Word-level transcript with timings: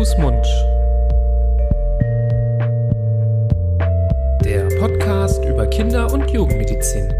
Fuß, 0.00 0.16
Mund. 0.16 0.46
Der 4.42 4.66
Podcast 4.78 5.44
über 5.44 5.66
Kinder- 5.66 6.10
und 6.10 6.30
Jugendmedizin. 6.30 7.12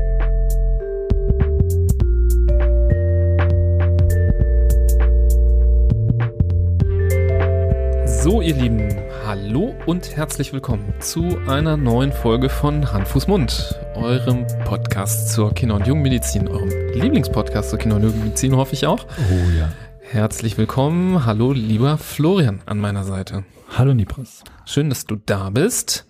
So, 8.06 8.40
ihr 8.40 8.54
Lieben, 8.54 8.88
hallo 9.26 9.74
und 9.84 10.16
herzlich 10.16 10.54
willkommen 10.54 10.94
zu 11.00 11.36
einer 11.46 11.76
neuen 11.76 12.12
Folge 12.12 12.48
von 12.48 12.90
Hand, 12.90 13.08
Fuß, 13.08 13.28
Mund, 13.28 13.78
eurem 13.94 14.46
Podcast 14.64 15.28
zur 15.28 15.52
Kinder- 15.52 15.74
und 15.74 15.86
Jugendmedizin, 15.86 16.48
eurem 16.48 16.70
Lieblingspodcast 16.94 17.68
zur 17.68 17.78
Kinder- 17.78 17.96
und 17.96 18.04
Jugendmedizin, 18.04 18.56
hoffe 18.56 18.72
ich 18.72 18.86
auch. 18.86 19.04
Oh 19.30 19.58
ja. 19.58 19.68
Herzlich 20.12 20.58
willkommen. 20.58 21.24
Hallo, 21.24 21.52
lieber 21.52 21.96
Florian 21.96 22.62
an 22.66 22.80
meiner 22.80 23.04
Seite. 23.04 23.44
Hallo 23.78 23.94
Nipras. 23.94 24.42
Schön, 24.64 24.88
dass 24.88 25.06
du 25.06 25.14
da 25.14 25.50
bist. 25.50 26.04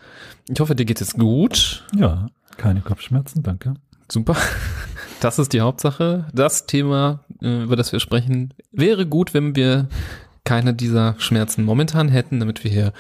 Ich 0.49 0.59
hoffe, 0.59 0.75
dir 0.75 0.87
geht 0.87 1.03
es 1.03 1.13
gut. 1.13 1.85
Ja, 1.95 2.29
keine 2.57 2.81
Kopfschmerzen, 2.81 3.43
danke. 3.43 3.75
Super. 4.11 4.37
Das 5.21 5.39
ist 5.39 5.53
die 5.53 5.61
Hauptsache. 5.61 6.27
Das 6.33 6.65
Thema, 6.65 7.27
äh, 7.43 7.65
über 7.65 7.77
das 7.77 7.93
wir 7.93 8.01
sprechen, 8.01 8.55
wäre 8.73 9.05
gut, 9.05 9.35
wenn 9.35 9.55
wir 9.55 9.91
keine 10.45 10.73
dieser 10.73 11.15
Schmerzen 11.19 11.63
momentan 11.63 12.09
hätten, 12.09 12.41
damit 12.41 12.65
wir 12.65 12.71
hier 12.71 12.95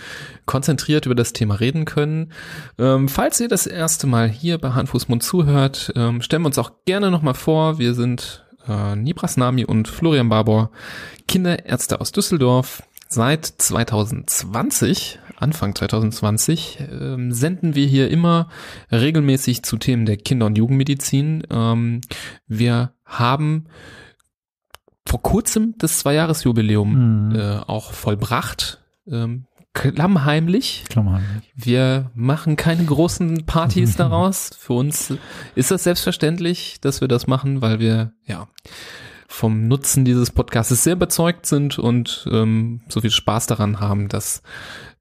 konzentriert 0.44 1.06
über 1.06 1.14
das 1.14 1.32
Thema 1.32 1.54
reden 1.54 1.86
können. 1.86 2.30
Ähm, 2.76 3.08
falls 3.08 3.40
ihr 3.40 3.48
das 3.48 3.66
erste 3.66 4.06
Mal 4.06 4.28
hier 4.28 4.58
bei 4.58 4.72
Handfußmund 4.72 5.22
zuhört, 5.22 5.94
ähm, 5.96 6.20
stellen 6.20 6.42
wir 6.42 6.48
uns 6.48 6.58
auch 6.58 6.72
gerne 6.84 7.10
nochmal 7.10 7.32
vor. 7.32 7.78
Wir 7.78 7.94
sind 7.94 8.44
äh, 8.68 8.96
Nibras 8.96 9.36
Nami 9.36 9.64
und 9.64 9.88
Florian 9.88 10.28
Barbour, 10.28 10.70
Kinderärzte 11.28 12.00
aus 12.00 12.12
Düsseldorf. 12.12 12.82
Seit 13.08 13.44
2020, 13.46 15.18
Anfang 15.36 15.74
2020, 15.74 16.78
ähm, 16.92 17.32
senden 17.32 17.74
wir 17.74 17.86
hier 17.86 18.08
immer 18.10 18.48
regelmäßig 18.92 19.62
zu 19.64 19.78
Themen 19.78 20.06
der 20.06 20.16
Kinder- 20.16 20.46
und 20.46 20.56
Jugendmedizin. 20.56 21.42
Ähm, 21.50 22.02
wir 22.46 22.92
haben 23.04 23.64
vor 25.06 25.22
kurzem 25.22 25.74
das 25.78 25.98
Zweijahresjubiläum 25.98 27.28
Mhm. 27.30 27.34
äh, 27.34 27.56
auch 27.66 27.92
vollbracht. 27.92 28.80
Ähm, 29.10 29.46
klammheimlich. 29.72 30.84
Klammerheimlich. 30.88 31.52
Wir 31.54 32.10
machen 32.14 32.56
keine 32.56 32.84
großen 32.84 33.46
Partys 33.46 33.96
daraus. 33.96 34.50
Für 34.58 34.74
uns 34.74 35.14
ist 35.54 35.70
das 35.70 35.84
selbstverständlich, 35.84 36.80
dass 36.80 37.00
wir 37.00 37.08
das 37.08 37.26
machen, 37.26 37.62
weil 37.62 37.78
wir 37.78 38.12
ja 38.26 38.48
vom 39.28 39.68
Nutzen 39.68 40.04
dieses 40.04 40.32
Podcasts 40.32 40.82
sehr 40.82 40.94
überzeugt 40.94 41.46
sind 41.46 41.78
und 41.78 42.28
ähm, 42.32 42.80
so 42.88 43.00
viel 43.00 43.12
Spaß 43.12 43.46
daran 43.46 43.78
haben, 43.78 44.08
dass 44.08 44.42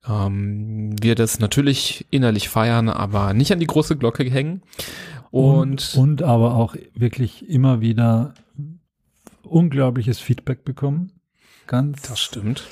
ähm, 0.07 0.95
wir 1.01 1.15
das 1.15 1.39
natürlich 1.39 2.05
innerlich 2.11 2.47
feiern, 2.47 2.89
aber 2.89 3.33
nicht 3.33 3.51
an 3.51 3.59
die 3.59 3.67
große 3.67 3.97
Glocke 3.97 4.23
hängen. 4.23 4.61
Und, 5.31 5.95
und, 5.95 5.97
und 5.97 6.23
aber 6.23 6.55
auch 6.55 6.75
wirklich 6.93 7.49
immer 7.49 7.81
wieder 7.81 8.33
unglaubliches 9.43 10.19
Feedback 10.19 10.63
bekommen. 10.63 11.11
Ganz, 11.67 12.03
das 12.03 12.19
stimmt. 12.19 12.67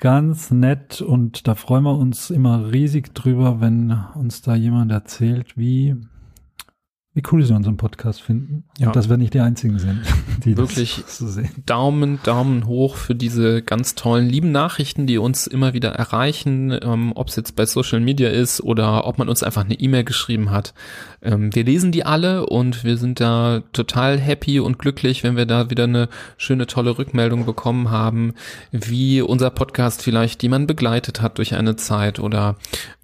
Ganz 0.00 0.50
nett 0.50 1.02
und 1.02 1.46
da 1.46 1.54
freuen 1.54 1.84
wir 1.84 1.96
uns 1.96 2.30
immer 2.30 2.72
riesig 2.72 3.14
drüber, 3.14 3.60
wenn 3.60 3.96
uns 4.14 4.40
da 4.42 4.54
jemand 4.54 4.90
erzählt, 4.90 5.56
wie, 5.56 5.94
wie 7.12 7.22
cool 7.32 7.42
sie 7.42 7.52
unseren 7.52 7.76
Podcast 7.76 8.22
finden. 8.22 8.62
Ja. 8.78 8.86
Und 8.86 8.96
dass 8.96 9.08
wir 9.08 9.16
nicht 9.16 9.34
die 9.34 9.40
Einzigen 9.40 9.80
sind, 9.80 10.02
die 10.44 10.56
Wirklich 10.56 11.02
das 11.02 11.18
so 11.18 11.26
sehen. 11.26 11.50
Daumen, 11.66 12.20
Daumen 12.22 12.66
hoch 12.66 12.94
für 12.94 13.16
diese 13.16 13.62
ganz 13.62 13.96
tollen, 13.96 14.28
lieben 14.28 14.52
Nachrichten, 14.52 15.08
die 15.08 15.18
uns 15.18 15.48
immer 15.48 15.74
wieder 15.74 15.90
erreichen, 15.90 16.78
ähm, 16.80 17.12
ob 17.16 17.26
es 17.26 17.34
jetzt 17.34 17.56
bei 17.56 17.66
Social 17.66 17.98
Media 17.98 18.28
ist 18.28 18.60
oder 18.60 19.08
ob 19.08 19.18
man 19.18 19.28
uns 19.28 19.42
einfach 19.42 19.64
eine 19.64 19.74
E-Mail 19.74 20.04
geschrieben 20.04 20.52
hat. 20.52 20.72
Ähm, 21.20 21.52
wir 21.52 21.64
lesen 21.64 21.90
die 21.90 22.06
alle 22.06 22.46
und 22.46 22.84
wir 22.84 22.96
sind 22.96 23.18
da 23.18 23.64
total 23.72 24.16
happy 24.16 24.60
und 24.60 24.78
glücklich, 24.78 25.24
wenn 25.24 25.36
wir 25.36 25.46
da 25.46 25.68
wieder 25.68 25.84
eine 25.84 26.08
schöne, 26.36 26.68
tolle 26.68 26.96
Rückmeldung 26.96 27.44
bekommen 27.44 27.90
haben, 27.90 28.34
wie 28.70 29.20
unser 29.20 29.50
Podcast 29.50 30.02
vielleicht 30.02 30.44
jemand 30.44 30.68
begleitet 30.68 31.20
hat 31.20 31.38
durch 31.38 31.56
eine 31.56 31.74
Zeit 31.74 32.20
oder 32.20 32.54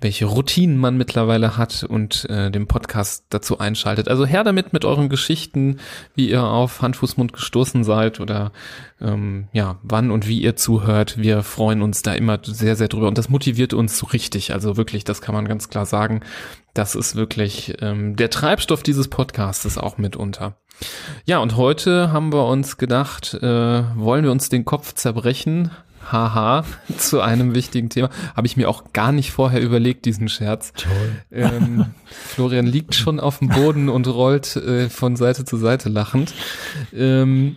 welche 0.01 0.27
Routinen 0.27 0.77
man 0.77 0.97
mittlerweile 0.97 1.57
hat 1.57 1.83
und 1.83 2.31
äh, 2.31 2.53
den 2.53 2.69
Podcast 2.69 3.25
dazu 3.31 3.59
einschaltet. 3.59 3.96
Also 4.05 4.27
her 4.27 4.45
damit 4.45 4.73
mit 4.73 4.85
euren 4.85 5.09
Geschichten, 5.09 5.79
wie 6.15 6.31
ihr 6.31 6.45
auf 6.45 6.83
Hand, 6.83 6.97
Fuß, 6.97 7.17
Mund 7.17 7.33
gestoßen 7.33 7.85
seid 7.85 8.21
oder 8.21 8.53
ähm, 9.01 9.49
ja, 9.53 9.79
wann 9.83 10.11
und 10.11 10.29
wie 10.29 10.41
ihr 10.41 10.57
zuhört. 10.57 11.19
Wir 11.19 11.43
freuen 11.43 11.83
uns 11.83 12.03
da 12.03 12.13
immer 12.13 12.39
sehr, 12.43 12.77
sehr 12.77 12.89
drüber 12.89 13.09
und 13.09 13.19
das 13.19 13.29
motiviert 13.29 13.75
uns 13.75 13.99
so 13.99 14.07
richtig. 14.07 14.53
Also 14.53 14.77
wirklich, 14.77 15.05
das 15.05 15.21
kann 15.21 15.35
man 15.35 15.49
ganz 15.49 15.69
klar 15.69 15.87
sagen. 15.87 16.21
Das 16.75 16.95
ist 16.95 17.17
wirklich 17.17 17.75
ähm, 17.81 18.17
der 18.17 18.31
Treibstoff 18.31 18.83
dieses 18.83 19.09
Podcasts 19.09 19.79
auch 19.79 19.99
mitunter. 19.99 20.57
Ja, 21.25 21.39
und 21.39 21.57
heute 21.57 22.13
haben 22.13 22.33
wir 22.33 22.47
uns 22.47 22.77
gedacht, 22.77 23.35
äh, 23.35 23.83
wollen 23.97 24.25
wir 24.25 24.31
uns 24.31 24.49
den 24.49 24.65
Kopf 24.65 24.93
zerbrechen? 24.93 25.71
Haha, 26.13 26.65
zu 26.99 27.21
einem 27.21 27.55
wichtigen 27.55 27.89
Thema. 27.89 28.11
Habe 28.35 28.47
ich 28.47 28.57
mir 28.57 28.69
auch 28.69 28.93
gar 28.93 29.13
nicht 29.13 29.33
vorher 29.33 29.61
überlegt, 29.61 30.05
diesen 30.05 30.29
Scherz. 30.29 30.73
Toll. 30.73 31.23
Ähm, 31.31 31.87
Florian 32.07 32.67
liegt 32.67 32.95
schon 32.95 33.21
auf 33.21 33.39
dem 33.39 33.49
Boden 33.49 33.89
und 33.89 34.07
rollt 34.07 34.57
äh, 34.57 34.89
von 34.89 35.17
Seite 35.17 35.45
zu 35.45 35.57
Seite 35.57 35.89
lachend. 35.89 36.35
Ähm, 36.93 37.57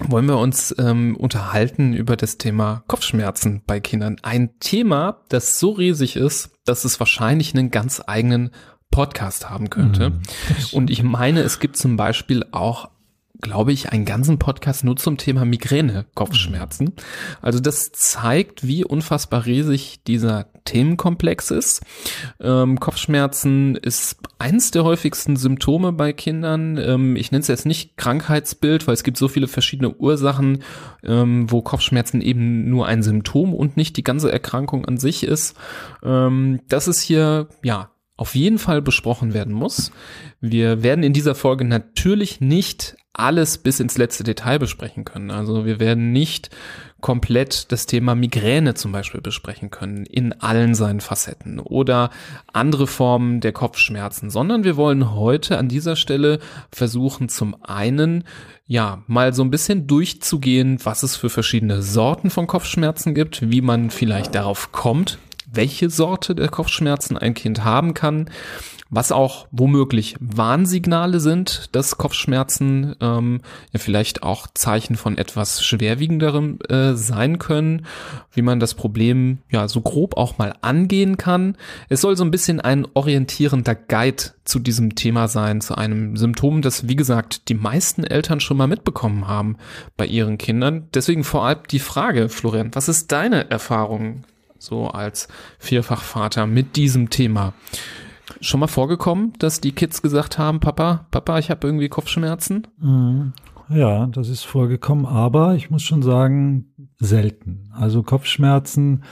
wollen 0.00 0.26
wir 0.26 0.38
uns 0.38 0.74
ähm, 0.78 1.16
unterhalten 1.16 1.92
über 1.92 2.16
das 2.16 2.38
Thema 2.38 2.82
Kopfschmerzen 2.86 3.62
bei 3.66 3.80
Kindern. 3.80 4.16
Ein 4.22 4.58
Thema, 4.58 5.20
das 5.28 5.58
so 5.58 5.70
riesig 5.70 6.16
ist, 6.16 6.50
dass 6.64 6.84
es 6.84 6.98
wahrscheinlich 6.98 7.54
einen 7.54 7.70
ganz 7.70 8.02
eigenen 8.04 8.50
Podcast 8.90 9.50
haben 9.50 9.70
könnte. 9.70 10.10
Mhm. 10.10 10.20
Und 10.72 10.90
ich 10.90 11.02
meine, 11.02 11.40
es 11.40 11.60
gibt 11.60 11.76
zum 11.76 11.96
Beispiel 11.96 12.44
auch 12.52 12.90
glaube 13.42 13.72
ich, 13.72 13.90
einen 13.90 14.04
ganzen 14.04 14.38
Podcast 14.38 14.84
nur 14.84 14.96
zum 14.96 15.18
Thema 15.18 15.44
Migräne, 15.44 16.06
Kopfschmerzen. 16.14 16.92
Also 17.42 17.60
das 17.60 17.90
zeigt, 17.92 18.66
wie 18.66 18.84
unfassbar 18.84 19.44
riesig 19.44 20.02
dieser 20.04 20.46
Themenkomplex 20.64 21.50
ist. 21.50 21.82
Ähm, 22.40 22.78
Kopfschmerzen 22.78 23.74
ist 23.74 24.16
eins 24.38 24.70
der 24.70 24.84
häufigsten 24.84 25.36
Symptome 25.36 25.92
bei 25.92 26.12
Kindern. 26.12 26.78
Ähm, 26.78 27.16
ich 27.16 27.32
nenne 27.32 27.42
es 27.42 27.48
jetzt 27.48 27.66
nicht 27.66 27.96
Krankheitsbild, 27.96 28.86
weil 28.86 28.94
es 28.94 29.02
gibt 29.02 29.18
so 29.18 29.26
viele 29.26 29.48
verschiedene 29.48 29.92
Ursachen, 29.92 30.62
ähm, 31.02 31.50
wo 31.50 31.62
Kopfschmerzen 31.62 32.20
eben 32.20 32.70
nur 32.70 32.86
ein 32.86 33.02
Symptom 33.02 33.54
und 33.54 33.76
nicht 33.76 33.96
die 33.96 34.04
ganze 34.04 34.30
Erkrankung 34.30 34.86
an 34.86 34.98
sich 34.98 35.24
ist. 35.24 35.56
Ähm, 36.04 36.60
das 36.68 36.86
ist 36.86 37.02
hier, 37.02 37.48
ja, 37.64 37.90
auf 38.16 38.36
jeden 38.36 38.58
Fall 38.58 38.82
besprochen 38.82 39.34
werden 39.34 39.52
muss. 39.52 39.90
Wir 40.40 40.84
werden 40.84 41.02
in 41.02 41.12
dieser 41.12 41.34
Folge 41.34 41.64
natürlich 41.64 42.40
nicht 42.40 42.94
alles 43.14 43.58
bis 43.58 43.80
ins 43.80 43.98
letzte 43.98 44.24
Detail 44.24 44.58
besprechen 44.58 45.04
können. 45.04 45.30
Also 45.30 45.66
wir 45.66 45.80
werden 45.80 46.12
nicht 46.12 46.50
komplett 47.00 47.70
das 47.72 47.86
Thema 47.86 48.14
Migräne 48.14 48.74
zum 48.74 48.92
Beispiel 48.92 49.20
besprechen 49.20 49.70
können, 49.70 50.06
in 50.06 50.32
allen 50.40 50.74
seinen 50.74 51.00
Facetten 51.00 51.58
oder 51.58 52.10
andere 52.52 52.86
Formen 52.86 53.40
der 53.40 53.52
Kopfschmerzen, 53.52 54.30
sondern 54.30 54.64
wir 54.64 54.76
wollen 54.76 55.14
heute 55.14 55.58
an 55.58 55.68
dieser 55.68 55.96
Stelle 55.96 56.38
versuchen, 56.70 57.28
zum 57.28 57.56
einen 57.62 58.24
ja, 58.66 59.02
mal 59.06 59.34
so 59.34 59.42
ein 59.42 59.50
bisschen 59.50 59.86
durchzugehen, 59.86 60.78
was 60.82 61.02
es 61.02 61.16
für 61.16 61.28
verschiedene 61.28 61.82
Sorten 61.82 62.30
von 62.30 62.46
Kopfschmerzen 62.46 63.14
gibt, 63.14 63.50
wie 63.50 63.60
man 63.60 63.90
vielleicht 63.90 64.34
darauf 64.34 64.72
kommt, 64.72 65.18
welche 65.52 65.90
Sorte 65.90 66.34
der 66.34 66.48
Kopfschmerzen 66.48 67.16
ein 67.16 67.34
Kind 67.34 67.64
haben 67.64 67.94
kann, 67.94 68.28
was 68.94 69.10
auch 69.10 69.48
womöglich 69.50 70.16
Warnsignale 70.20 71.18
sind, 71.18 71.74
dass 71.74 71.96
Kopfschmerzen 71.96 72.94
ähm, 73.00 73.40
ja 73.72 73.78
vielleicht 73.78 74.22
auch 74.22 74.48
Zeichen 74.52 74.96
von 74.96 75.16
etwas 75.16 75.64
schwerwiegenderem 75.64 76.58
äh, 76.68 76.92
sein 76.92 77.38
können, 77.38 77.86
wie 78.32 78.42
man 78.42 78.60
das 78.60 78.74
Problem 78.74 79.38
ja 79.50 79.66
so 79.66 79.80
grob 79.80 80.18
auch 80.18 80.36
mal 80.36 80.54
angehen 80.60 81.16
kann. 81.16 81.56
Es 81.88 82.02
soll 82.02 82.18
so 82.18 82.24
ein 82.24 82.30
bisschen 82.30 82.60
ein 82.60 82.86
orientierender 82.92 83.74
Guide 83.74 84.24
zu 84.44 84.58
diesem 84.58 84.94
Thema 84.94 85.26
sein, 85.26 85.62
zu 85.62 85.74
einem 85.74 86.18
Symptom, 86.18 86.60
das 86.60 86.86
wie 86.86 86.96
gesagt 86.96 87.48
die 87.48 87.54
meisten 87.54 88.04
Eltern 88.04 88.40
schon 88.40 88.58
mal 88.58 88.66
mitbekommen 88.66 89.26
haben 89.26 89.56
bei 89.96 90.04
ihren 90.04 90.36
Kindern. 90.36 90.88
Deswegen 90.92 91.24
vorab 91.24 91.66
die 91.68 91.78
Frage, 91.78 92.28
Florian, 92.28 92.74
was 92.74 92.90
ist 92.90 93.10
deine 93.10 93.50
Erfahrung 93.50 94.24
so 94.62 94.88
als 94.88 95.28
Vierfachvater 95.58 96.46
mit 96.46 96.76
diesem 96.76 97.10
Thema? 97.10 97.52
Schon 98.40 98.60
mal 98.60 98.68
vorgekommen, 98.68 99.32
dass 99.38 99.60
die 99.60 99.72
Kids 99.72 100.00
gesagt 100.00 100.38
haben, 100.38 100.60
Papa, 100.60 101.06
Papa, 101.10 101.38
ich 101.38 101.50
habe 101.50 101.66
irgendwie 101.66 101.88
Kopfschmerzen? 101.88 102.66
Mhm. 102.78 103.32
Ja, 103.68 104.06
das 104.06 104.28
ist 104.28 104.42
vorgekommen, 104.44 105.06
aber 105.06 105.54
ich 105.54 105.70
muss 105.70 105.82
schon 105.82 106.02
sagen, 106.02 106.74
selten. 106.98 107.70
Also 107.72 108.02
Kopfschmerzen, 108.02 109.04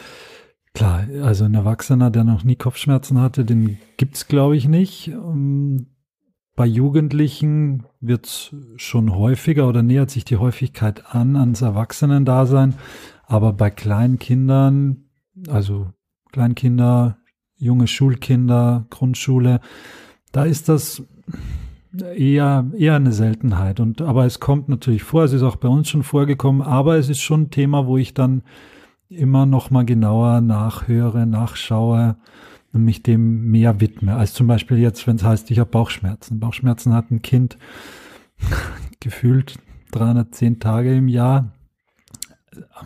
klar, 0.74 1.04
also 1.22 1.44
ein 1.44 1.54
Erwachsener, 1.54 2.10
der 2.10 2.24
noch 2.24 2.44
nie 2.44 2.56
Kopfschmerzen 2.56 3.20
hatte, 3.20 3.44
den 3.44 3.78
gibt's 3.96 4.26
glaube 4.28 4.56
ich, 4.56 4.68
nicht. 4.68 5.08
Ähm, 5.08 5.86
Bei 6.56 6.66
Jugendlichen 6.66 7.86
wird's 8.00 8.54
schon 8.76 9.14
häufiger 9.14 9.66
oder 9.66 9.82
nähert 9.82 10.10
sich 10.10 10.24
die 10.24 10.36
Häufigkeit 10.36 11.14
an 11.14 11.36
ans 11.36 11.62
Erwachsenendasein. 11.62 12.74
Aber 13.24 13.52
bei 13.52 13.70
kleinen 13.70 14.18
Kindern, 14.18 15.04
also 15.48 15.92
Kleinkinder, 16.32 17.18
junge 17.56 17.86
Schulkinder, 17.86 18.86
Grundschule, 18.90 19.60
da 20.32 20.44
ist 20.44 20.68
das 20.68 21.02
eher, 22.16 22.70
eher 22.76 22.94
eine 22.94 23.12
Seltenheit. 23.12 23.80
Und, 23.80 24.00
aber 24.00 24.24
es 24.24 24.40
kommt 24.40 24.68
natürlich 24.68 25.02
vor, 25.02 25.24
es 25.24 25.32
ist 25.32 25.42
auch 25.42 25.56
bei 25.56 25.68
uns 25.68 25.88
schon 25.88 26.02
vorgekommen, 26.02 26.62
aber 26.62 26.96
es 26.96 27.08
ist 27.08 27.20
schon 27.20 27.42
ein 27.42 27.50
Thema, 27.50 27.86
wo 27.86 27.96
ich 27.96 28.14
dann 28.14 28.42
immer 29.08 29.44
noch 29.44 29.70
mal 29.70 29.84
genauer 29.84 30.40
nachhöre, 30.40 31.26
nachschaue 31.26 32.16
und 32.72 32.84
mich 32.84 33.02
dem 33.02 33.50
mehr 33.50 33.80
widme. 33.80 34.14
Als 34.14 34.32
zum 34.32 34.46
Beispiel 34.46 34.78
jetzt, 34.78 35.06
wenn 35.06 35.16
es 35.16 35.24
heißt, 35.24 35.50
ich 35.50 35.58
habe 35.58 35.70
Bauchschmerzen. 35.70 36.38
Bauchschmerzen 36.38 36.94
hat 36.94 37.10
ein 37.10 37.22
Kind 37.22 37.58
gefühlt 39.00 39.58
310 39.90 40.60
Tage 40.60 40.94
im 40.94 41.08
Jahr 41.08 41.52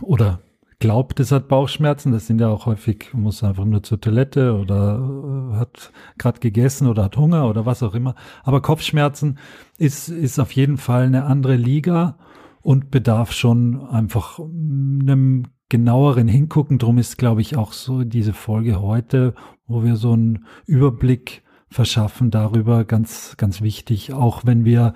oder 0.00 0.40
glaubt, 0.84 1.18
es 1.18 1.32
hat 1.32 1.48
Bauchschmerzen. 1.48 2.12
Das 2.12 2.26
sind 2.26 2.42
ja 2.42 2.48
auch 2.48 2.66
häufig, 2.66 3.14
muss 3.14 3.42
einfach 3.42 3.64
nur 3.64 3.82
zur 3.82 4.02
Toilette 4.02 4.54
oder 4.54 4.98
äh, 4.98 5.56
hat 5.56 5.90
gerade 6.18 6.40
gegessen 6.40 6.88
oder 6.88 7.04
hat 7.04 7.16
Hunger 7.16 7.48
oder 7.48 7.64
was 7.64 7.82
auch 7.82 7.94
immer. 7.94 8.14
Aber 8.42 8.60
Kopfschmerzen 8.60 9.38
ist, 9.78 10.10
ist 10.10 10.38
auf 10.38 10.52
jeden 10.52 10.76
Fall 10.76 11.04
eine 11.04 11.24
andere 11.24 11.56
Liga 11.56 12.18
und 12.60 12.90
bedarf 12.90 13.32
schon 13.32 13.80
einfach 13.88 14.38
einem 14.38 15.44
genaueren 15.70 16.28
Hingucken. 16.28 16.76
Drum 16.76 16.98
ist, 16.98 17.16
glaube 17.16 17.40
ich, 17.40 17.56
auch 17.56 17.72
so 17.72 18.04
diese 18.04 18.34
Folge 18.34 18.82
heute, 18.82 19.34
wo 19.66 19.84
wir 19.84 19.96
so 19.96 20.12
einen 20.12 20.44
Überblick 20.66 21.44
verschaffen 21.70 22.30
darüber, 22.30 22.84
ganz, 22.84 23.38
ganz 23.38 23.62
wichtig. 23.62 24.12
Auch 24.12 24.42
wenn 24.44 24.66
wir 24.66 24.92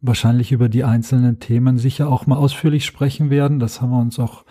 wahrscheinlich 0.00 0.50
über 0.50 0.68
die 0.68 0.82
einzelnen 0.82 1.38
Themen 1.38 1.78
sicher 1.78 2.08
auch 2.08 2.26
mal 2.26 2.36
ausführlich 2.36 2.84
sprechen 2.84 3.30
werden. 3.30 3.60
Das 3.60 3.80
haben 3.80 3.90
wir 3.90 4.00
uns 4.00 4.18
auch 4.18 4.44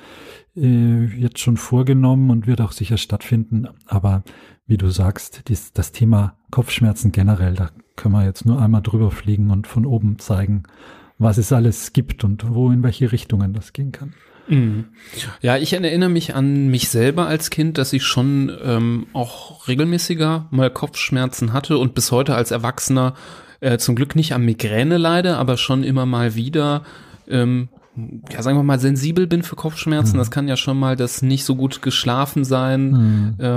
äh, 0.61 1.06
jetzt 1.17 1.39
schon 1.39 1.57
vorgenommen 1.57 2.29
und 2.29 2.47
wird 2.47 2.61
auch 2.61 2.71
sicher 2.71 2.97
stattfinden. 2.97 3.67
Aber 3.88 4.23
wie 4.67 4.77
du 4.77 4.89
sagst, 4.89 5.44
dies, 5.47 5.73
das 5.73 5.91
Thema 5.91 6.38
Kopfschmerzen 6.51 7.11
generell, 7.11 7.56
da 7.56 7.69
können 7.95 8.13
wir 8.13 8.25
jetzt 8.25 8.45
nur 8.45 8.61
einmal 8.61 8.81
drüber 8.81 9.11
fliegen 9.11 9.51
und 9.51 9.67
von 9.67 9.85
oben 9.85 10.19
zeigen, 10.19 10.63
was 11.17 11.38
es 11.38 11.51
alles 11.51 11.94
gibt 11.94 12.23
und 12.23 12.53
wo 12.53 12.71
in 12.71 12.83
welche 12.83 13.11
Richtungen 13.11 13.53
das 13.53 13.73
gehen 13.73 13.91
kann. 13.91 14.13
Mhm. 14.47 14.85
Ja, 15.41 15.57
ich 15.57 15.73
erinnere 15.73 16.09
mich 16.09 16.33
an 16.33 16.67
mich 16.69 16.89
selber 16.89 17.27
als 17.27 17.50
Kind, 17.50 17.77
dass 17.77 17.94
ich 17.94 18.03
schon 18.03 18.51
ähm, 18.63 19.07
auch 19.13 19.67
regelmäßiger 19.67 20.47
mal 20.50 20.71
Kopfschmerzen 20.71 21.53
hatte 21.53 21.77
und 21.77 21.94
bis 21.94 22.11
heute 22.11 22.35
als 22.35 22.51
Erwachsener 22.51 23.13
äh, 23.59 23.77
zum 23.77 23.95
Glück 23.95 24.15
nicht 24.15 24.33
an 24.33 24.44
Migräne 24.44 24.97
leide, 24.97 25.38
aber 25.38 25.57
schon 25.57 25.83
immer 25.83 26.06
mal 26.06 26.35
wieder 26.35 26.83
ähm, 27.27 27.69
ja, 28.31 28.41
sagen 28.41 28.57
wir 28.57 28.63
mal, 28.63 28.80
sensibel 28.80 29.27
bin 29.27 29.44
für 29.44 29.56
Kopfschmerzen. 29.56 30.15
Mhm. 30.15 30.19
Das 30.19 30.31
kann 30.31 30.47
ja 30.47 30.57
schon 30.57 30.80
mal 30.80 30.95
das 30.95 31.21
nicht 31.21 31.44
so 31.44 31.56
gut 31.56 31.81
geschlafen 31.81 32.44
sein, 32.44 32.91
mhm. 32.91 33.36
äh, 33.39 33.47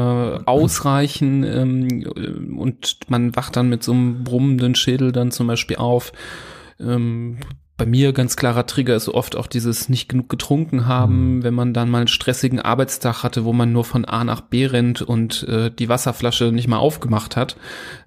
ausreichen 0.46 1.44
ähm, 1.44 2.56
und 2.58 2.98
man 3.08 3.36
wacht 3.36 3.56
dann 3.56 3.68
mit 3.68 3.82
so 3.82 3.92
einem 3.92 4.24
brummenden 4.24 4.74
Schädel 4.74 5.12
dann 5.12 5.30
zum 5.30 5.46
Beispiel 5.46 5.76
auf. 5.76 6.12
Ähm, 6.80 7.38
bei 7.78 7.86
mir 7.86 8.12
ganz 8.12 8.36
klarer 8.36 8.66
Trigger 8.66 8.94
ist 8.94 9.08
oft 9.08 9.34
auch 9.36 9.46
dieses 9.46 9.88
nicht 9.88 10.08
genug 10.08 10.28
getrunken 10.28 10.86
haben, 10.86 11.36
mhm. 11.36 11.42
wenn 11.42 11.54
man 11.54 11.74
dann 11.74 11.90
mal 11.90 11.98
einen 11.98 12.08
stressigen 12.08 12.60
Arbeitstag 12.60 13.22
hatte, 13.22 13.44
wo 13.44 13.52
man 13.52 13.72
nur 13.72 13.84
von 13.84 14.04
A 14.04 14.24
nach 14.24 14.40
B 14.40 14.66
rennt 14.66 15.02
und 15.02 15.42
äh, 15.48 15.70
die 15.70 15.88
Wasserflasche 15.88 16.52
nicht 16.52 16.68
mal 16.68 16.78
aufgemacht 16.78 17.36
hat. 17.36 17.56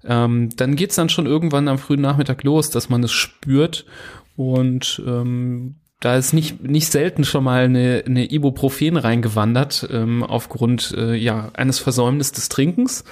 Ähm, 0.04 0.50
dann 0.56 0.76
geht's 0.76 0.94
dann 0.94 1.08
schon 1.08 1.26
irgendwann 1.26 1.68
am 1.68 1.78
frühen 1.78 2.00
Nachmittag 2.00 2.42
los, 2.42 2.70
dass 2.70 2.88
man 2.88 3.04
es 3.04 3.12
spürt 3.12 3.84
und 4.36 5.02
ähm, 5.06 5.76
da 6.00 6.16
ist 6.16 6.34
nicht, 6.34 6.62
nicht 6.62 6.92
selten 6.92 7.24
schon 7.24 7.44
mal 7.44 7.64
eine, 7.64 8.04
eine 8.06 8.30
Ibuprofen 8.30 8.98
reingewandert, 8.98 9.88
ähm, 9.90 10.22
aufgrund 10.22 10.94
äh, 10.96 11.14
ja, 11.14 11.50
eines 11.54 11.78
Versäumnisses 11.78 12.32
des 12.32 12.48
Trinkens. 12.50 13.04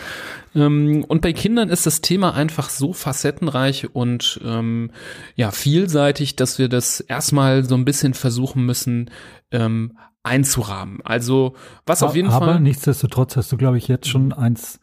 Ähm, 0.54 1.02
und 1.08 1.22
bei 1.22 1.32
Kindern 1.32 1.70
ist 1.70 1.86
das 1.86 2.02
Thema 2.02 2.34
einfach 2.34 2.69
so 2.69 2.92
facettenreich 2.92 3.94
und 3.94 4.38
ähm, 4.44 4.90
ja, 5.34 5.50
vielseitig, 5.50 6.36
dass 6.36 6.58
wir 6.58 6.69
das 6.69 7.00
erstmal 7.00 7.64
so 7.64 7.75
ein 7.75 7.86
bisschen 7.86 8.12
versuchen 8.12 8.66
müssen, 8.66 9.10
ähm, 9.50 9.96
einzurahmen. 10.22 11.00
Also, 11.04 11.54
was 11.86 12.02
auf 12.02 12.14
jeden 12.14 12.28
aber 12.28 12.38
Fall. 12.38 12.48
Aber 12.50 12.60
nichtsdestotrotz 12.60 13.36
hast 13.36 13.50
du, 13.50 13.56
glaube 13.56 13.78
ich, 13.78 13.88
jetzt 13.88 14.08
schon 14.08 14.34
eins, 14.34 14.78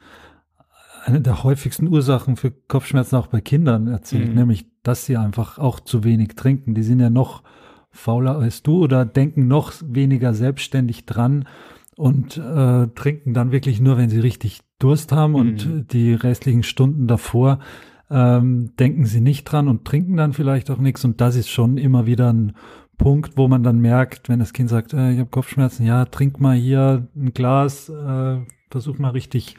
eine 1.06 1.21
der 1.21 1.44
häufigsten 1.44 1.88
Ursachen 1.88 2.36
für 2.36 2.51
Kopfschmerzen 2.51 3.15
auch 3.15 3.27
bei 3.27 3.42
Kindern 3.42 3.88
erzählt, 3.88 4.30
mhm. 4.30 4.36
nämlich, 4.36 4.65
dass 4.81 5.06
sie 5.06 5.18
einfach 5.18 5.59
auch 5.59 5.80
zu 5.80 6.03
wenig 6.03 6.36
trinken. 6.36 6.74
Die 6.74 6.83
sind 6.83 7.00
ja 7.00 7.12
noch 7.12 7.44
fauler 7.92 8.38
als 8.38 8.64
du 8.64 8.84
oder 8.84 9.06
denken 9.06 9.48
noch 9.48 9.74
weniger 9.86 10.34
selbstständig 10.34 11.06
dran 11.06 11.46
und 11.96 12.38
äh, 12.38 12.88
trinken 12.88 13.34
dann 13.34 13.52
wirklich 13.52 13.82
nur, 13.82 13.98
wenn 13.98 14.10
sie 14.10 14.20
richtig 14.20 14.62
Durst 14.80 15.12
haben 15.12 15.32
mhm. 15.32 15.38
und 15.38 15.94
die 15.94 16.14
restlichen 16.14 16.64
Stunden 16.64 17.08
davor 17.08 17.60
ähm, 18.10 18.72
denken 18.78 19.06
sie 19.06 19.22
nicht 19.22 19.46
dran 19.46 19.68
und 19.68 19.86
trinken 19.86 20.18
dann 20.18 20.34
vielleicht 20.34 20.72
auch 20.72 20.80
nichts 20.80 21.06
und 21.06 21.22
das 21.22 21.36
ist 21.36 21.50
schon 21.50 21.78
immer 21.78 22.06
wieder 22.06 22.32
ein 22.32 22.54
Punkt, 22.98 23.36
wo 23.36 23.48
man 23.48 23.64
dann 23.64 23.80
merkt, 23.80 24.30
wenn 24.30 24.40
das 24.40 24.54
Kind 24.54 24.70
sagt, 24.70 24.94
äh, 24.94 25.12
ich 25.12 25.20
habe 25.20 25.30
Kopfschmerzen, 25.30 25.86
ja, 25.86 26.06
trink 26.06 26.40
mal 26.40 26.56
hier 26.56 27.08
ein 27.16 27.34
Glas, 27.34 27.90
äh, 27.90 28.38
versuch 28.70 28.98
mal 29.00 29.10
richtig 29.10 29.56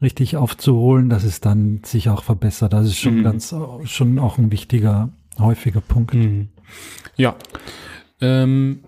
richtig 0.00 0.36
aufzuholen, 0.36 1.08
dass 1.08 1.24
es 1.24 1.40
dann 1.40 1.80
sich 1.84 2.08
auch 2.08 2.22
verbessert. 2.22 2.72
Das 2.72 2.86
ist 2.86 2.98
schon 2.98 3.18
mhm. 3.18 3.24
ganz 3.24 3.54
schon 3.84 4.18
auch 4.18 4.38
ein 4.38 4.52
wichtiger 4.52 5.10
häufiger 5.38 5.80
Punkt. 5.80 6.14
Mhm. 6.14 6.48
Ja. 7.16 7.36
Ähm, 8.20 8.84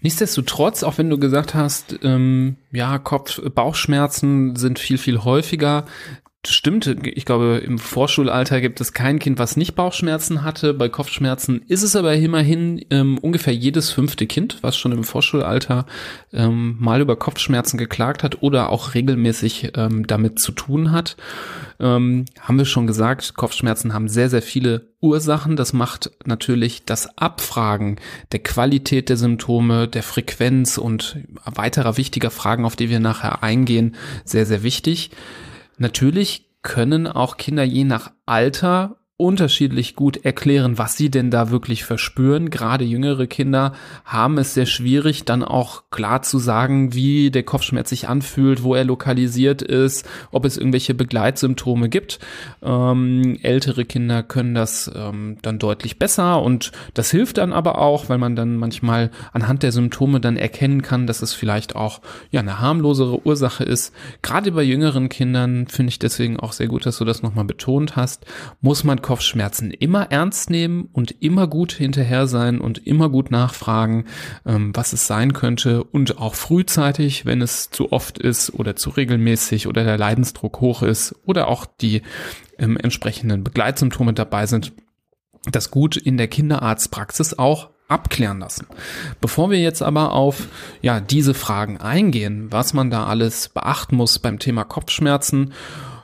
nichtsdestotrotz, 0.00 0.82
auch 0.82 0.98
wenn 0.98 1.10
du 1.10 1.18
gesagt 1.18 1.54
hast, 1.54 1.98
ähm, 2.02 2.56
ja, 2.72 2.98
Kopf, 2.98 3.40
Bauchschmerzen 3.54 4.56
sind 4.56 4.78
viel, 4.78 4.98
viel 4.98 5.24
häufiger, 5.24 5.84
Stimmt, 6.46 6.86
ich 6.86 7.26
glaube, 7.26 7.60
im 7.62 7.78
Vorschulalter 7.78 8.62
gibt 8.62 8.80
es 8.80 8.94
kein 8.94 9.18
Kind, 9.18 9.38
was 9.38 9.58
nicht 9.58 9.74
Bauchschmerzen 9.74 10.42
hatte. 10.42 10.72
Bei 10.72 10.88
Kopfschmerzen 10.88 11.60
ist 11.68 11.82
es 11.82 11.94
aber 11.94 12.14
immerhin 12.14 12.82
ähm, 12.88 13.18
ungefähr 13.18 13.54
jedes 13.54 13.90
fünfte 13.90 14.26
Kind, 14.26 14.56
was 14.62 14.78
schon 14.78 14.92
im 14.92 15.04
Vorschulalter 15.04 15.84
ähm, 16.32 16.76
mal 16.78 17.02
über 17.02 17.16
Kopfschmerzen 17.16 17.76
geklagt 17.76 18.22
hat 18.22 18.42
oder 18.42 18.70
auch 18.70 18.94
regelmäßig 18.94 19.72
ähm, 19.76 20.06
damit 20.06 20.40
zu 20.40 20.52
tun 20.52 20.92
hat. 20.92 21.18
Ähm, 21.78 22.24
haben 22.40 22.56
wir 22.56 22.64
schon 22.64 22.86
gesagt, 22.86 23.34
Kopfschmerzen 23.34 23.92
haben 23.92 24.08
sehr, 24.08 24.30
sehr 24.30 24.42
viele 24.42 24.88
Ursachen. 25.02 25.56
Das 25.56 25.74
macht 25.74 26.10
natürlich 26.24 26.86
das 26.86 27.18
Abfragen 27.18 27.96
der 28.32 28.42
Qualität 28.42 29.10
der 29.10 29.18
Symptome, 29.18 29.88
der 29.88 30.02
Frequenz 30.02 30.78
und 30.78 31.18
weiterer 31.44 31.98
wichtiger 31.98 32.30
Fragen, 32.30 32.64
auf 32.64 32.76
die 32.76 32.88
wir 32.88 33.00
nachher 33.00 33.42
eingehen, 33.42 33.94
sehr, 34.24 34.46
sehr 34.46 34.62
wichtig. 34.62 35.10
Natürlich 35.80 36.50
können 36.60 37.06
auch 37.06 37.38
Kinder 37.38 37.64
je 37.64 37.84
nach 37.84 38.12
Alter 38.26 38.99
unterschiedlich 39.20 39.96
gut 39.96 40.24
erklären, 40.24 40.78
was 40.78 40.96
sie 40.96 41.10
denn 41.10 41.30
da 41.30 41.50
wirklich 41.50 41.84
verspüren. 41.84 42.48
Gerade 42.48 42.84
jüngere 42.84 43.26
Kinder 43.26 43.74
haben 44.06 44.38
es 44.38 44.54
sehr 44.54 44.64
schwierig, 44.64 45.26
dann 45.26 45.44
auch 45.44 45.82
klar 45.90 46.22
zu 46.22 46.38
sagen, 46.38 46.94
wie 46.94 47.30
der 47.30 47.42
Kopfschmerz 47.42 47.90
sich 47.90 48.08
anfühlt, 48.08 48.62
wo 48.62 48.74
er 48.74 48.84
lokalisiert 48.84 49.60
ist, 49.60 50.08
ob 50.30 50.46
es 50.46 50.56
irgendwelche 50.56 50.94
Begleitsymptome 50.94 51.90
gibt. 51.90 52.18
Ähm, 52.62 53.38
ältere 53.42 53.84
Kinder 53.84 54.22
können 54.22 54.54
das 54.54 54.90
ähm, 54.94 55.36
dann 55.42 55.58
deutlich 55.58 55.98
besser 55.98 56.40
und 56.40 56.72
das 56.94 57.10
hilft 57.10 57.36
dann 57.36 57.52
aber 57.52 57.78
auch, 57.78 58.08
weil 58.08 58.18
man 58.18 58.36
dann 58.36 58.56
manchmal 58.56 59.10
anhand 59.34 59.62
der 59.62 59.72
Symptome 59.72 60.20
dann 60.20 60.38
erkennen 60.38 60.80
kann, 60.80 61.06
dass 61.06 61.20
es 61.20 61.34
vielleicht 61.34 61.76
auch 61.76 62.00
ja 62.30 62.40
eine 62.40 62.58
harmlosere 62.58 63.26
Ursache 63.26 63.64
ist. 63.64 63.92
Gerade 64.22 64.52
bei 64.52 64.62
jüngeren 64.62 65.10
Kindern 65.10 65.66
finde 65.66 65.90
ich 65.90 65.98
deswegen 65.98 66.40
auch 66.40 66.52
sehr 66.52 66.68
gut, 66.68 66.86
dass 66.86 66.96
du 66.96 67.04
das 67.04 67.22
nochmal 67.22 67.44
betont 67.44 67.96
hast, 67.96 68.24
muss 68.62 68.82
man 68.82 69.02
Kopfschmerzen 69.10 69.72
immer 69.72 70.12
ernst 70.12 70.50
nehmen 70.50 70.88
und 70.92 71.20
immer 71.20 71.48
gut 71.48 71.72
hinterher 71.72 72.28
sein 72.28 72.60
und 72.60 72.86
immer 72.86 73.08
gut 73.08 73.32
nachfragen, 73.32 74.04
ähm, 74.46 74.70
was 74.72 74.92
es 74.92 75.08
sein 75.08 75.32
könnte 75.32 75.82
und 75.82 76.18
auch 76.18 76.36
frühzeitig, 76.36 77.26
wenn 77.26 77.42
es 77.42 77.70
zu 77.70 77.90
oft 77.90 78.20
ist 78.20 78.54
oder 78.54 78.76
zu 78.76 78.90
regelmäßig 78.90 79.66
oder 79.66 79.82
der 79.82 79.98
Leidensdruck 79.98 80.60
hoch 80.60 80.84
ist 80.84 81.16
oder 81.26 81.48
auch 81.48 81.66
die 81.66 82.02
ähm, 82.56 82.76
entsprechenden 82.76 83.42
Begleitsymptome 83.42 84.12
dabei 84.12 84.46
sind, 84.46 84.74
das 85.50 85.72
gut 85.72 85.96
in 85.96 86.16
der 86.16 86.28
Kinderarztpraxis 86.28 87.36
auch 87.36 87.70
abklären 87.88 88.38
lassen. 88.38 88.68
Bevor 89.20 89.50
wir 89.50 89.58
jetzt 89.58 89.82
aber 89.82 90.12
auf 90.12 90.46
ja 90.82 91.00
diese 91.00 91.34
Fragen 91.34 91.78
eingehen, 91.78 92.46
was 92.52 92.74
man 92.74 92.92
da 92.92 93.06
alles 93.06 93.48
beachten 93.48 93.96
muss 93.96 94.20
beim 94.20 94.38
Thema 94.38 94.62
Kopfschmerzen, 94.62 95.52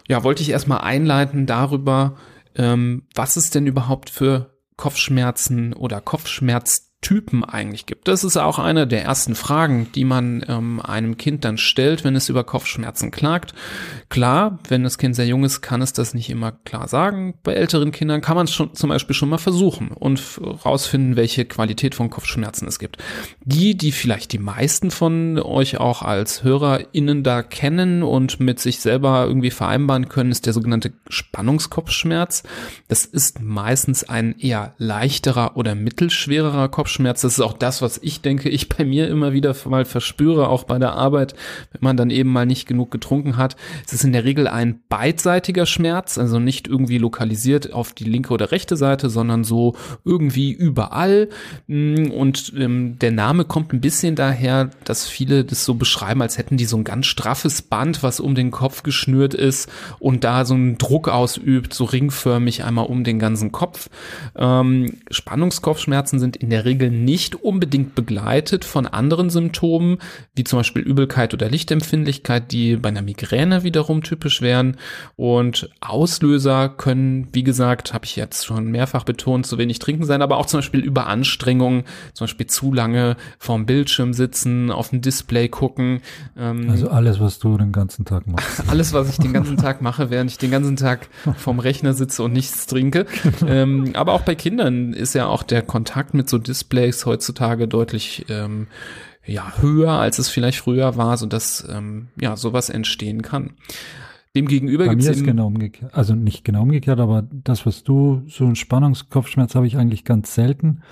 ja, 0.09 0.25
wollte 0.25 0.43
ich 0.43 0.51
erstmal 0.51 0.81
einleiten 0.81 1.47
darüber, 1.47 2.17
ähm, 2.57 3.07
was 3.15 3.37
es 3.37 3.51
denn 3.51 3.67
überhaupt 3.67 4.11
für 4.11 4.59
Kopfschmerzen 4.77 5.73
oder 5.73 6.01
Kopfschmerztypen 6.01 6.96
Typen 7.07 7.45
eigentlich 7.45 7.87
gibt. 7.87 8.09
Das 8.09 8.25
ist 8.25 8.37
auch 8.37 8.59
eine 8.59 8.85
der 8.85 9.05
ersten 9.05 9.37
Fragen, 9.37 9.87
die 9.95 10.05
man 10.05 10.45
ähm, 10.49 10.81
einem 10.81 11.17
Kind 11.17 11.45
dann 11.45 11.57
stellt, 11.57 12.03
wenn 12.03 12.17
es 12.17 12.29
über 12.29 12.43
Kopfschmerzen 12.43 13.13
klagt. 13.13 13.55
Klar, 14.09 14.59
wenn 14.69 14.83
das 14.83 14.99
Kind 14.99 15.15
sehr 15.15 15.29
jung 15.29 15.45
ist, 15.45 15.61
kann 15.61 15.83
es 15.83 15.93
das 15.93 16.15
nicht 16.15 16.31
immer 16.31 16.51
klar 16.65 16.89
sagen. 16.89 17.35
Bei 17.45 17.53
älteren 17.53 17.93
Kindern 17.93 18.23
kann 18.23 18.35
man 18.35 18.47
es 18.47 18.53
schon 18.53 18.75
zum 18.75 18.91
Beispiel 18.91 19.15
schon 19.15 19.29
mal 19.29 19.39
versuchen 19.39 19.93
und 19.93 20.21
rausfinden, 20.65 21.15
welche 21.15 21.45
Qualität 21.45 21.95
von 21.95 22.11
Kopfschmerzen 22.11 22.67
es 22.67 22.81
gibt. 22.81 22.97
Die, 23.45 23.77
die 23.77 23.93
vielleicht 23.93 24.33
die 24.33 24.41
meisten 24.41 24.91
von 24.91 25.39
euch 25.39 25.79
auch 25.79 26.03
als 26.03 26.43
HörerInnen 26.43 27.23
da 27.23 27.45
kennen 27.45 28.03
und 28.03 28.41
mit 28.41 28.59
sich 28.59 28.81
selber 28.81 29.27
irgendwie 29.29 29.53
vereinbaren 29.53 30.09
können, 30.09 30.33
ist 30.33 30.45
der 30.45 30.53
sogenannte 30.53 30.93
Spannungskopfschmerz. 31.09 32.43
Das 32.89 33.05
ist 33.05 33.41
meistens 33.41 34.03
ein 34.09 34.37
eher 34.41 34.75
leichterer 34.79 35.57
oder 35.57 35.77
mittelschwererer 35.77 36.69
Kopfschmerz 36.69 36.96
Kopfschmerz. 36.97 37.21
Das 37.21 37.35
ist 37.35 37.41
auch 37.41 37.53
das, 37.53 37.83
was 37.83 37.99
ich 38.03 38.23
denke, 38.23 38.49
ich 38.49 38.69
bei 38.69 38.85
mir 38.85 39.09
immer 39.09 39.33
wieder 39.33 39.55
mal 39.67 39.85
verspüre, 39.85 40.49
auch 40.49 40.65
bei 40.65 40.79
der 40.79 40.93
Arbeit, 40.93 41.35
wenn 41.73 41.81
man 41.83 41.97
dann 41.97 42.11
eben 42.11 42.31
mal 42.33 42.47
nicht 42.47 42.67
genug 42.67 42.91
getrunken 42.91 43.37
hat. 43.37 43.57
Es 43.87 43.93
ist 43.93 44.05
in 44.05 44.13
der 44.13 44.25
Regel 44.25 44.49
ein 44.49 44.81
beidseitiger 44.89 45.67
Schmerz, 45.67 46.17
also 46.17 46.39
nicht 46.39 46.69
irgendwie 46.69 46.99
lokalisiert 46.99 47.73
auf 47.73 47.93
die 47.93 48.05
linke 48.05 48.33
oder 48.33 48.51
rechte 48.51 48.77
Seite, 48.77 49.11
sondern 49.11 49.45
so 49.45 49.77
irgendwie 50.05 50.53
überall. 50.53 51.29
Mm, 51.67 52.11
und 52.11 52.53
ähm, 52.57 52.99
der 52.99 53.13
Name 53.13 53.45
kommt 53.45 53.73
ein 53.73 53.81
bisschen 53.81 54.15
daher, 54.15 54.71
dass 54.85 55.07
viele 55.07 55.45
das 55.45 55.65
so 55.65 55.75
beschreiben, 55.75 56.23
als 56.23 56.39
hätten 56.39 56.57
die 56.57 56.65
so 56.65 56.77
ein 56.79 56.85
ganz 56.85 57.07
straffes 57.07 57.61
Band, 57.61 58.03
was 58.03 58.21
um 58.21 58.35
den 58.35 58.51
Kopf 58.51 58.83
geschnürt 58.83 59.35
ist 59.35 59.69
und 59.99 60.25
da 60.25 60.45
so 60.45 60.55
einen 60.55 60.79
Druck 60.79 61.09
ausübt, 61.09 61.75
so 61.75 61.85
ringförmig 61.85 62.65
einmal 62.65 62.87
um 62.87 63.05
den 63.05 63.19
ganzen 63.19 63.53
Kopf. 63.53 63.91
Ähm, 64.35 64.95
Spannungskopfschmerzen 65.11 66.19
sind 66.19 66.37
in 66.37 66.51
der 66.51 66.65
Regel 66.65 66.76
Regel 66.77 66.91
nicht 66.91 67.35
unbedingt 67.35 67.95
begleitet 67.95 68.65
von 68.65 68.87
anderen 68.87 69.31
Symptomen, 69.31 69.99
wie 70.35 70.45
zum 70.45 70.59
Beispiel 70.59 70.83
Übelkeit 70.83 71.33
oder 71.33 71.49
Lichtempfindlichkeit, 71.49 72.53
die 72.53 72.77
bei 72.77 72.91
einer 72.91 73.03
Migräne 73.03 73.63
wiederum 73.63 74.03
typisch 74.03 74.43
wären. 74.43 74.77
Und 75.17 75.71
Auslöser 75.81 76.69
können, 76.69 77.29
wie 77.33 77.45
gesagt, 77.45 77.95
habe 77.95 78.05
ich 78.05 78.17
jetzt 78.17 78.45
schon 78.45 78.71
mehrfach 78.71 79.05
betont, 79.05 79.47
zu 79.47 79.57
wenig 79.57 79.79
trinken 79.79 80.05
sein, 80.05 80.21
aber 80.21 80.37
auch 80.37 80.47
zum 80.47 80.59
Beispiel 80.59 80.81
Überanstrengung, 80.81 81.85
zum 82.13 82.27
Beispiel 82.27 82.47
zu 82.47 82.73
lange 82.73 83.17
vorm 83.39 83.65
Bildschirm 83.65 84.13
sitzen, 84.13 84.71
auf 84.71 84.91
dem 84.91 85.01
Display 85.01 85.49
gucken. 85.49 86.01
Ähm, 86.37 86.69
also 86.69 86.89
alles, 86.89 87.21
was 87.21 87.39
du 87.39 87.57
den 87.57 87.73
ganzen 87.73 88.05
Tag 88.05 88.27
machst. 88.27 88.65
Alles, 88.69 88.93
was 88.93 89.09
ich 89.09 89.17
den 89.17 89.33
ganzen 89.33 89.57
Tag 89.57 89.81
mache, 89.81 90.11
während 90.11 90.31
ich 90.31 90.39
den 90.39 90.51
ganzen 90.51 90.77
Tag 90.77 91.09
vorm 91.37 91.59
Rechner 91.59 91.95
sitze 91.95 92.23
und 92.23 92.33
nichts 92.33 92.67
trinke. 92.67 93.07
ähm, 93.47 93.93
aber 93.95 94.13
auch 94.13 94.23
bei 94.23 94.35
Kindern 94.35 94.93
ist 94.93 95.15
ja 95.15 95.27
auch 95.27 95.43
der 95.43 95.63
Kontakt 95.63 96.15
mit 96.15 96.29
so 96.29 96.39
Display 96.39 96.66
Displays 96.67 97.07
heutzutage 97.07 97.69
deutlich 97.69 98.27
ähm, 98.29 98.67
ja, 99.25 99.53
höher, 99.59 99.93
als 99.93 100.19
es 100.19 100.29
vielleicht 100.29 100.59
früher 100.59 100.97
war, 100.97 101.17
so 101.17 101.27
dass 101.27 101.67
ähm, 101.71 102.09
ja 102.21 102.37
sowas 102.37 102.71
entstehen 102.71 103.23
kann. 103.23 103.53
Demgegenüber 104.35 104.89
gibt 104.89 105.03
es 105.03 105.23
genau 105.23 105.47
umgekehrt, 105.47 105.95
also 105.95 106.15
nicht 106.15 106.45
genau 106.45 106.63
umgekehrt, 106.63 107.01
aber 107.01 107.23
das, 107.23 107.65
was 107.65 107.85
du 107.85 108.23
so 108.27 108.45
ein 108.45 108.57
Spannungskopfschmerz 108.57 109.55
habe 109.55 109.67
ich 109.67 109.79
eigentlich 109.79 110.05
ganz 110.05 110.35
selten, 110.35 110.83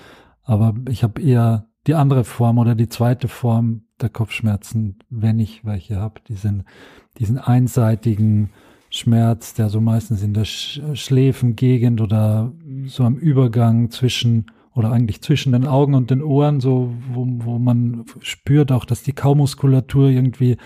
aber 0.45 0.75
ich 0.88 1.02
habe 1.02 1.21
eher 1.21 1.66
die 1.87 1.95
andere 1.95 2.25
Form 2.25 2.59
oder 2.59 2.75
die 2.75 2.88
zweite 2.88 3.28
Form 3.28 3.83
der 4.00 4.09
Kopfschmerzen, 4.09 4.99
wenn 5.11 5.38
ich 5.38 5.64
welche 5.64 5.97
habe, 5.97 6.21
diesen 6.28 6.64
diesen 7.19 7.38
einseitigen 7.38 8.50
Schmerz, 8.90 9.54
der 9.54 9.69
so 9.69 9.81
meistens 9.81 10.23
in 10.23 10.35
der 10.35 10.45
Sch 10.45 10.81
Schläfengegend 10.95 12.00
oder 12.00 12.52
so 12.87 13.04
am 13.04 13.16
Übergang 13.16 13.90
zwischen 13.90 14.47
oder 14.75 14.90
eigentlich 14.90 15.23
zwischen 15.23 15.52
den 15.52 15.66
Augen 15.66 15.95
und 15.95 16.11
den 16.11 16.23
Ohren, 16.23 16.61
so 16.61 16.93
wo, 17.12 17.26
wo 17.26 17.59
man 17.59 18.04
spürt 18.21 18.73
auch, 18.73 18.85
dass 18.85 19.02
die 19.02 19.12
Kaumuskulatur 19.12 20.09
irgendwie 20.09 20.57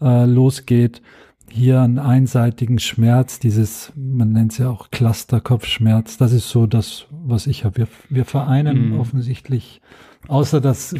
äh, 0.00 0.26
losgeht. 0.26 1.02
Hier 1.50 1.80
einen 1.80 1.98
einseitigen 1.98 2.80
Schmerz, 2.80 3.38
dieses, 3.38 3.92
man 3.94 4.32
nennt 4.32 4.52
es 4.52 4.58
ja 4.58 4.70
auch 4.70 4.90
Clusterkopfschmerz, 4.90 6.16
das 6.16 6.32
ist 6.32 6.50
so 6.50 6.66
das, 6.66 7.06
was 7.10 7.46
ich 7.46 7.64
habe. 7.64 7.76
Wir, 7.76 7.88
wir 8.08 8.24
vereinen 8.24 8.90
mhm. 8.90 9.00
offensichtlich, 9.00 9.80
außer 10.26 10.60
dass 10.60 10.94
äh, 10.94 10.98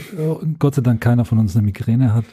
Gott 0.58 0.76
sei 0.76 0.82
Dank 0.82 1.00
keiner 1.00 1.24
von 1.24 1.38
uns 1.38 1.56
eine 1.56 1.64
Migräne 1.64 2.14
hat, 2.14 2.26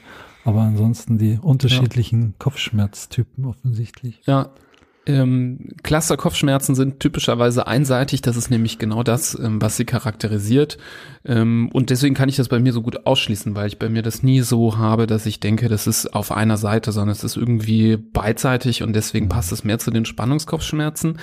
aber 0.44 0.62
ansonsten 0.62 1.18
die 1.18 1.40
unterschiedlichen 1.42 2.22
ja. 2.22 2.34
Kopfschmerztypen 2.38 3.46
offensichtlich. 3.46 4.22
Ja, 4.28 4.50
ähm, 5.08 5.70
Cluster-Kopfschmerzen 5.81 6.75
sind 6.75 7.00
typischerweise 7.00 7.65
einseitig. 7.65 8.22
Das 8.22 8.38
ist 8.38 8.51
nämlich 8.51 8.77
genau 8.77 9.01
das, 9.01 9.38
ähm, 9.38 9.60
was 9.60 9.75
sie 9.75 9.86
charakterisiert. 9.86 10.77
Ähm, 11.25 11.70
und 11.74 11.89
deswegen 11.89 12.13
kann 12.13 12.29
ich 12.29 12.36
das 12.36 12.50
bei 12.50 12.60
mir 12.60 12.72
so 12.72 12.84
gut 12.84 13.05
ausschließen, 13.08 13.55
weil 13.55 13.67
ich 13.67 13.79
bei 13.79 13.89
mir 13.89 14.03
das 14.03 14.22
nie 14.22 14.41
so 14.41 14.77
habe, 14.77 15.08
dass 15.08 15.25
ich 15.25 15.39
denke, 15.39 15.70
das 15.70 15.88
ist 15.88 16.13
auf 16.13 16.31
einer 16.31 16.58
Seite, 16.58 16.91
sondern 16.91 17.13
es 17.13 17.24
ist 17.24 17.36
irgendwie 17.36 17.98
beidseitig 17.98 18.84
und 18.84 18.93
deswegen 18.93 19.27
passt 19.27 19.51
es 19.51 19.63
mehr 19.63 19.79
zu 19.79 19.89
den 19.89 20.05
Spannungskopfschmerzen. 20.05 21.17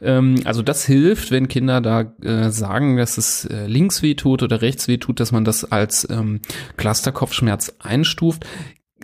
Ähm, 0.00 0.40
also 0.44 0.62
das 0.62 0.84
hilft, 0.84 1.30
wenn 1.30 1.46
Kinder 1.46 1.80
da 1.80 2.12
äh, 2.22 2.50
sagen, 2.50 2.96
dass 2.96 3.18
es 3.18 3.44
äh, 3.44 3.66
links 3.66 4.02
weh 4.02 4.14
tut 4.14 4.42
oder 4.42 4.62
rechts 4.62 4.88
weh 4.88 4.98
tut, 4.98 5.20
dass 5.20 5.30
man 5.30 5.44
das 5.44 5.64
als 5.70 6.08
ähm, 6.10 6.40
Cluster-Kopfschmerz 6.76 7.76
einstuft 7.78 8.46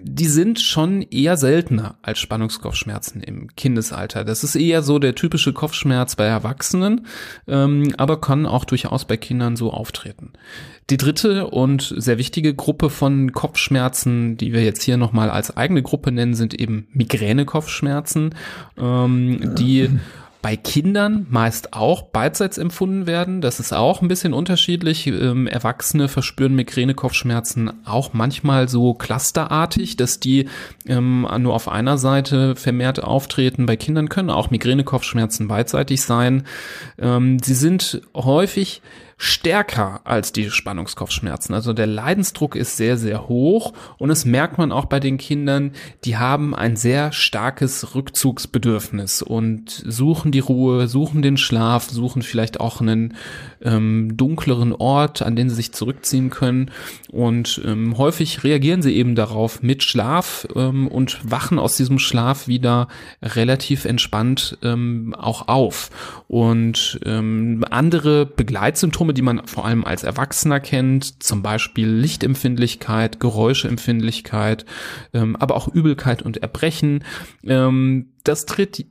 die 0.03 0.27
sind 0.27 0.61
schon 0.61 1.03
eher 1.03 1.37
seltener 1.37 1.99
als 2.03 2.19
Spannungskopfschmerzen 2.19 3.23
im 3.23 3.55
Kindesalter. 3.57 4.25
Das 4.25 4.45
ist 4.45 4.57
eher 4.57 4.83
so 4.83 4.99
der 4.99 5.15
typische 5.15 5.53
Kopfschmerz 5.53 6.17
bei 6.17 6.25
Erwachsenen, 6.25 7.07
ähm, 7.47 7.95
aber 7.97 8.21
kann 8.21 8.47
auch 8.47 8.65
durchaus 8.65 9.05
bei 9.05 9.17
Kindern 9.17 9.57
so 9.57 9.73
auftreten. 9.73 10.33
Die 10.91 10.97
dritte 10.97 11.49
und 11.49 11.95
sehr 11.97 12.19
wichtige 12.19 12.55
Gruppe 12.55 12.89
von 12.89 13.33
Kopfschmerzen, 13.33 14.37
die 14.37 14.53
wir 14.53 14.65
jetzt 14.65 14.83
hier 14.83 14.97
nochmal 14.97 15.31
als 15.31 15.57
eigene 15.57 15.83
Gruppe 15.83 16.13
nennen, 16.13 16.35
sind 16.35 16.59
eben 16.59 16.89
Migräne-Kopfschmerzen, 16.93 18.35
ähm, 18.79 19.55
die 19.57 19.91
bei 20.41 20.57
Kindern 20.57 21.27
meist 21.31 21.73
auch 21.73 22.03
beidseits 22.03 22.59
empfunden 22.59 23.07
werden. 23.07 23.41
Das 23.41 23.59
ist 23.59 23.73
auch 23.73 24.03
ein 24.03 24.09
bisschen 24.09 24.33
unterschiedlich. 24.33 25.07
Ähm, 25.07 25.47
Erwachsene 25.47 26.09
verspüren 26.09 26.55
Migräne-Kopfschmerzen 26.55 27.85
auch 27.85 28.13
manchmal 28.13 28.69
so 28.69 28.95
clusterartig, 28.95 29.97
dass 29.97 30.21
die 30.21 30.49
ähm, 30.87 31.27
nur 31.39 31.55
auf 31.55 31.69
einer 31.69 31.99
Seite 31.99 32.55
vermehrt 32.55 33.03
auftreten. 33.03 33.67
Bei 33.67 33.77
Kindern 33.77 34.09
können 34.09 34.31
auch 34.31 34.51
Migräne-Kopfschmerzen 34.51 35.49
beidseitig 35.49 36.03
sein. 36.03 36.45
Ähm, 36.99 37.39
sie 37.41 37.55
sind 37.55 38.03
häufig 38.15 38.81
stärker 39.21 40.01
als 40.05 40.33
die 40.33 40.49
Spannungskopfschmerzen. 40.49 41.53
Also 41.53 41.73
der 41.73 41.89
Leidensdruck 41.89 42.55
ist 42.55 42.77
sehr, 42.77 42.97
sehr 42.97 43.29
hoch 43.29 43.73
und 43.99 44.11
es 44.11 44.25
merkt 44.25 44.59
man 44.59 44.71
auch 44.71 44.85
bei 44.85 45.01
den 45.01 45.19
Kindern, 45.19 45.73
die 46.05 46.17
haben 46.17 46.55
ein 46.55 46.77
sehr 46.77 47.11
starkes 47.11 47.97
Rückzugsbedürfnis 47.97 49.23
und 49.23 49.83
suchen 49.87 50.31
die 50.31 50.39
Ruhe, 50.39 50.87
suchen 50.87 51.21
den 51.21 51.37
Schlaf, 51.37 51.91
suchen 51.91 52.23
vielleicht 52.23 52.61
auch 52.61 52.81
einen 52.81 53.15
ähm, 53.61 54.17
dunkleren 54.17 54.73
Ort, 54.73 55.21
an 55.23 55.35
den 55.35 55.51
sie 55.51 55.57
sich 55.57 55.73
zurückziehen 55.73 56.31
können 56.31 56.71
und 57.11 57.61
ähm, 57.65 57.99
häufig 57.99 58.45
reagieren 58.45 58.83
sie 58.83 58.95
eben 58.95 59.17
darauf 59.17 59.63
mit 59.63 59.83
Schlaf 59.83 60.47
ähm, 60.55 60.87
und 60.87 61.19
wachen 61.29 61.59
aus 61.59 61.77
diesem 61.77 61.99
Schlaf 61.99 62.47
wieder 62.47 62.87
relativ 63.21 63.85
entspannt 63.85 64.59
ähm, 64.63 65.15
auch 65.19 65.49
auf. 65.49 65.91
Und 66.29 67.01
ähm, 67.05 67.65
andere 67.71 68.27
Begleitsymptome 68.27 69.08
Symptome, 69.09 69.15
die 69.15 69.23
man 69.23 69.47
vor 69.47 69.65
allem 69.65 69.85
als 69.85 70.03
Erwachsener 70.03 70.61
kennt, 70.61 71.23
zum 71.23 71.43
Beispiel 71.43 71.89
Lichtempfindlichkeit, 71.89 73.21
Geräuscheempfindlichkeit, 73.21 74.65
ähm, 75.13 75.37
aber 75.37 75.57
auch 75.57 75.69
Übelkeit 75.69 76.23
und 76.23 76.39
Erbrechen. 76.39 77.05
Ähm, 77.45 78.13
das 78.25 78.47
tritt 78.47 78.87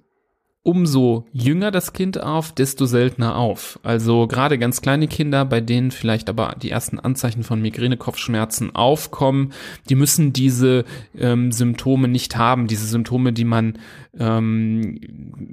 umso 0.68 1.26
jünger 1.32 1.72
das 1.72 1.94
Kind 1.94 2.22
auf, 2.22 2.52
desto 2.52 2.86
seltener 2.88 3.38
auf. 3.38 3.80
Also 3.84 4.28
gerade 4.28 4.58
ganz 4.58 4.82
kleine 4.82 5.08
Kinder, 5.08 5.46
bei 5.46 5.62
denen 5.62 5.92
vielleicht 5.92 6.30
aber 6.30 6.56
die 6.62 6.70
ersten 6.70 7.00
Anzeichen 7.00 7.44
von 7.44 7.62
Migräne-Kopfschmerzen 7.62 8.76
aufkommen, 8.76 9.54
die 9.88 9.96
müssen 9.96 10.34
diese 10.34 10.84
ähm, 11.18 11.54
Symptome 11.54 12.10
nicht 12.10 12.36
haben, 12.36 12.68
diese 12.68 12.86
Symptome, 12.86 13.32
die 13.32 13.46
man 13.46 13.80
ähm, 14.20 15.00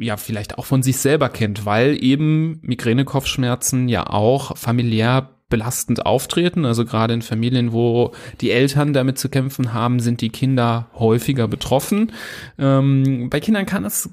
ja 0.01 0.17
vielleicht 0.17 0.59
auch 0.59 0.67
von 0.67 0.83
sich 0.83 0.97
selber 0.97 1.29
kennt, 1.29 1.65
weil 1.65 2.03
eben 2.03 2.59
Migräne-Kopfschmerzen 2.63 3.89
ja 3.89 4.11
auch 4.11 4.57
familiär 4.57 5.31
belastend 5.49 6.05
auftreten. 6.05 6.65
Also 6.65 6.85
gerade 6.85 7.15
in 7.15 7.23
Familien, 7.23 7.73
wo 7.73 8.11
die 8.41 8.51
Eltern 8.51 8.93
damit 8.93 9.21
zu 9.21 9.29
kämpfen 9.29 9.73
haben, 9.73 10.01
sind 10.01 10.23
die 10.23 10.31
Kinder 10.31 10.89
häufiger 10.99 11.47
betroffen. 11.47 12.11
Ähm, 12.59 13.31
bei 13.31 13.39
Kindern 13.39 13.65
kann 13.65 13.85
es 13.85 14.11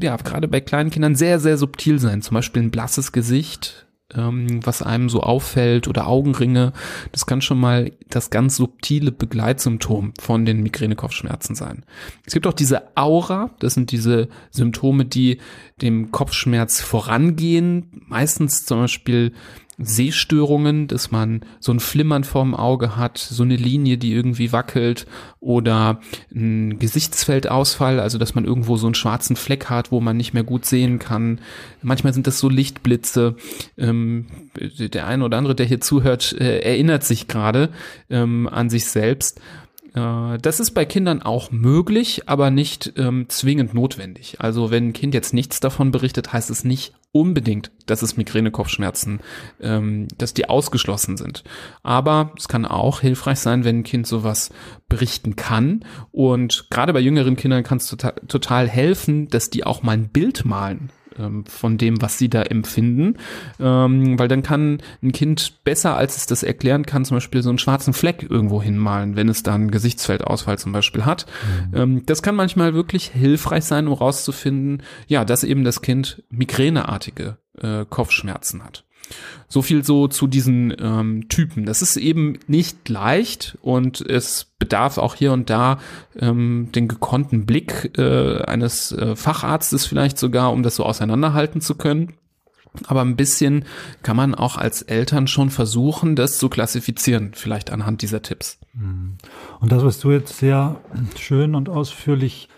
ja, 0.00 0.16
gerade 0.16 0.48
bei 0.48 0.60
kleinen 0.60 0.90
Kindern 0.90 1.14
sehr, 1.14 1.38
sehr 1.40 1.56
subtil 1.56 1.98
sein. 1.98 2.22
Zum 2.22 2.34
Beispiel 2.34 2.62
ein 2.62 2.70
blasses 2.70 3.12
Gesicht, 3.12 3.86
ähm, 4.14 4.64
was 4.64 4.82
einem 4.82 5.08
so 5.08 5.20
auffällt 5.20 5.88
oder 5.88 6.06
Augenringe. 6.06 6.72
Das 7.12 7.26
kann 7.26 7.42
schon 7.42 7.58
mal 7.58 7.92
das 8.08 8.30
ganz 8.30 8.56
subtile 8.56 9.12
Begleitsymptom 9.12 10.14
von 10.20 10.44
den 10.44 10.62
Migränekopfschmerzen 10.62 11.54
sein. 11.54 11.84
Es 12.26 12.32
gibt 12.32 12.46
auch 12.46 12.54
diese 12.54 12.96
Aura. 12.96 13.50
Das 13.58 13.74
sind 13.74 13.92
diese 13.92 14.28
Symptome, 14.50 15.04
die 15.04 15.38
dem 15.82 16.10
Kopfschmerz 16.10 16.80
vorangehen. 16.80 18.02
Meistens 18.06 18.64
zum 18.64 18.80
Beispiel 18.80 19.32
Sehstörungen, 19.78 20.88
dass 20.88 21.12
man 21.12 21.42
so 21.60 21.72
ein 21.72 21.78
Flimmern 21.78 22.24
vorm 22.24 22.54
Auge 22.54 22.96
hat, 22.96 23.16
so 23.16 23.44
eine 23.44 23.54
Linie, 23.56 23.96
die 23.96 24.12
irgendwie 24.12 24.52
wackelt 24.52 25.06
oder 25.40 26.00
ein 26.34 26.80
Gesichtsfeldausfall, 26.80 28.00
also 28.00 28.18
dass 28.18 28.34
man 28.34 28.44
irgendwo 28.44 28.76
so 28.76 28.86
einen 28.88 28.94
schwarzen 28.94 29.36
Fleck 29.36 29.70
hat, 29.70 29.92
wo 29.92 30.00
man 30.00 30.16
nicht 30.16 30.34
mehr 30.34 30.42
gut 30.42 30.64
sehen 30.64 30.98
kann. 30.98 31.40
Manchmal 31.80 32.12
sind 32.12 32.26
das 32.26 32.38
so 32.38 32.48
Lichtblitze. 32.48 33.36
Ähm, 33.76 34.26
der 34.78 35.06
eine 35.06 35.24
oder 35.24 35.38
andere, 35.38 35.54
der 35.54 35.66
hier 35.66 35.80
zuhört, 35.80 36.32
äh, 36.32 36.58
erinnert 36.58 37.04
sich 37.04 37.28
gerade 37.28 37.70
ähm, 38.10 38.48
an 38.48 38.70
sich 38.70 38.86
selbst. 38.86 39.40
Äh, 39.98 40.38
das 40.38 40.60
ist 40.60 40.72
bei 40.72 40.84
Kindern 40.84 41.22
auch 41.22 41.50
möglich, 41.50 42.22
aber 42.26 42.50
nicht 42.50 42.92
ähm, 42.96 43.28
zwingend 43.28 43.74
notwendig. 43.74 44.40
Also 44.40 44.70
wenn 44.70 44.88
ein 44.88 44.92
Kind 44.92 45.14
jetzt 45.14 45.34
nichts 45.34 45.60
davon 45.60 45.90
berichtet, 45.90 46.32
heißt 46.32 46.50
es 46.50 46.64
nicht 46.64 46.94
unbedingt, 47.10 47.70
dass 47.86 48.02
es 48.02 48.16
Migräne-Kopfschmerzen, 48.16 49.20
ähm, 49.60 50.08
dass 50.18 50.34
die 50.34 50.48
ausgeschlossen 50.48 51.16
sind. 51.16 51.42
Aber 51.82 52.32
es 52.36 52.48
kann 52.48 52.66
auch 52.66 53.00
hilfreich 53.00 53.40
sein, 53.40 53.64
wenn 53.64 53.80
ein 53.80 53.84
Kind 53.84 54.06
sowas 54.06 54.50
berichten 54.88 55.34
kann. 55.34 55.84
Und 56.12 56.66
gerade 56.70 56.92
bei 56.92 57.00
jüngeren 57.00 57.36
Kindern 57.36 57.64
kann 57.64 57.78
es 57.78 57.86
total, 57.86 58.14
total 58.28 58.68
helfen, 58.68 59.28
dass 59.28 59.50
die 59.50 59.64
auch 59.64 59.82
mal 59.82 59.92
ein 59.92 60.08
Bild 60.08 60.44
malen 60.44 60.90
ähm, 61.18 61.44
von 61.46 61.78
dem, 61.78 62.00
was 62.00 62.18
sie 62.18 62.28
da 62.28 62.42
empfinden, 62.42 63.16
ähm, 63.60 64.18
weil 64.18 64.28
dann 64.28 64.42
kann 64.42 64.78
ein 65.02 65.12
Kind 65.12 65.64
besser, 65.64 65.96
als 65.96 66.16
es 66.16 66.26
das 66.26 66.42
erklären 66.42 66.86
kann, 66.86 67.04
zum 67.04 67.16
Beispiel 67.16 67.42
so 67.42 67.48
einen 67.48 67.58
schwarzen 67.58 67.92
Fleck 67.92 68.26
irgendwo 68.28 68.62
hinmalen, 68.62 69.16
wenn 69.16 69.28
es 69.28 69.42
dann 69.42 69.70
Gesichtsfeldausfall 69.70 70.58
zum 70.58 70.72
Beispiel 70.72 71.04
hat. 71.04 71.26
Mhm. 71.72 71.76
Ähm, 71.76 72.02
das 72.06 72.22
kann 72.22 72.34
manchmal 72.34 72.74
wirklich 72.74 73.08
hilfreich 73.08 73.64
sein, 73.64 73.86
um 73.86 73.94
rauszufinden, 73.94 74.82
ja, 75.06 75.24
dass 75.24 75.44
eben 75.44 75.64
das 75.64 75.82
Kind 75.82 76.22
migräneartige 76.30 77.36
äh, 77.60 77.84
Kopfschmerzen 77.88 78.64
hat. 78.64 78.84
So 79.48 79.62
viel 79.62 79.84
so 79.84 80.08
zu 80.08 80.26
diesen 80.26 80.74
ähm, 80.78 81.28
Typen. 81.28 81.64
Das 81.64 81.82
ist 81.82 81.96
eben 81.96 82.38
nicht 82.46 82.88
leicht 82.88 83.56
und 83.62 84.00
es 84.00 84.46
bedarf 84.58 84.98
auch 84.98 85.14
hier 85.14 85.32
und 85.32 85.50
da 85.50 85.78
ähm, 86.18 86.70
den 86.74 86.88
gekonnten 86.88 87.46
Blick 87.46 87.96
äh, 87.96 88.42
eines 88.42 88.92
äh, 88.92 89.16
Facharztes 89.16 89.86
vielleicht 89.86 90.18
sogar, 90.18 90.52
um 90.52 90.62
das 90.62 90.76
so 90.76 90.84
auseinanderhalten 90.84 91.60
zu 91.60 91.76
können. 91.76 92.14
Aber 92.86 93.00
ein 93.00 93.16
bisschen 93.16 93.64
kann 94.02 94.16
man 94.16 94.34
auch 94.34 94.56
als 94.56 94.82
Eltern 94.82 95.26
schon 95.26 95.50
versuchen, 95.50 96.16
das 96.16 96.38
zu 96.38 96.48
klassifizieren, 96.48 97.32
vielleicht 97.34 97.70
anhand 97.70 98.02
dieser 98.02 98.22
Tipps. 98.22 98.58
Mhm. 98.74 99.16
Und 99.60 99.72
das, 99.72 99.84
was 99.84 99.98
du 99.98 100.10
jetzt 100.10 100.38
sehr 100.38 100.76
schön 101.18 101.54
und 101.54 101.68
ausführlich 101.68 102.48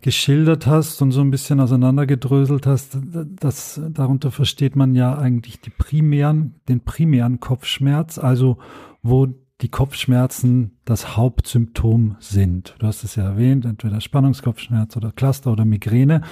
geschildert 0.00 0.66
hast 0.66 1.02
und 1.02 1.12
so 1.12 1.20
ein 1.20 1.30
bisschen 1.30 1.60
auseinandergedröselt 1.60 2.66
hast, 2.66 2.98
das, 3.02 3.80
darunter 3.90 4.30
versteht 4.30 4.76
man 4.76 4.94
ja 4.94 5.18
eigentlich 5.18 5.60
die 5.60 5.70
primären, 5.70 6.54
den 6.68 6.80
primären 6.80 7.40
Kopfschmerz, 7.40 8.18
also 8.18 8.58
wo 9.02 9.28
die 9.60 9.68
Kopfschmerzen 9.68 10.78
das 10.84 11.16
Hauptsymptom 11.16 12.16
sind. 12.18 12.74
Du 12.78 12.86
hast 12.86 13.04
es 13.04 13.16
ja 13.16 13.24
erwähnt, 13.24 13.66
entweder 13.66 14.00
Spannungskopfschmerz 14.00 14.96
oder 14.96 15.12
Cluster 15.12 15.52
oder 15.52 15.64
Migräne. 15.66 16.22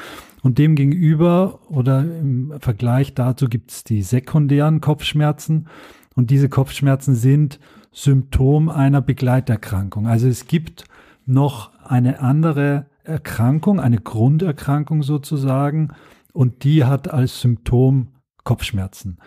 Und 0.43 0.59
dem 0.59 0.75
gegenüber 0.75 1.61
oder 1.69 2.01
im 2.01 2.55
Vergleich 2.61 3.15
dazu 3.15 3.49
gibt 3.49 3.71
es 3.71 3.85
die 3.85 4.03
sekundären 4.03 4.81
Kopfschmerzen. 4.81 5.67
Und 6.15 6.31
diese 6.31 6.49
Kopfschmerzen 6.49 7.15
sind 7.15 7.61
Symptom 7.93 8.69
einer 8.69 9.03
Begleiterkrankung. 9.03 10.07
Also 10.07 10.29
es 10.29 10.47
gibt 10.47 10.85
noch 11.27 11.71
eine 11.85 12.21
andere 12.21 12.87
Erkrankung, 13.09 13.81
eine 13.81 13.99
Grunderkrankung 13.99 15.03
sozusagen, 15.03 15.93
und 16.33 16.63
die 16.63 16.85
hat 16.85 17.11
als 17.11 17.41
Symptom 17.41 18.09
Kopfschmerzen. 18.45 19.19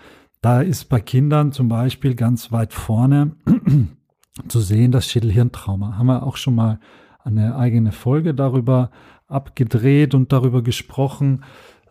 Da 0.42 0.62
ist 0.62 0.86
bei 0.86 1.00
Kindern 1.02 1.52
zum 1.52 1.68
Beispiel 1.68 2.16
ganz 2.16 2.52
weit 2.52 2.74
vorne 2.74 3.36
zu 4.48 4.60
sehen 4.60 4.92
das 4.92 5.08
Schädelhirntrauma. 5.08 5.98
Haben 5.98 6.08
wir 6.08 6.24
auch 6.24 6.38
schon 6.38 6.56
mal 6.56 6.80
eine 7.24 7.56
eigene 7.56 7.92
Folge 7.92 8.34
darüber 8.34 8.92
abgedreht 9.28 10.16
und 10.16 10.32
darüber 10.32 10.64
gesprochen. 10.64 11.44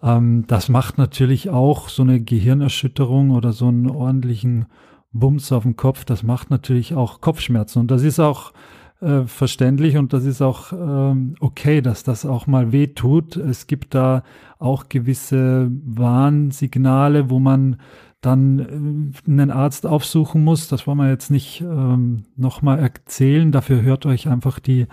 Ähm, 0.02 0.44
das 0.46 0.68
macht 0.68 0.98
natürlich 0.98 1.50
auch 1.50 1.88
so 1.88 2.02
eine 2.02 2.20
Gehirnerschütterung 2.20 3.30
oder 3.30 3.52
so 3.52 3.68
einen 3.68 3.88
ordentlichen 3.88 4.66
Bums 5.12 5.52
auf 5.52 5.62
dem 5.62 5.76
Kopf. 5.76 6.04
Das 6.04 6.22
macht 6.22 6.50
natürlich 6.50 6.94
auch 6.94 7.20
Kopfschmerzen. 7.20 7.80
Und 7.80 7.90
das 7.90 8.02
ist 8.02 8.18
auch 8.18 8.52
äh, 9.00 9.24
verständlich 9.24 9.96
und 9.96 10.12
das 10.12 10.24
ist 10.24 10.42
auch 10.42 10.72
ähm, 10.72 11.34
okay, 11.40 11.80
dass 11.80 12.02
das 12.02 12.26
auch 12.26 12.46
mal 12.46 12.72
weh 12.72 12.88
tut. 12.88 13.36
Es 13.36 13.66
gibt 13.66 13.94
da 13.94 14.22
auch 14.58 14.88
gewisse 14.88 15.70
Warnsignale, 15.84 17.30
wo 17.30 17.38
man 17.38 17.76
dann 18.20 19.14
äh, 19.26 19.30
einen 19.30 19.50
Arzt 19.50 19.86
aufsuchen 19.86 20.44
muss. 20.44 20.68
Das 20.68 20.86
wollen 20.86 20.98
wir 20.98 21.08
jetzt 21.08 21.30
nicht 21.30 21.62
ähm, 21.62 22.24
nochmal 22.36 22.78
erzählen. 22.78 23.52
Dafür 23.52 23.82
hört 23.82 24.06
euch 24.06 24.28
einfach 24.28 24.58
die, 24.58 24.86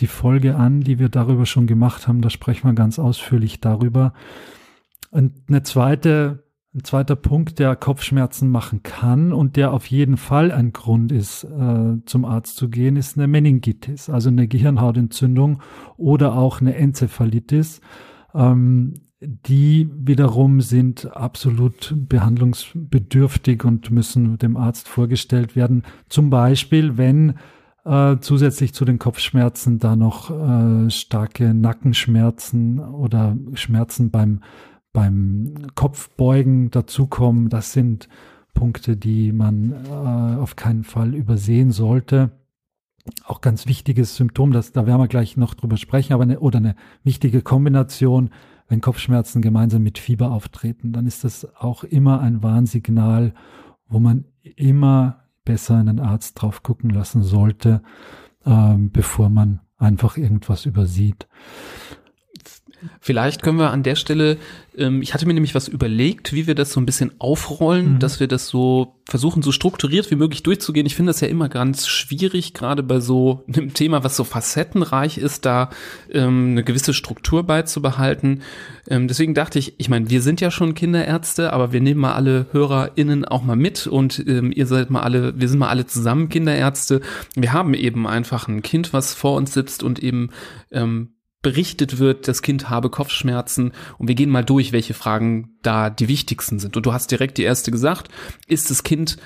die 0.00 0.06
Folge 0.06 0.56
an, 0.56 0.80
die 0.80 0.98
wir 0.98 1.08
darüber 1.08 1.46
schon 1.46 1.66
gemacht 1.66 2.08
haben. 2.08 2.22
Da 2.22 2.30
sprechen 2.30 2.66
wir 2.68 2.74
ganz 2.74 2.98
ausführlich 2.98 3.60
darüber. 3.60 4.14
Und 5.10 5.34
eine 5.48 5.62
zweite 5.62 6.44
ein 6.74 6.84
zweiter 6.84 7.16
Punkt, 7.16 7.58
der 7.58 7.76
Kopfschmerzen 7.76 8.48
machen 8.48 8.82
kann 8.82 9.32
und 9.32 9.56
der 9.56 9.72
auf 9.72 9.86
jeden 9.86 10.16
Fall 10.16 10.50
ein 10.50 10.72
Grund 10.72 11.12
ist, 11.12 11.44
äh, 11.44 11.96
zum 12.06 12.24
Arzt 12.24 12.56
zu 12.56 12.70
gehen, 12.70 12.96
ist 12.96 13.18
eine 13.18 13.26
Meningitis, 13.26 14.08
also 14.08 14.30
eine 14.30 14.48
Gehirnhautentzündung 14.48 15.60
oder 15.98 16.34
auch 16.34 16.62
eine 16.62 16.74
Enzephalitis. 16.74 17.82
Ähm, 18.34 18.94
die 19.20 19.88
wiederum 19.94 20.60
sind 20.62 21.14
absolut 21.14 21.94
behandlungsbedürftig 21.94 23.64
und 23.64 23.90
müssen 23.90 24.38
dem 24.38 24.56
Arzt 24.56 24.88
vorgestellt 24.88 25.54
werden. 25.54 25.84
Zum 26.08 26.30
Beispiel, 26.30 26.96
wenn 26.96 27.34
äh, 27.84 28.16
zusätzlich 28.20 28.72
zu 28.72 28.84
den 28.84 28.98
Kopfschmerzen 28.98 29.78
da 29.78 29.94
noch 29.94 30.30
äh, 30.30 30.90
starke 30.90 31.54
Nackenschmerzen 31.54 32.80
oder 32.80 33.36
Schmerzen 33.54 34.10
beim 34.10 34.40
beim 34.92 35.54
Kopfbeugen 35.74 36.70
dazukommen. 36.70 37.48
Das 37.48 37.72
sind 37.72 38.08
Punkte, 38.54 38.96
die 38.96 39.32
man 39.32 39.72
äh, 39.72 40.40
auf 40.40 40.56
keinen 40.56 40.84
Fall 40.84 41.14
übersehen 41.14 41.72
sollte. 41.72 42.30
Auch 43.24 43.40
ganz 43.40 43.66
wichtiges 43.66 44.16
Symptom, 44.16 44.52
das, 44.52 44.72
da 44.72 44.86
werden 44.86 45.00
wir 45.00 45.08
gleich 45.08 45.36
noch 45.36 45.54
drüber 45.54 45.76
sprechen, 45.76 46.12
aber 46.12 46.22
eine, 46.22 46.38
oder 46.40 46.58
eine 46.58 46.76
wichtige 47.02 47.42
Kombination, 47.42 48.30
wenn 48.68 48.80
Kopfschmerzen 48.80 49.42
gemeinsam 49.42 49.82
mit 49.82 49.98
Fieber 49.98 50.30
auftreten, 50.30 50.92
dann 50.92 51.06
ist 51.06 51.24
das 51.24 51.46
auch 51.56 51.82
immer 51.82 52.20
ein 52.20 52.42
Warnsignal, 52.42 53.34
wo 53.88 53.98
man 53.98 54.26
immer 54.42 55.24
besser 55.44 55.76
einen 55.76 55.98
Arzt 55.98 56.40
drauf 56.40 56.62
gucken 56.62 56.90
lassen 56.90 57.22
sollte, 57.22 57.82
äh, 58.44 58.74
bevor 58.76 59.30
man 59.30 59.60
einfach 59.78 60.16
irgendwas 60.16 60.64
übersieht. 60.64 61.26
Vielleicht 63.00 63.42
können 63.42 63.58
wir 63.58 63.70
an 63.70 63.82
der 63.82 63.96
Stelle, 63.96 64.38
ähm, 64.76 65.02
ich 65.02 65.14
hatte 65.14 65.26
mir 65.26 65.34
nämlich 65.34 65.54
was 65.54 65.68
überlegt, 65.68 66.32
wie 66.32 66.46
wir 66.46 66.54
das 66.54 66.72
so 66.72 66.80
ein 66.80 66.86
bisschen 66.86 67.12
aufrollen, 67.18 67.94
mhm. 67.94 67.98
dass 67.98 68.20
wir 68.20 68.28
das 68.28 68.48
so 68.48 68.94
versuchen, 69.08 69.42
so 69.42 69.52
strukturiert 69.52 70.10
wie 70.10 70.16
möglich 70.16 70.42
durchzugehen. 70.42 70.86
Ich 70.86 70.94
finde 70.94 71.10
das 71.10 71.20
ja 71.20 71.28
immer 71.28 71.48
ganz 71.48 71.86
schwierig, 71.86 72.54
gerade 72.54 72.82
bei 72.82 73.00
so 73.00 73.44
einem 73.48 73.74
Thema, 73.74 74.04
was 74.04 74.16
so 74.16 74.24
facettenreich 74.24 75.18
ist, 75.18 75.44
da 75.44 75.70
ähm, 76.10 76.52
eine 76.52 76.64
gewisse 76.64 76.94
Struktur 76.94 77.42
beizubehalten. 77.42 78.42
Ähm, 78.88 79.08
deswegen 79.08 79.34
dachte 79.34 79.58
ich, 79.58 79.78
ich 79.78 79.88
meine, 79.88 80.08
wir 80.08 80.22
sind 80.22 80.40
ja 80.40 80.50
schon 80.50 80.74
Kinderärzte, 80.74 81.52
aber 81.52 81.72
wir 81.72 81.80
nehmen 81.80 82.00
mal 82.00 82.14
alle 82.14 82.46
HörerInnen 82.52 83.24
auch 83.24 83.42
mal 83.42 83.56
mit 83.56 83.86
und 83.86 84.24
ähm, 84.26 84.52
ihr 84.52 84.66
seid 84.66 84.90
mal 84.90 85.02
alle, 85.02 85.38
wir 85.38 85.48
sind 85.48 85.58
mal 85.58 85.68
alle 85.68 85.86
zusammen 85.86 86.28
Kinderärzte. 86.28 87.00
Wir 87.34 87.52
haben 87.52 87.74
eben 87.74 88.06
einfach 88.06 88.48
ein 88.48 88.62
Kind, 88.62 88.92
was 88.92 89.14
vor 89.14 89.36
uns 89.36 89.52
sitzt 89.52 89.82
und 89.82 89.98
eben 90.02 90.30
ähm, 90.70 91.10
berichtet 91.42 91.98
wird, 91.98 92.28
das 92.28 92.40
Kind 92.40 92.70
habe 92.70 92.88
Kopfschmerzen 92.88 93.72
und 93.98 94.08
wir 94.08 94.14
gehen 94.14 94.30
mal 94.30 94.44
durch, 94.44 94.72
welche 94.72 94.94
Fragen 94.94 95.56
da 95.62 95.90
die 95.90 96.08
wichtigsten 96.08 96.60
sind. 96.60 96.76
Und 96.76 96.86
du 96.86 96.92
hast 96.92 97.10
direkt 97.10 97.36
die 97.36 97.42
erste 97.42 97.70
gesagt, 97.70 98.08
ist 98.46 98.70
das 98.70 98.84
Kind 98.84 99.16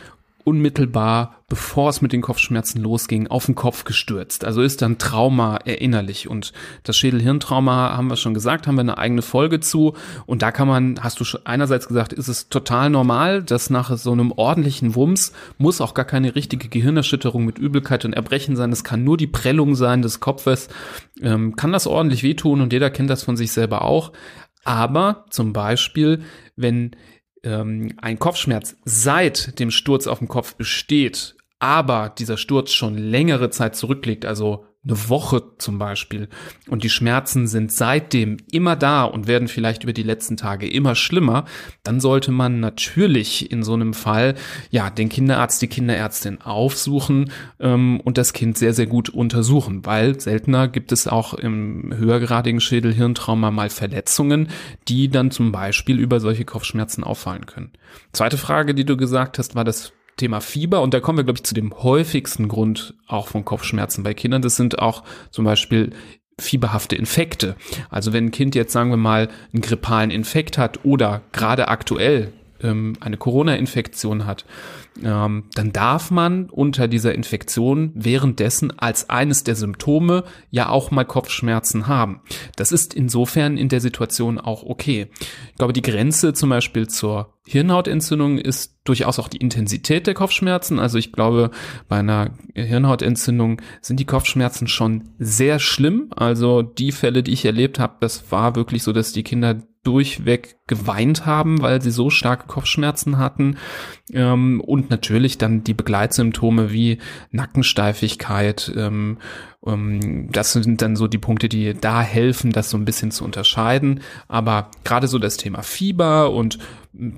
unmittelbar, 0.46 1.42
bevor 1.48 1.90
es 1.90 2.02
mit 2.02 2.12
den 2.12 2.22
Kopfschmerzen 2.22 2.80
losging, 2.80 3.26
auf 3.26 3.46
den 3.46 3.56
Kopf 3.56 3.82
gestürzt. 3.82 4.44
Also 4.44 4.62
ist 4.62 4.80
dann 4.80 4.96
Trauma 4.96 5.56
erinnerlich. 5.64 6.28
Und 6.28 6.52
das 6.84 6.96
Schädel-Hirn-Trauma 6.96 7.96
haben 7.96 8.06
wir 8.06 8.14
schon 8.14 8.32
gesagt, 8.32 8.68
haben 8.68 8.76
wir 8.76 8.82
eine 8.82 8.96
eigene 8.96 9.22
Folge 9.22 9.58
zu. 9.58 9.94
Und 10.24 10.42
da 10.42 10.52
kann 10.52 10.68
man, 10.68 11.02
hast 11.02 11.18
du 11.18 11.24
einerseits 11.44 11.88
gesagt, 11.88 12.12
ist 12.12 12.28
es 12.28 12.48
total 12.48 12.90
normal, 12.90 13.42
dass 13.42 13.70
nach 13.70 13.96
so 13.96 14.12
einem 14.12 14.30
ordentlichen 14.30 14.94
Wumms 14.94 15.32
muss 15.58 15.80
auch 15.80 15.94
gar 15.94 16.04
keine 16.04 16.36
richtige 16.36 16.68
Gehirnerschütterung 16.68 17.44
mit 17.44 17.58
Übelkeit 17.58 18.04
und 18.04 18.12
Erbrechen 18.12 18.54
sein. 18.54 18.70
Es 18.70 18.84
kann 18.84 19.02
nur 19.02 19.16
die 19.16 19.26
Prellung 19.26 19.74
sein 19.74 20.00
des 20.00 20.20
Kopfes. 20.20 20.68
Ähm, 21.20 21.56
kann 21.56 21.72
das 21.72 21.88
ordentlich 21.88 22.22
wehtun 22.22 22.60
und 22.60 22.72
jeder 22.72 22.90
kennt 22.90 23.10
das 23.10 23.24
von 23.24 23.36
sich 23.36 23.50
selber 23.50 23.82
auch. 23.82 24.12
Aber 24.62 25.24
zum 25.30 25.52
Beispiel, 25.52 26.22
wenn 26.54 26.92
ähm, 27.46 27.94
ein 28.02 28.18
Kopfschmerz 28.18 28.76
seit 28.84 29.58
dem 29.58 29.70
Sturz 29.70 30.06
auf 30.06 30.18
dem 30.18 30.28
Kopf 30.28 30.56
besteht, 30.56 31.36
aber 31.58 32.12
dieser 32.18 32.36
Sturz 32.36 32.72
schon 32.72 32.98
längere 32.98 33.50
Zeit 33.50 33.76
zurückliegt, 33.76 34.26
also 34.26 34.66
eine 34.86 35.08
Woche 35.08 35.42
zum 35.58 35.78
Beispiel. 35.78 36.28
Und 36.68 36.84
die 36.84 36.90
Schmerzen 36.90 37.46
sind 37.46 37.72
seitdem 37.72 38.36
immer 38.50 38.76
da 38.76 39.04
und 39.04 39.26
werden 39.26 39.48
vielleicht 39.48 39.82
über 39.82 39.92
die 39.92 40.02
letzten 40.02 40.36
Tage 40.36 40.68
immer 40.68 40.94
schlimmer, 40.94 41.44
dann 41.82 42.00
sollte 42.00 42.30
man 42.30 42.60
natürlich 42.60 43.50
in 43.50 43.62
so 43.62 43.74
einem 43.74 43.94
Fall 43.94 44.34
ja 44.70 44.90
den 44.90 45.08
Kinderarzt, 45.08 45.60
die 45.60 45.68
Kinderärztin 45.68 46.40
aufsuchen 46.40 47.32
ähm, 47.58 48.00
und 48.00 48.18
das 48.18 48.32
Kind 48.32 48.58
sehr, 48.58 48.74
sehr 48.74 48.86
gut 48.86 49.08
untersuchen, 49.08 49.84
weil 49.84 50.20
seltener 50.20 50.68
gibt 50.68 50.92
es 50.92 51.08
auch 51.08 51.34
im 51.34 51.92
höhergradigen 51.96 52.60
Schädelhirntrauma 52.60 53.50
mal 53.50 53.70
Verletzungen, 53.70 54.48
die 54.88 55.08
dann 55.08 55.30
zum 55.30 55.52
Beispiel 55.52 55.98
über 55.98 56.20
solche 56.20 56.44
Kopfschmerzen 56.44 57.04
auffallen 57.04 57.46
können. 57.46 57.72
Zweite 58.12 58.38
Frage, 58.38 58.74
die 58.74 58.84
du 58.84 58.96
gesagt 58.96 59.38
hast, 59.38 59.54
war 59.54 59.64
das 59.64 59.92
Thema 60.16 60.40
Fieber 60.40 60.82
und 60.82 60.94
da 60.94 61.00
kommen 61.00 61.18
wir, 61.18 61.24
glaube 61.24 61.38
ich, 61.38 61.44
zu 61.44 61.54
dem 61.54 61.74
häufigsten 61.82 62.48
Grund 62.48 62.94
auch 63.06 63.28
von 63.28 63.44
Kopfschmerzen 63.44 64.02
bei 64.02 64.14
Kindern. 64.14 64.42
Das 64.42 64.56
sind 64.56 64.78
auch 64.78 65.04
zum 65.30 65.44
Beispiel 65.44 65.90
fieberhafte 66.38 66.96
Infekte. 66.96 67.56
Also 67.90 68.12
wenn 68.12 68.26
ein 68.26 68.30
Kind 68.30 68.54
jetzt, 68.54 68.72
sagen 68.72 68.90
wir 68.90 68.96
mal, 68.96 69.28
einen 69.52 69.62
grippalen 69.62 70.10
Infekt 70.10 70.58
hat 70.58 70.84
oder 70.84 71.22
gerade 71.32 71.68
aktuell 71.68 72.32
ähm, 72.62 72.94
eine 73.00 73.16
Corona-Infektion 73.16 74.26
hat, 74.26 74.44
ähm, 75.02 75.44
dann 75.54 75.72
darf 75.72 76.10
man 76.10 76.48
unter 76.50 76.88
dieser 76.88 77.14
Infektion 77.14 77.92
währenddessen 77.94 78.78
als 78.78 79.10
eines 79.10 79.44
der 79.44 79.56
Symptome 79.56 80.24
ja 80.50 80.68
auch 80.68 80.90
mal 80.90 81.04
Kopfschmerzen 81.04 81.86
haben. 81.86 82.20
Das 82.56 82.72
ist 82.72 82.94
insofern 82.94 83.56
in 83.56 83.68
der 83.68 83.80
Situation 83.80 84.38
auch 84.38 84.62
okay. 84.62 85.08
Ich 85.50 85.56
glaube, 85.56 85.72
die 85.72 85.82
Grenze 85.82 86.32
zum 86.32 86.50
Beispiel 86.50 86.88
zur 86.88 87.34
Hirnhautentzündung 87.46 88.38
ist 88.38 88.76
durchaus 88.84 89.18
auch 89.18 89.28
die 89.28 89.36
Intensität 89.36 90.06
der 90.06 90.14
Kopfschmerzen. 90.14 90.78
Also 90.78 90.98
ich 90.98 91.12
glaube, 91.12 91.50
bei 91.88 91.98
einer 91.98 92.32
Hirnhautentzündung 92.54 93.62
sind 93.80 94.00
die 94.00 94.04
Kopfschmerzen 94.04 94.66
schon 94.66 95.10
sehr 95.18 95.58
schlimm. 95.58 96.08
Also 96.14 96.62
die 96.62 96.92
Fälle, 96.92 97.22
die 97.22 97.32
ich 97.32 97.44
erlebt 97.44 97.78
habe, 97.78 97.96
das 98.00 98.30
war 98.32 98.56
wirklich 98.56 98.82
so, 98.82 98.92
dass 98.92 99.12
die 99.12 99.22
Kinder 99.22 99.62
durchweg 99.86 100.56
geweint 100.66 101.26
haben, 101.26 101.62
weil 101.62 101.80
sie 101.80 101.90
so 101.90 102.10
starke 102.10 102.46
Kopfschmerzen 102.46 103.18
hatten. 103.18 103.56
Ähm, 104.12 104.60
und 104.60 104.90
natürlich 104.90 105.38
dann 105.38 105.62
die 105.62 105.74
Begleitsymptome 105.74 106.72
wie 106.72 106.98
Nackensteifigkeit. 107.30 108.72
Ähm, 108.76 109.18
ähm, 109.64 110.30
das 110.32 110.52
sind 110.52 110.82
dann 110.82 110.96
so 110.96 111.06
die 111.06 111.18
Punkte, 111.18 111.48
die 111.48 111.74
da 111.74 112.02
helfen, 112.02 112.50
das 112.52 112.70
so 112.70 112.76
ein 112.76 112.84
bisschen 112.84 113.12
zu 113.12 113.24
unterscheiden. 113.24 114.00
Aber 114.26 114.70
gerade 114.84 115.06
so 115.06 115.18
das 115.18 115.36
Thema 115.36 115.62
Fieber 115.62 116.32
und 116.32 116.58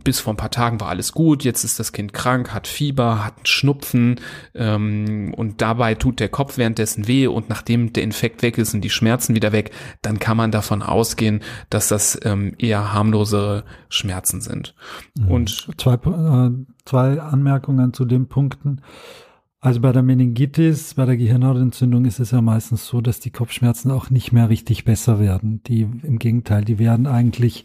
bis 0.04 0.20
vor 0.20 0.32
ein 0.32 0.36
paar 0.36 0.50
Tagen 0.50 0.80
war 0.80 0.88
alles 0.88 1.12
gut, 1.12 1.44
jetzt 1.44 1.64
ist 1.64 1.78
das 1.78 1.92
Kind 1.92 2.12
krank, 2.12 2.52
hat 2.52 2.66
Fieber, 2.66 3.24
hat 3.24 3.48
Schnupfen 3.48 4.16
ähm, 4.54 5.32
und 5.36 5.60
dabei 5.60 5.94
tut 5.94 6.20
der 6.20 6.28
Kopf 6.28 6.58
währenddessen 6.58 7.06
weh 7.06 7.26
und 7.26 7.48
nachdem 7.48 7.92
der 7.92 8.02
Infekt 8.02 8.42
weg 8.42 8.58
ist 8.58 8.74
und 8.74 8.82
die 8.82 8.90
Schmerzen 8.90 9.34
wieder 9.34 9.52
weg, 9.52 9.70
dann 10.02 10.18
kann 10.18 10.36
man 10.36 10.50
davon 10.50 10.82
ausgehen, 10.82 11.40
dass 11.70 11.88
das 11.88 12.18
ähm, 12.24 12.54
eher 12.58 12.92
harmlosere 12.92 13.64
Schmerzen 13.88 14.40
sind. 14.40 14.74
Mhm. 15.18 15.28
Und 15.28 15.68
zwei, 15.76 15.94
äh, 15.94 16.50
zwei 16.84 17.20
Anmerkungen 17.20 17.92
zu 17.92 18.04
den 18.04 18.28
Punkten. 18.28 18.80
Also 19.60 19.80
bei 19.80 19.90
der 19.90 20.02
Meningitis, 20.02 20.94
bei 20.94 21.04
der 21.04 21.16
Gehirnhautentzündung 21.16 22.04
ist 22.04 22.20
es 22.20 22.30
ja 22.30 22.40
meistens 22.40 22.86
so, 22.86 23.00
dass 23.00 23.18
die 23.18 23.32
Kopfschmerzen 23.32 23.90
auch 23.90 24.08
nicht 24.08 24.32
mehr 24.32 24.48
richtig 24.48 24.84
besser 24.84 25.18
werden. 25.18 25.62
Die 25.64 25.80
im 25.80 26.20
Gegenteil, 26.20 26.64
die 26.64 26.78
werden 26.78 27.08
eigentlich 27.08 27.64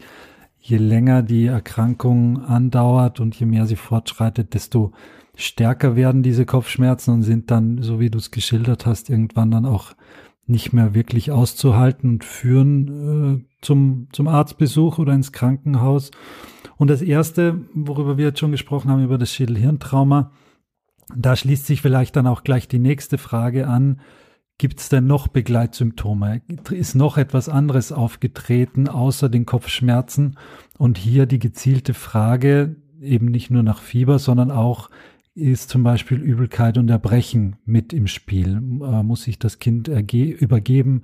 je 0.64 0.78
länger 0.78 1.22
die 1.22 1.44
Erkrankung 1.44 2.42
andauert 2.42 3.20
und 3.20 3.38
je 3.38 3.44
mehr 3.44 3.66
sie 3.66 3.76
fortschreitet, 3.76 4.54
desto 4.54 4.92
stärker 5.36 5.94
werden 5.94 6.22
diese 6.22 6.46
Kopfschmerzen 6.46 7.12
und 7.12 7.22
sind 7.22 7.50
dann, 7.50 7.82
so 7.82 8.00
wie 8.00 8.08
du 8.08 8.16
es 8.16 8.30
geschildert 8.30 8.86
hast, 8.86 9.10
irgendwann 9.10 9.50
dann 9.50 9.66
auch 9.66 9.92
nicht 10.46 10.72
mehr 10.72 10.94
wirklich 10.94 11.30
auszuhalten 11.30 12.08
und 12.08 12.24
führen 12.24 13.42
äh, 13.42 13.44
zum, 13.60 14.08
zum 14.12 14.26
Arztbesuch 14.26 14.98
oder 14.98 15.12
ins 15.12 15.32
Krankenhaus. 15.32 16.10
Und 16.76 16.88
das 16.88 17.02
Erste, 17.02 17.60
worüber 17.74 18.16
wir 18.16 18.26
jetzt 18.26 18.40
schon 18.40 18.52
gesprochen 18.52 18.90
haben, 18.90 19.04
über 19.04 19.18
das 19.18 19.32
Schädelhirntrauma, 19.32 20.32
da 21.14 21.36
schließt 21.36 21.66
sich 21.66 21.82
vielleicht 21.82 22.16
dann 22.16 22.26
auch 22.26 22.42
gleich 22.42 22.68
die 22.68 22.78
nächste 22.78 23.18
Frage 23.18 23.68
an, 23.68 24.00
Gibt 24.56 24.78
es 24.78 24.88
denn 24.88 25.06
noch 25.06 25.26
Begleitsymptome? 25.28 26.42
Ist 26.70 26.94
noch 26.94 27.18
etwas 27.18 27.48
anderes 27.48 27.90
aufgetreten 27.90 28.88
außer 28.88 29.28
den 29.28 29.46
Kopfschmerzen? 29.46 30.36
Und 30.78 30.96
hier 30.96 31.26
die 31.26 31.40
gezielte 31.40 31.92
Frage, 31.92 32.76
eben 33.00 33.26
nicht 33.26 33.50
nur 33.50 33.64
nach 33.64 33.80
Fieber, 33.80 34.18
sondern 34.18 34.50
auch, 34.50 34.90
ist 35.34 35.68
zum 35.70 35.82
Beispiel 35.82 36.18
Übelkeit 36.18 36.78
und 36.78 36.88
Erbrechen 36.88 37.56
mit 37.64 37.92
im 37.92 38.06
Spiel? 38.06 38.56
Äh, 38.56 39.02
muss 39.02 39.24
sich 39.24 39.40
das 39.40 39.58
Kind 39.58 39.88
übergeben? 39.88 41.02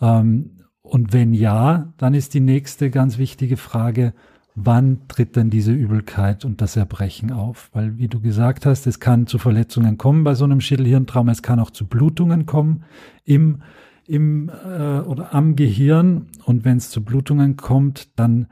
Ähm, 0.00 0.58
und 0.82 1.12
wenn 1.12 1.34
ja, 1.34 1.92
dann 1.98 2.14
ist 2.14 2.34
die 2.34 2.40
nächste 2.40 2.90
ganz 2.90 3.18
wichtige 3.18 3.56
Frage, 3.56 4.14
wann 4.64 5.08
tritt 5.08 5.36
denn 5.36 5.50
diese 5.50 5.72
Übelkeit 5.72 6.44
und 6.44 6.60
das 6.60 6.76
Erbrechen 6.76 7.32
auf? 7.32 7.70
Weil, 7.72 7.98
wie 7.98 8.08
du 8.08 8.20
gesagt 8.20 8.66
hast, 8.66 8.86
es 8.86 9.00
kann 9.00 9.26
zu 9.26 9.38
Verletzungen 9.38 9.98
kommen 9.98 10.24
bei 10.24 10.34
so 10.34 10.44
einem 10.44 10.60
Schädelhirntrauma, 10.60 11.32
es 11.32 11.42
kann 11.42 11.60
auch 11.60 11.70
zu 11.70 11.86
Blutungen 11.86 12.46
kommen 12.46 12.84
im, 13.24 13.62
im 14.06 14.48
äh, 14.48 15.00
oder 15.00 15.34
am 15.34 15.56
Gehirn. 15.56 16.26
Und 16.44 16.64
wenn 16.64 16.76
es 16.76 16.90
zu 16.90 17.04
Blutungen 17.04 17.56
kommt, 17.56 18.18
dann 18.18 18.46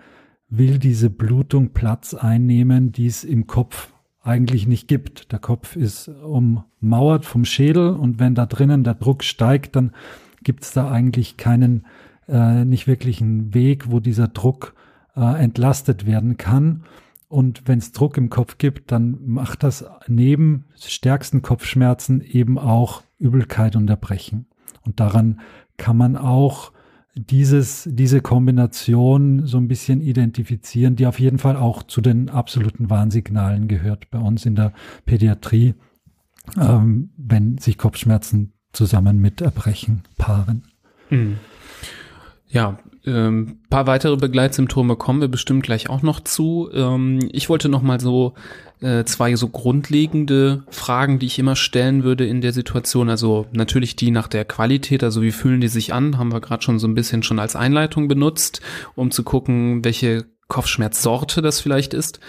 will 0.48 0.78
diese 0.78 1.10
Blutung 1.10 1.70
Platz 1.70 2.14
einnehmen, 2.14 2.92
die 2.92 3.06
es 3.06 3.24
im 3.24 3.46
Kopf 3.46 3.92
eigentlich 4.22 4.66
nicht 4.66 4.88
gibt. 4.88 5.32
Der 5.32 5.38
Kopf 5.38 5.76
ist 5.76 6.08
ummauert 6.08 7.24
vom 7.24 7.44
Schädel 7.44 7.90
und 7.90 8.18
wenn 8.18 8.34
da 8.34 8.46
drinnen 8.46 8.84
der 8.84 8.94
Druck 8.94 9.22
steigt, 9.22 9.76
dann 9.76 9.92
gibt 10.42 10.64
es 10.64 10.72
da 10.72 10.90
eigentlich 10.90 11.36
keinen, 11.36 11.86
äh, 12.28 12.64
nicht 12.64 12.86
wirklich 12.86 13.20
einen 13.20 13.54
Weg, 13.54 13.90
wo 13.90 14.00
dieser 14.00 14.28
Druck 14.28 14.74
äh, 15.16 15.42
entlastet 15.42 16.06
werden 16.06 16.36
kann. 16.36 16.84
Und 17.28 17.62
wenn 17.66 17.78
es 17.78 17.92
Druck 17.92 18.16
im 18.16 18.30
Kopf 18.30 18.58
gibt, 18.58 18.92
dann 18.92 19.18
macht 19.24 19.62
das 19.62 19.84
neben 20.06 20.66
stärksten 20.76 21.42
Kopfschmerzen 21.42 22.20
eben 22.20 22.58
auch 22.58 23.02
Übelkeit 23.18 23.74
und 23.74 23.90
Erbrechen. 23.90 24.46
Und 24.84 25.00
daran 25.00 25.40
kann 25.76 25.96
man 25.96 26.16
auch 26.16 26.72
dieses, 27.14 27.88
diese 27.90 28.20
Kombination 28.20 29.46
so 29.46 29.56
ein 29.56 29.68
bisschen 29.68 30.00
identifizieren, 30.02 30.96
die 30.96 31.06
auf 31.06 31.18
jeden 31.18 31.38
Fall 31.38 31.56
auch 31.56 31.82
zu 31.82 32.00
den 32.00 32.28
absoluten 32.28 32.90
Warnsignalen 32.90 33.68
gehört 33.68 34.10
bei 34.10 34.18
uns 34.18 34.44
in 34.44 34.54
der 34.54 34.72
Pädiatrie, 35.06 35.74
ähm, 36.60 37.10
wenn 37.16 37.58
sich 37.58 37.78
Kopfschmerzen 37.78 38.52
zusammen 38.72 39.18
mit 39.18 39.40
Erbrechen 39.40 40.02
paaren. 40.18 40.64
Mhm. 41.08 41.38
Ja, 42.48 42.78
ähm, 43.06 43.58
paar 43.70 43.86
weitere 43.86 44.16
Begleitsymptome 44.16 44.96
kommen 44.96 45.20
wir 45.20 45.28
bestimmt 45.28 45.62
gleich 45.62 45.88
auch 45.88 46.02
noch 46.02 46.20
zu. 46.20 46.68
Ähm, 46.72 47.28
ich 47.32 47.48
wollte 47.48 47.68
noch 47.68 47.82
mal 47.82 48.00
so 48.00 48.34
äh, 48.80 49.04
zwei 49.04 49.36
so 49.36 49.48
grundlegende 49.48 50.64
Fragen, 50.70 51.18
die 51.18 51.26
ich 51.26 51.38
immer 51.38 51.56
stellen 51.56 52.04
würde 52.04 52.26
in 52.26 52.40
der 52.40 52.52
Situation. 52.52 53.08
Also 53.08 53.46
natürlich 53.52 53.96
die 53.96 54.10
nach 54.10 54.28
der 54.28 54.44
Qualität, 54.44 55.04
also 55.04 55.22
wie 55.22 55.32
fühlen 55.32 55.60
die 55.60 55.68
sich 55.68 55.94
an, 55.94 56.18
haben 56.18 56.32
wir 56.32 56.40
gerade 56.40 56.62
schon 56.62 56.78
so 56.78 56.88
ein 56.88 56.94
bisschen 56.94 57.22
schon 57.22 57.38
als 57.38 57.56
Einleitung 57.56 58.08
benutzt, 58.08 58.60
um 58.94 59.10
zu 59.10 59.22
gucken, 59.22 59.84
welche 59.84 60.26
Kopfschmerzsorte 60.48 61.42
das 61.42 61.60
vielleicht 61.60 61.94
ist. 61.94 62.20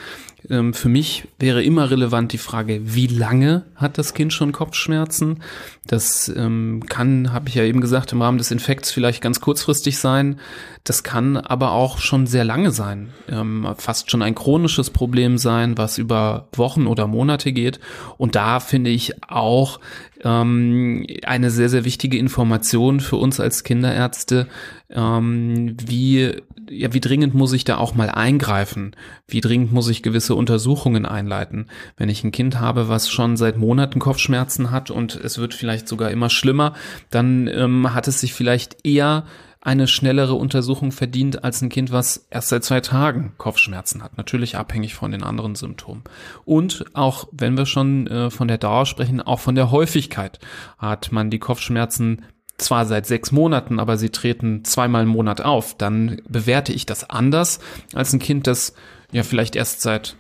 Ähm, 0.50 0.74
für 0.74 0.90
mich 0.90 1.28
wäre 1.40 1.64
immer 1.64 1.90
relevant 1.90 2.32
die 2.34 2.38
Frage, 2.38 2.80
wie 2.84 3.08
lange 3.08 3.64
hat 3.76 3.98
das 3.98 4.14
Kind 4.14 4.34
schon 4.34 4.52
Kopfschmerzen? 4.52 5.44
Das 5.86 6.30
ähm, 6.30 6.84
kann, 6.88 7.34
habe 7.34 7.50
ich 7.50 7.56
ja 7.56 7.64
eben 7.64 7.82
gesagt, 7.82 8.12
im 8.12 8.22
Rahmen 8.22 8.38
des 8.38 8.52
Infekts 8.52 8.92
vielleicht 8.92 9.22
ganz 9.22 9.42
kurzfristig 9.42 9.98
sein. 9.98 10.40
Das 10.84 11.04
kann 11.04 11.36
aber 11.38 11.72
auch 11.72 11.98
schon 11.98 12.28
sehr 12.28 12.46
lange 12.46 12.72
sein, 12.72 13.10
ähm, 13.28 13.68
fast 13.78 14.10
schon 14.10 14.22
ein 14.22 14.36
chronisches 14.36 14.90
Problem 14.90 15.38
sein, 15.38 15.78
was 15.78 15.98
über 15.98 16.48
Wochen 16.54 16.88
oder 16.88 17.08
Monate 17.08 17.52
geht. 17.52 17.80
Und 18.18 18.36
da 18.36 18.60
finde 18.62 18.90
ich 18.90 19.22
auch 19.28 19.80
ähm, 20.24 21.06
eine 21.24 21.52
sehr, 21.52 21.70
sehr 21.70 21.84
wichtige 21.86 22.18
Information 22.18 23.02
für 23.02 23.18
uns 23.18 23.40
als 23.40 23.64
Kinderärzte, 23.64 24.48
ähm, 24.90 25.76
wie, 25.86 26.36
ja, 26.70 26.94
wie 26.94 27.00
dringend 27.00 27.34
muss 27.34 27.54
ich 27.54 27.64
da 27.64 27.78
auch 27.78 27.96
mal 27.96 28.10
eingreifen? 28.10 28.96
Wie 29.28 29.42
dringend 29.42 29.72
muss 29.72 29.90
ich 29.90 30.04
gewisse 30.04 30.36
Untersuchungen 30.36 31.06
einleiten? 31.06 31.68
Wenn 31.98 32.10
ich 32.10 32.24
ein 32.24 32.32
Kind 32.32 32.60
habe, 32.60 32.90
was 32.90 33.10
schon 33.10 33.38
seit 33.38 33.58
Monaten 33.58 34.00
Kopfschmerzen 34.00 34.72
hat 34.72 34.92
und 34.92 35.16
es 35.16 35.38
wird 35.38 35.54
vielleicht 35.54 35.88
sogar 35.88 36.12
immer 36.12 36.30
schlimmer, 36.30 36.74
dann 37.10 37.48
ähm, 37.48 37.94
hat 37.94 38.08
es 38.08 38.20
sich 38.20 38.34
vielleicht 38.34 38.86
eher 38.86 39.26
eine 39.62 39.88
schnellere 39.88 40.36
Untersuchung 40.36 40.92
verdient 40.92 41.44
als 41.44 41.62
ein 41.62 41.70
Kind, 41.70 41.92
was 41.92 42.28
erst 42.30 42.50
seit 42.50 42.64
zwei 42.64 42.80
Tagen 42.80 43.34
Kopfschmerzen 43.38 44.02
hat. 44.02 44.18
Natürlich 44.18 44.56
abhängig 44.56 44.96
von 44.96 45.12
den 45.12 45.24
anderen 45.24 45.56
Symptomen. 45.56 46.04
Und 46.46 46.86
auch 46.94 47.28
wenn 47.32 47.58
wir 47.58 47.66
schon 47.66 48.08
äh, 48.08 48.30
von 48.30 48.48
der 48.48 48.60
Dauer 48.60 48.86
sprechen, 48.86 49.20
auch 49.22 49.40
von 49.40 49.56
der 49.56 49.72
Häufigkeit 49.72 50.40
hat 50.78 51.12
man 51.12 51.30
die 51.30 51.40
Kopfschmerzen 51.40 52.24
zwar 52.58 52.86
seit 52.86 53.06
sechs 53.06 53.32
Monaten, 53.32 53.80
aber 53.80 53.98
sie 53.98 54.10
treten 54.10 54.64
zweimal 54.66 55.04
im 55.04 55.10
Monat 55.10 55.42
auf, 55.42 55.76
dann 55.78 56.22
bewerte 56.28 56.74
ich 56.74 56.86
das 56.86 57.10
anders 57.10 57.60
als 57.94 58.14
ein 58.14 58.20
Kind, 58.20 58.48
das 58.48 58.74
ja 59.12 59.24
vielleicht 59.24 59.56
erst 59.56 59.82
seit 59.82 60.16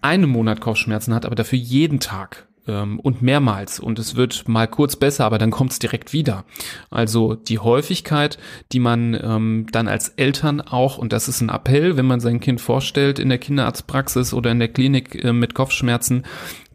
einem 0.00 0.30
Monat 0.30 0.60
Kopfschmerzen 0.60 1.14
hat, 1.14 1.26
aber 1.26 1.34
dafür 1.34 1.58
jeden 1.58 2.00
Tag 2.00 2.46
ähm, 2.66 2.98
und 3.00 3.22
mehrmals 3.22 3.80
und 3.80 3.98
es 3.98 4.16
wird 4.16 4.48
mal 4.48 4.66
kurz 4.66 4.96
besser, 4.96 5.24
aber 5.24 5.38
dann 5.38 5.50
kommt 5.50 5.72
es 5.72 5.78
direkt 5.78 6.12
wieder. 6.12 6.44
Also 6.90 7.34
die 7.34 7.58
Häufigkeit, 7.58 8.38
die 8.72 8.80
man 8.80 9.18
ähm, 9.20 9.66
dann 9.70 9.88
als 9.88 10.10
Eltern 10.10 10.60
auch, 10.60 10.98
und 10.98 11.12
das 11.12 11.28
ist 11.28 11.40
ein 11.40 11.48
Appell, 11.48 11.96
wenn 11.96 12.06
man 12.06 12.20
sein 12.20 12.40
Kind 12.40 12.60
vorstellt 12.60 13.18
in 13.18 13.28
der 13.28 13.38
Kinderarztpraxis 13.38 14.34
oder 14.34 14.50
in 14.50 14.58
der 14.58 14.68
Klinik 14.68 15.22
äh, 15.24 15.32
mit 15.32 15.54
Kopfschmerzen, 15.54 16.24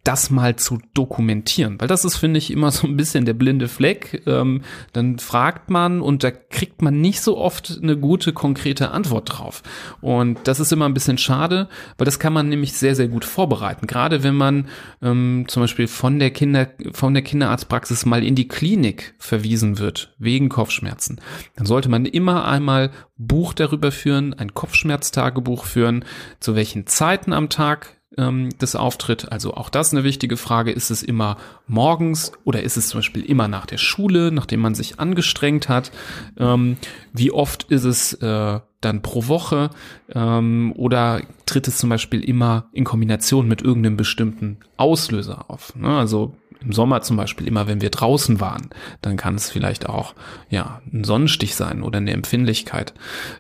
das 0.08 0.30
mal 0.30 0.56
zu 0.56 0.80
dokumentieren, 0.94 1.82
weil 1.82 1.90
das 1.90 2.06
ist, 2.06 2.16
finde 2.16 2.38
ich, 2.38 2.50
immer 2.50 2.72
so 2.72 2.88
ein 2.88 2.96
bisschen 2.96 3.26
der 3.26 3.34
blinde 3.34 3.68
Fleck. 3.68 4.24
Ähm, 4.26 4.62
dann 4.94 5.20
fragt 5.20 5.70
man 5.70 6.00
und 6.00 6.24
da 6.24 6.32
kriegt 6.32 6.82
man 6.82 7.02
nicht 7.02 7.20
so 7.20 7.38
oft 7.38 7.80
eine 7.84 7.98
gute, 7.98 8.32
konkrete 8.32 8.92
Antwort 8.92 9.38
drauf. 9.38 9.64
Und 10.00 10.40
das 10.46 10.62
ist 10.62 10.72
immer 10.72 10.86
ein 10.86 10.94
bisschen 10.94 11.18
schade, 11.18 11.68
weil 11.98 12.06
das 12.06 12.20
kann 12.20 12.32
man 12.32 12.48
nämlich 12.48 12.72
sehr, 12.72 12.96
sehr 12.96 13.10
gut 13.10 13.26
vorbereiten. 13.26 13.86
Gerade 13.86 14.24
wenn 14.24 14.36
man 14.36 14.70
ähm, 15.02 15.44
zum 15.50 15.64
Beispiel 15.64 15.88
von 15.88 16.20
der 16.20 16.32
Kinder, 16.32 16.70
von 16.94 17.14
der 17.14 17.24
Kinderarztpraxis 17.24 18.06
mal 18.06 18.24
in 18.24 18.36
die 18.36 18.48
Klinik 18.48 19.14
verwiesen 19.20 19.78
wird, 19.78 20.16
wegen 20.20 20.48
Kopfschmerzen, 20.48 21.20
dann 21.58 21.66
sollte 21.66 21.90
man 21.90 22.06
immer 22.06 22.46
einmal 22.46 22.92
Buch 23.18 23.54
darüber 23.54 23.92
führen, 23.92 24.34
ein 24.34 24.54
Kopfschmerztagebuch 24.54 25.66
führen, 25.66 26.06
zu 26.40 26.56
welchen 26.56 26.88
Zeiten 26.88 27.34
am 27.34 27.50
Tag 27.50 27.97
ähm, 28.18 28.50
das 28.58 28.76
auftritt. 28.76 29.32
Also 29.32 29.54
auch 29.54 29.70
das 29.70 29.92
eine 29.92 30.04
wichtige 30.04 30.38
Frage. 30.38 30.72
Ist 30.72 30.90
es 30.90 31.04
immer 31.04 31.38
morgens 31.68 32.32
oder 32.44 32.64
ist 32.64 32.78
es 32.78 32.90
zum 32.90 33.00
Beispiel 33.00 33.24
immer 33.24 33.48
nach 33.48 33.66
der 33.66 33.78
Schule, 33.78 34.32
nachdem 34.32 34.60
man 34.60 34.76
sich 34.76 35.00
angestrengt 35.00 35.70
hat? 35.70 35.92
Ähm, 36.38 36.78
wie 37.14 37.32
oft 37.32 37.64
ist 37.66 37.84
es 37.84 38.14
äh, 38.14 38.60
dann 38.82 39.02
pro 39.02 39.28
Woche? 39.28 39.70
Ähm, 40.14 40.74
oder 40.76 41.22
tritt 41.46 41.68
es 41.68 41.78
zum 41.78 41.90
Beispiel 41.90 42.22
immer 42.22 42.70
in 42.74 42.84
Kombination 42.84 43.48
mit 43.48 43.62
irgendeinem 43.62 43.98
bestimmten 43.98 44.58
Auslöser 44.78 45.50
auf? 45.50 45.76
Ne? 45.76 45.90
Also 45.90 46.36
im 46.62 46.72
Sommer 46.72 47.02
zum 47.02 47.18
Beispiel 47.18 47.48
immer, 47.48 47.68
wenn 47.68 47.82
wir 47.82 47.90
draußen 47.90 48.40
waren, 48.40 48.70
dann 49.02 49.18
kann 49.18 49.36
es 49.36 49.50
vielleicht 49.50 49.88
auch 49.88 50.16
ja 50.50 50.82
ein 50.92 51.04
Sonnenstich 51.04 51.56
sein 51.56 51.84
oder 51.84 51.98
eine 51.98 52.12
Empfindlichkeit 52.12 52.94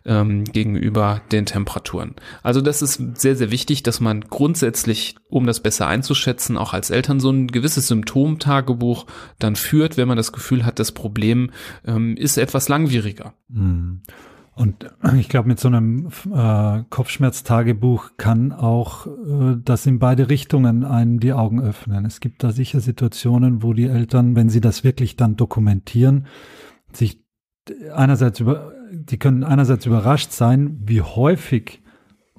ähm, 0.06 0.43
gegenüber 0.45 1.21
den 1.32 1.45
Temperaturen. 1.45 2.15
Also 2.43 2.62
das 2.62 2.82
ist 2.82 3.01
sehr 3.19 3.36
sehr 3.36 3.51
wichtig, 3.51 3.84
dass 3.84 3.99
man 3.99 4.21
grundsätzlich, 4.21 5.15
um 5.30 5.45
das 5.45 5.62
besser 5.62 5.88
einzuschätzen, 5.88 6.58
auch 6.58 6.73
als 6.73 6.89
Eltern 6.89 7.19
so 7.19 7.30
ein 7.30 7.47
gewisses 7.47 7.88
Symptomtagebuch 7.88 9.06
dann 9.39 9.56
führt, 9.56 9.97
wenn 9.97 10.08
man 10.08 10.17
das 10.17 10.32
Gefühl 10.32 10.65
hat, 10.65 10.80
das 10.80 10.91
Problem 10.91 11.51
ähm, 11.86 12.15
ist 12.17 12.38
etwas 12.38 12.69
langwieriger. 12.69 13.34
Mhm. 13.49 14.01
Und 14.58 14.91
ich 15.17 15.30
glaube, 15.30 15.48
mit 15.48 15.60
so 15.60 15.67
einem 15.67 16.10
äh, 16.34 16.84
Kopfschmerztagebuch 16.89 18.12
kann 18.17 18.52
auch 18.52 19.08
äh, 19.08 19.58
das 19.63 19.86
in 19.86 20.00
beide 20.00 20.30
Richtungen 20.30 20.84
einem 20.84 21.20
die 21.20 21.34
Augen 21.34 21.62
öffnen. 21.62 22.06
Es 22.06 22.20
gibt 22.20 22.43
da 22.43 22.52
sicher 22.52 22.82
Situationen, 22.82 23.63
wo 23.63 23.74
die 23.74 23.88
Eltern, 23.88 24.36
wenn 24.36 24.50
sie 24.50 24.62
das 24.62 24.84
wirklich 24.84 25.15
dann 25.15 25.36
dokumentieren, 25.36 26.26
sich 26.91 27.24
einerseits 27.93 28.39
über, 28.39 28.74
die 28.91 29.17
können 29.17 29.43
einerseits 29.43 29.86
überrascht 29.86 30.32
sein, 30.32 30.80
wie 30.84 31.02
häufig 31.02 31.82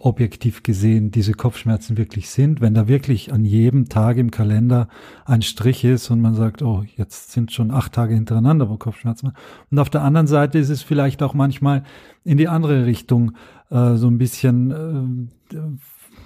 objektiv 0.00 0.62
gesehen 0.62 1.10
diese 1.10 1.32
Kopfschmerzen 1.32 1.96
wirklich 1.96 2.30
sind, 2.30 2.60
wenn 2.60 2.74
da 2.74 2.88
wirklich 2.88 3.32
an 3.32 3.44
jedem 3.44 3.88
Tag 3.88 4.16
im 4.16 4.30
Kalender 4.30 4.88
ein 5.24 5.42
Strich 5.42 5.84
ist 5.84 6.10
und 6.10 6.20
man 6.20 6.34
sagt, 6.34 6.62
oh, 6.62 6.84
jetzt 6.96 7.32
sind 7.32 7.52
schon 7.52 7.70
acht 7.70 7.92
Tage 7.92 8.14
hintereinander, 8.14 8.68
wo 8.68 8.76
Kopfschmerzen. 8.76 9.32
Und 9.70 9.78
auf 9.78 9.90
der 9.90 10.02
anderen 10.02 10.26
Seite 10.26 10.58
ist 10.58 10.70
es 10.70 10.82
vielleicht 10.82 11.22
auch 11.22 11.34
manchmal 11.34 11.84
in 12.24 12.38
die 12.38 12.48
andere 12.48 12.86
Richtung 12.86 13.32
äh, 13.70 13.94
so 13.94 14.08
ein 14.08 14.18
bisschen 14.18 15.30
äh, 15.52 15.58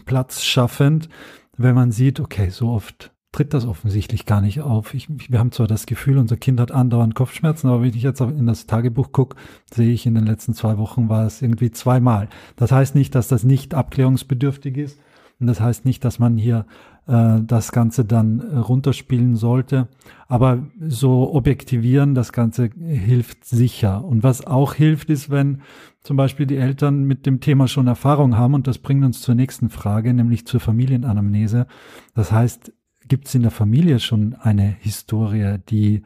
Platz 0.04 0.42
schaffend, 0.42 1.08
wenn 1.56 1.74
man 1.74 1.92
sieht, 1.92 2.20
okay, 2.20 2.50
so 2.50 2.70
oft 2.70 3.12
tritt 3.32 3.54
das 3.54 3.66
offensichtlich 3.66 4.26
gar 4.26 4.40
nicht 4.40 4.60
auf. 4.60 4.94
Ich, 4.94 5.08
wir 5.30 5.38
haben 5.38 5.52
zwar 5.52 5.66
das 5.66 5.86
Gefühl, 5.86 6.18
unser 6.18 6.36
Kind 6.36 6.60
hat 6.60 6.70
andauernd 6.70 7.14
Kopfschmerzen, 7.14 7.68
aber 7.68 7.82
wenn 7.82 7.88
ich 7.88 8.02
jetzt 8.02 8.20
in 8.20 8.46
das 8.46 8.66
Tagebuch 8.66 9.10
gucke, 9.12 9.36
sehe 9.72 9.92
ich, 9.92 10.06
in 10.06 10.14
den 10.14 10.26
letzten 10.26 10.54
zwei 10.54 10.76
Wochen 10.76 11.08
war 11.08 11.26
es 11.26 11.40
irgendwie 11.40 11.70
zweimal. 11.70 12.28
Das 12.56 12.72
heißt 12.72 12.94
nicht, 12.94 13.14
dass 13.14 13.28
das 13.28 13.42
nicht 13.42 13.74
abklärungsbedürftig 13.74 14.76
ist 14.76 14.98
und 15.40 15.46
das 15.46 15.60
heißt 15.60 15.84
nicht, 15.86 16.04
dass 16.04 16.18
man 16.18 16.36
hier 16.36 16.66
äh, 17.06 17.40
das 17.42 17.72
Ganze 17.72 18.04
dann 18.04 18.40
äh, 18.40 18.58
runterspielen 18.58 19.34
sollte. 19.34 19.88
Aber 20.28 20.66
so 20.86 21.34
objektivieren, 21.34 22.14
das 22.14 22.32
Ganze 22.32 22.70
hilft 22.78 23.44
sicher. 23.44 24.04
Und 24.04 24.22
was 24.22 24.46
auch 24.46 24.74
hilft, 24.74 25.10
ist, 25.10 25.30
wenn 25.30 25.62
zum 26.02 26.16
Beispiel 26.16 26.46
die 26.46 26.56
Eltern 26.56 27.04
mit 27.04 27.26
dem 27.26 27.40
Thema 27.40 27.66
schon 27.66 27.86
Erfahrung 27.86 28.36
haben 28.36 28.54
und 28.54 28.66
das 28.66 28.78
bringt 28.78 29.04
uns 29.04 29.20
zur 29.20 29.34
nächsten 29.34 29.68
Frage, 29.68 30.14
nämlich 30.14 30.46
zur 30.46 30.60
Familienanamnese. 30.60 31.66
Das 32.14 32.30
heißt, 32.30 32.72
gibt 33.12 33.28
es 33.28 33.34
in 33.34 33.42
der 33.42 33.50
Familie 33.50 34.00
schon 34.00 34.36
eine 34.40 34.74
Historie, 34.80 35.58
die 35.68 35.96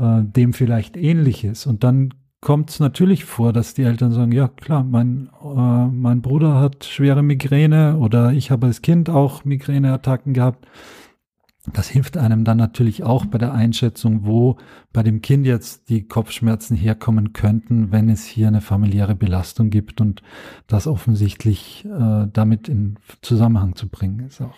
äh, 0.00 0.20
dem 0.20 0.52
vielleicht 0.52 0.96
ähnlich 0.96 1.44
ist. 1.44 1.64
Und 1.64 1.84
dann 1.84 2.12
kommt 2.40 2.70
es 2.70 2.80
natürlich 2.80 3.24
vor, 3.24 3.52
dass 3.52 3.74
die 3.74 3.84
Eltern 3.84 4.10
sagen, 4.10 4.32
ja 4.32 4.48
klar, 4.48 4.82
mein, 4.82 5.30
äh, 5.44 5.86
mein 5.86 6.22
Bruder 6.22 6.56
hat 6.56 6.82
schwere 6.82 7.22
Migräne 7.22 7.98
oder 7.98 8.32
ich 8.32 8.50
habe 8.50 8.66
als 8.66 8.82
Kind 8.82 9.08
auch 9.08 9.44
Migräneattacken 9.44 10.34
gehabt. 10.34 10.66
Das 11.72 11.88
hilft 11.88 12.16
einem 12.16 12.42
dann 12.42 12.56
natürlich 12.56 13.04
auch 13.04 13.26
bei 13.26 13.38
der 13.38 13.52
Einschätzung, 13.54 14.26
wo 14.26 14.56
bei 14.92 15.04
dem 15.04 15.22
Kind 15.22 15.46
jetzt 15.46 15.88
die 15.88 16.08
Kopfschmerzen 16.08 16.76
herkommen 16.76 17.32
könnten, 17.32 17.92
wenn 17.92 18.08
es 18.08 18.24
hier 18.24 18.48
eine 18.48 18.60
familiäre 18.60 19.14
Belastung 19.14 19.70
gibt 19.70 20.00
und 20.00 20.20
das 20.66 20.88
offensichtlich 20.88 21.84
äh, 21.84 22.26
damit 22.32 22.68
in 22.68 22.96
Zusammenhang 23.22 23.76
zu 23.76 23.88
bringen 23.88 24.26
ist 24.26 24.40
auch. 24.40 24.56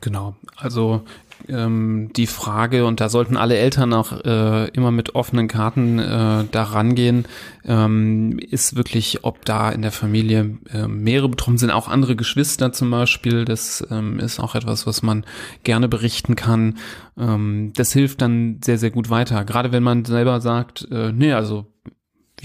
Genau, 0.00 0.36
also 0.56 1.02
ähm, 1.48 2.10
die 2.16 2.26
Frage, 2.26 2.86
und 2.86 3.00
da 3.00 3.08
sollten 3.08 3.36
alle 3.36 3.56
Eltern 3.56 3.92
auch 3.92 4.12
äh, 4.24 4.68
immer 4.70 4.90
mit 4.90 5.14
offenen 5.14 5.48
Karten 5.48 5.98
äh, 5.98 6.44
da 6.50 6.62
rangehen, 6.62 7.26
ähm, 7.64 8.38
ist 8.38 8.76
wirklich, 8.76 9.24
ob 9.24 9.44
da 9.44 9.70
in 9.70 9.82
der 9.82 9.92
Familie 9.92 10.58
äh, 10.72 10.86
mehrere 10.86 11.28
betroffen 11.28 11.58
sind, 11.58 11.70
auch 11.70 11.88
andere 11.88 12.16
Geschwister 12.16 12.72
zum 12.72 12.90
Beispiel. 12.90 13.44
Das 13.44 13.86
ähm, 13.90 14.18
ist 14.18 14.40
auch 14.40 14.54
etwas, 14.54 14.86
was 14.86 15.02
man 15.02 15.24
gerne 15.64 15.88
berichten 15.88 16.36
kann. 16.36 16.76
Ähm, 17.18 17.72
das 17.74 17.92
hilft 17.92 18.22
dann 18.22 18.60
sehr, 18.64 18.78
sehr 18.78 18.90
gut 18.90 19.10
weiter. 19.10 19.44
Gerade 19.44 19.72
wenn 19.72 19.82
man 19.82 20.04
selber 20.04 20.40
sagt, 20.40 20.88
äh, 20.90 21.12
nee, 21.12 21.32
also 21.32 21.66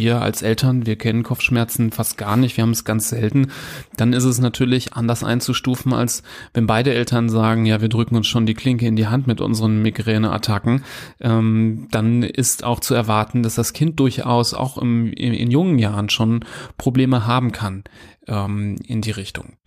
wir 0.01 0.21
als 0.21 0.41
Eltern, 0.41 0.87
wir 0.87 0.95
kennen 0.95 1.21
Kopfschmerzen 1.21 1.91
fast 1.91 2.17
gar 2.17 2.35
nicht, 2.35 2.57
wir 2.57 2.63
haben 2.63 2.71
es 2.71 2.83
ganz 2.83 3.09
selten, 3.09 3.51
dann 3.95 4.13
ist 4.13 4.23
es 4.23 4.39
natürlich 4.39 4.93
anders 4.93 5.23
einzustufen, 5.23 5.93
als 5.93 6.23
wenn 6.53 6.65
beide 6.65 6.93
Eltern 6.93 7.29
sagen, 7.29 7.67
ja, 7.67 7.81
wir 7.81 7.89
drücken 7.89 8.15
uns 8.15 8.27
schon 8.27 8.47
die 8.47 8.55
Klinke 8.55 8.87
in 8.87 8.95
die 8.95 9.07
Hand 9.07 9.27
mit 9.27 9.41
unseren 9.41 9.81
Migräneattacken. 9.83 10.83
Ähm, 11.19 11.87
dann 11.91 12.23
ist 12.23 12.63
auch 12.63 12.79
zu 12.79 12.95
erwarten, 12.95 13.43
dass 13.43 13.55
das 13.55 13.73
Kind 13.73 13.99
durchaus 13.99 14.55
auch 14.55 14.79
im, 14.79 15.13
in, 15.13 15.33
in 15.33 15.51
jungen 15.51 15.77
Jahren 15.77 16.09
schon 16.09 16.43
Probleme 16.77 17.27
haben 17.27 17.51
kann 17.51 17.83
ähm, 18.27 18.77
in 18.85 19.01
die 19.01 19.11
Richtung. 19.11 19.57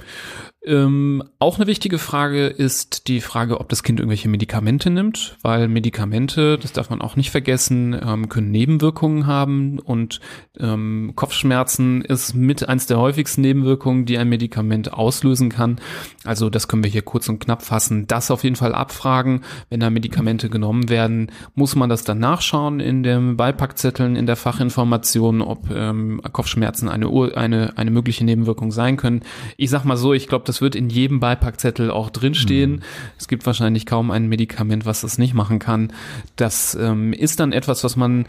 Ähm, 0.66 1.22
auch 1.38 1.59
eine 1.59 1.66
wichtige 1.66 1.98
Frage 1.98 2.46
ist 2.46 3.09
die 3.09 3.20
Frage, 3.20 3.61
ob 3.61 3.68
das 3.68 3.83
Kind 3.83 4.00
irgendwelche 4.00 4.31
Medikamente 4.31 4.88
nimmt, 4.88 5.37
weil 5.42 5.68
Medikamente, 5.68 6.57
das 6.57 6.72
darf 6.72 6.88
man 6.88 7.03
auch 7.03 7.16
nicht 7.16 7.31
vergessen, 7.31 7.94
ähm, 8.03 8.31
können 8.31 8.50
Nebenwirkungen 8.50 9.27
haben 9.27 9.79
und 9.79 10.20
ähm, 10.59 11.12
Kopfschmerzen 11.16 12.00
ist 12.00 12.35
mit 12.35 12.66
eins 12.66 12.87
der 12.87 12.98
häufigsten 12.98 13.42
Nebenwirkungen, 13.42 14.07
die 14.07 14.16
ein 14.16 14.31
Medikament 14.31 14.94
auslösen 14.94 15.50
kann. 15.50 15.81
Also 16.24 16.48
das 16.48 16.66
können 16.66 16.83
wir 16.83 16.90
hier 16.90 17.03
kurz 17.03 17.29
und 17.29 17.40
knapp 17.40 17.62
fassen. 17.62 18.07
Das 18.07 18.31
auf 18.31 18.42
jeden 18.42 18.57
Fall 18.57 18.74
abfragen. 18.74 19.42
Wenn 19.68 19.81
da 19.81 19.90
Medikamente 19.90 20.48
genommen 20.48 20.88
werden, 20.88 21.31
muss 21.55 21.77
man 21.77 21.90
das 21.90 22.05
dann 22.05 22.20
nachschauen 22.20 22.81
in 22.81 23.03
den 23.03 23.37
Beipackzetteln, 23.37 24.16
in 24.16 24.24
der 24.24 24.37
Fachinformation, 24.37 25.42
ob 25.42 25.70
ähm, 25.70 26.22
Kopfschmerzen 26.33 26.88
eine, 26.88 27.11
eine, 27.35 27.77
eine 27.77 27.90
mögliche 27.90 28.24
Nebenwirkung 28.24 28.72
sein 28.72 28.96
können. 28.96 29.20
Ich 29.59 29.68
sag 29.68 29.85
mal 29.85 29.98
so, 29.98 30.14
ich 30.14 30.27
glaube, 30.27 30.46
wird 30.61 30.75
in 30.75 30.90
jedem 30.90 31.21
Beipackzettel 31.21 31.90
auch 31.90 32.11
drinstehen. 32.11 32.73
Mhm. 32.73 32.83
Es 33.19 33.29
gibt 33.29 33.47
wahrscheinlich 33.47 33.87
kaum 33.87 34.11
ein 34.11 34.29
Medikament, 34.29 34.87
was 34.87 35.03
das 35.03 35.19
nicht 35.19 35.35
machen 35.35 35.59
kann. 35.59 35.93
Das 36.37 36.75
ähm, 36.75 37.12
ist 37.12 37.40
dann 37.40 37.53
etwas, 37.53 37.85
was 37.85 37.97
man, 37.97 38.27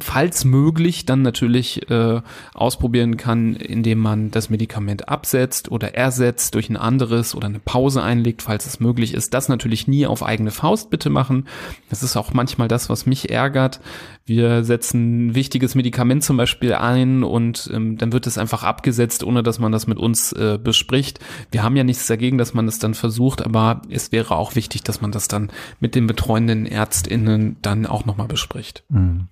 falls 0.00 0.44
möglich, 0.44 1.06
dann 1.06 1.22
natürlich 1.22 1.90
äh, 1.90 2.20
ausprobieren 2.54 3.16
kann, 3.16 3.54
indem 3.54 3.98
man 3.98 4.30
das 4.30 4.50
Medikament 4.50 5.08
absetzt 5.08 5.70
oder 5.70 5.94
ersetzt 5.94 6.54
durch 6.54 6.68
ein 6.70 6.76
anderes 6.76 7.34
oder 7.34 7.46
eine 7.46 7.60
Pause 7.60 8.02
einlegt, 8.02 8.42
falls 8.42 8.66
es 8.66 8.80
möglich 8.80 9.14
ist. 9.14 9.34
Das 9.34 9.48
natürlich 9.48 9.88
nie 9.88 10.06
auf 10.06 10.22
eigene 10.22 10.50
Faust 10.50 10.90
bitte 10.90 11.10
machen. 11.10 11.46
Das 11.90 12.02
ist 12.02 12.16
auch 12.16 12.32
manchmal 12.32 12.68
das, 12.68 12.88
was 12.88 13.06
mich 13.06 13.30
ärgert. 13.30 13.80
Wir 14.24 14.62
setzen 14.62 15.26
ein 15.26 15.34
wichtiges 15.34 15.74
Medikament 15.74 16.22
zum 16.22 16.36
Beispiel 16.36 16.74
ein 16.74 17.24
und 17.24 17.70
ähm, 17.72 17.98
dann 17.98 18.12
wird 18.12 18.26
es 18.26 18.38
einfach 18.38 18.62
abgesetzt, 18.62 19.24
ohne 19.24 19.42
dass 19.42 19.58
man 19.58 19.72
das 19.72 19.86
mit 19.86 19.98
uns 19.98 20.32
äh, 20.32 20.58
bespricht. 20.62 21.18
Wir 21.50 21.62
haben 21.62 21.76
ja 21.76 21.84
nichts 21.84 22.06
dagegen, 22.06 22.38
dass 22.38 22.54
man 22.54 22.68
es 22.68 22.78
dann 22.78 22.94
versucht, 22.94 23.42
aber 23.42 23.82
es 23.88 24.12
wäre 24.12 24.36
auch 24.36 24.54
wichtig, 24.54 24.84
dass 24.84 25.00
man 25.00 25.10
das 25.10 25.26
dann 25.26 25.50
mit 25.80 25.94
den 25.94 26.06
betreuenden 26.06 26.66
ÄrztInnen 26.66 27.56
dann 27.62 27.86
auch 27.86 28.04
nochmal 28.04 28.28
bespricht. 28.28 28.84
Mhm. 28.88 29.28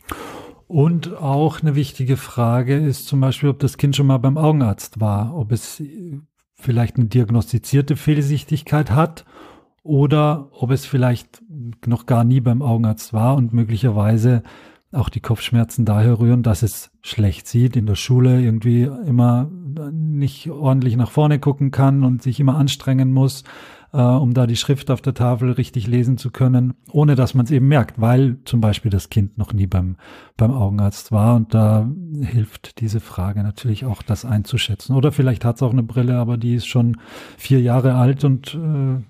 Und 0.66 1.16
auch 1.16 1.60
eine 1.60 1.74
wichtige 1.74 2.16
Frage 2.16 2.76
ist 2.76 3.06
zum 3.06 3.20
Beispiel, 3.20 3.48
ob 3.48 3.58
das 3.58 3.76
Kind 3.76 3.96
schon 3.96 4.06
mal 4.06 4.18
beim 4.18 4.38
Augenarzt 4.38 5.00
war, 5.00 5.36
ob 5.36 5.50
es 5.50 5.82
vielleicht 6.54 6.96
eine 6.96 7.06
diagnostizierte 7.06 7.96
Fehlsichtigkeit 7.96 8.90
hat 8.90 9.24
oder 9.82 10.48
ob 10.52 10.70
es 10.70 10.86
vielleicht 10.86 11.42
noch 11.86 12.06
gar 12.06 12.22
nie 12.22 12.40
beim 12.40 12.62
Augenarzt 12.62 13.12
war 13.12 13.34
und 13.36 13.52
möglicherweise 13.52 14.42
auch 14.92 15.08
die 15.08 15.20
Kopfschmerzen 15.20 15.84
daher 15.84 16.18
rühren, 16.18 16.42
dass 16.42 16.62
es 16.62 16.90
schlecht 17.02 17.46
sieht, 17.46 17.76
in 17.76 17.86
der 17.86 17.94
Schule 17.94 18.40
irgendwie 18.40 18.82
immer 18.82 19.48
nicht 19.92 20.50
ordentlich 20.50 20.96
nach 20.96 21.10
vorne 21.10 21.38
gucken 21.38 21.70
kann 21.70 22.02
und 22.04 22.22
sich 22.22 22.40
immer 22.40 22.56
anstrengen 22.56 23.12
muss, 23.12 23.44
äh, 23.92 24.00
um 24.00 24.34
da 24.34 24.46
die 24.46 24.56
Schrift 24.56 24.90
auf 24.90 25.00
der 25.00 25.14
Tafel 25.14 25.52
richtig 25.52 25.86
lesen 25.86 26.18
zu 26.18 26.30
können, 26.30 26.74
ohne 26.90 27.14
dass 27.14 27.34
man 27.34 27.44
es 27.44 27.52
eben 27.52 27.68
merkt, 27.68 28.00
weil 28.00 28.38
zum 28.44 28.60
Beispiel 28.60 28.90
das 28.90 29.10
Kind 29.10 29.38
noch 29.38 29.52
nie 29.52 29.68
beim, 29.68 29.96
beim 30.36 30.52
Augenarzt 30.52 31.12
war. 31.12 31.36
Und 31.36 31.54
da 31.54 31.88
hilft 32.20 32.80
diese 32.80 33.00
Frage 33.00 33.44
natürlich 33.44 33.84
auch, 33.84 34.02
das 34.02 34.24
einzuschätzen. 34.24 34.96
Oder 34.96 35.12
vielleicht 35.12 35.44
hat 35.44 35.56
es 35.56 35.62
auch 35.62 35.72
eine 35.72 35.84
Brille, 35.84 36.18
aber 36.18 36.36
die 36.36 36.54
ist 36.54 36.66
schon 36.66 36.96
vier 37.36 37.60
Jahre 37.60 37.94
alt 37.94 38.24
und 38.24 38.54
äh, 38.54 39.02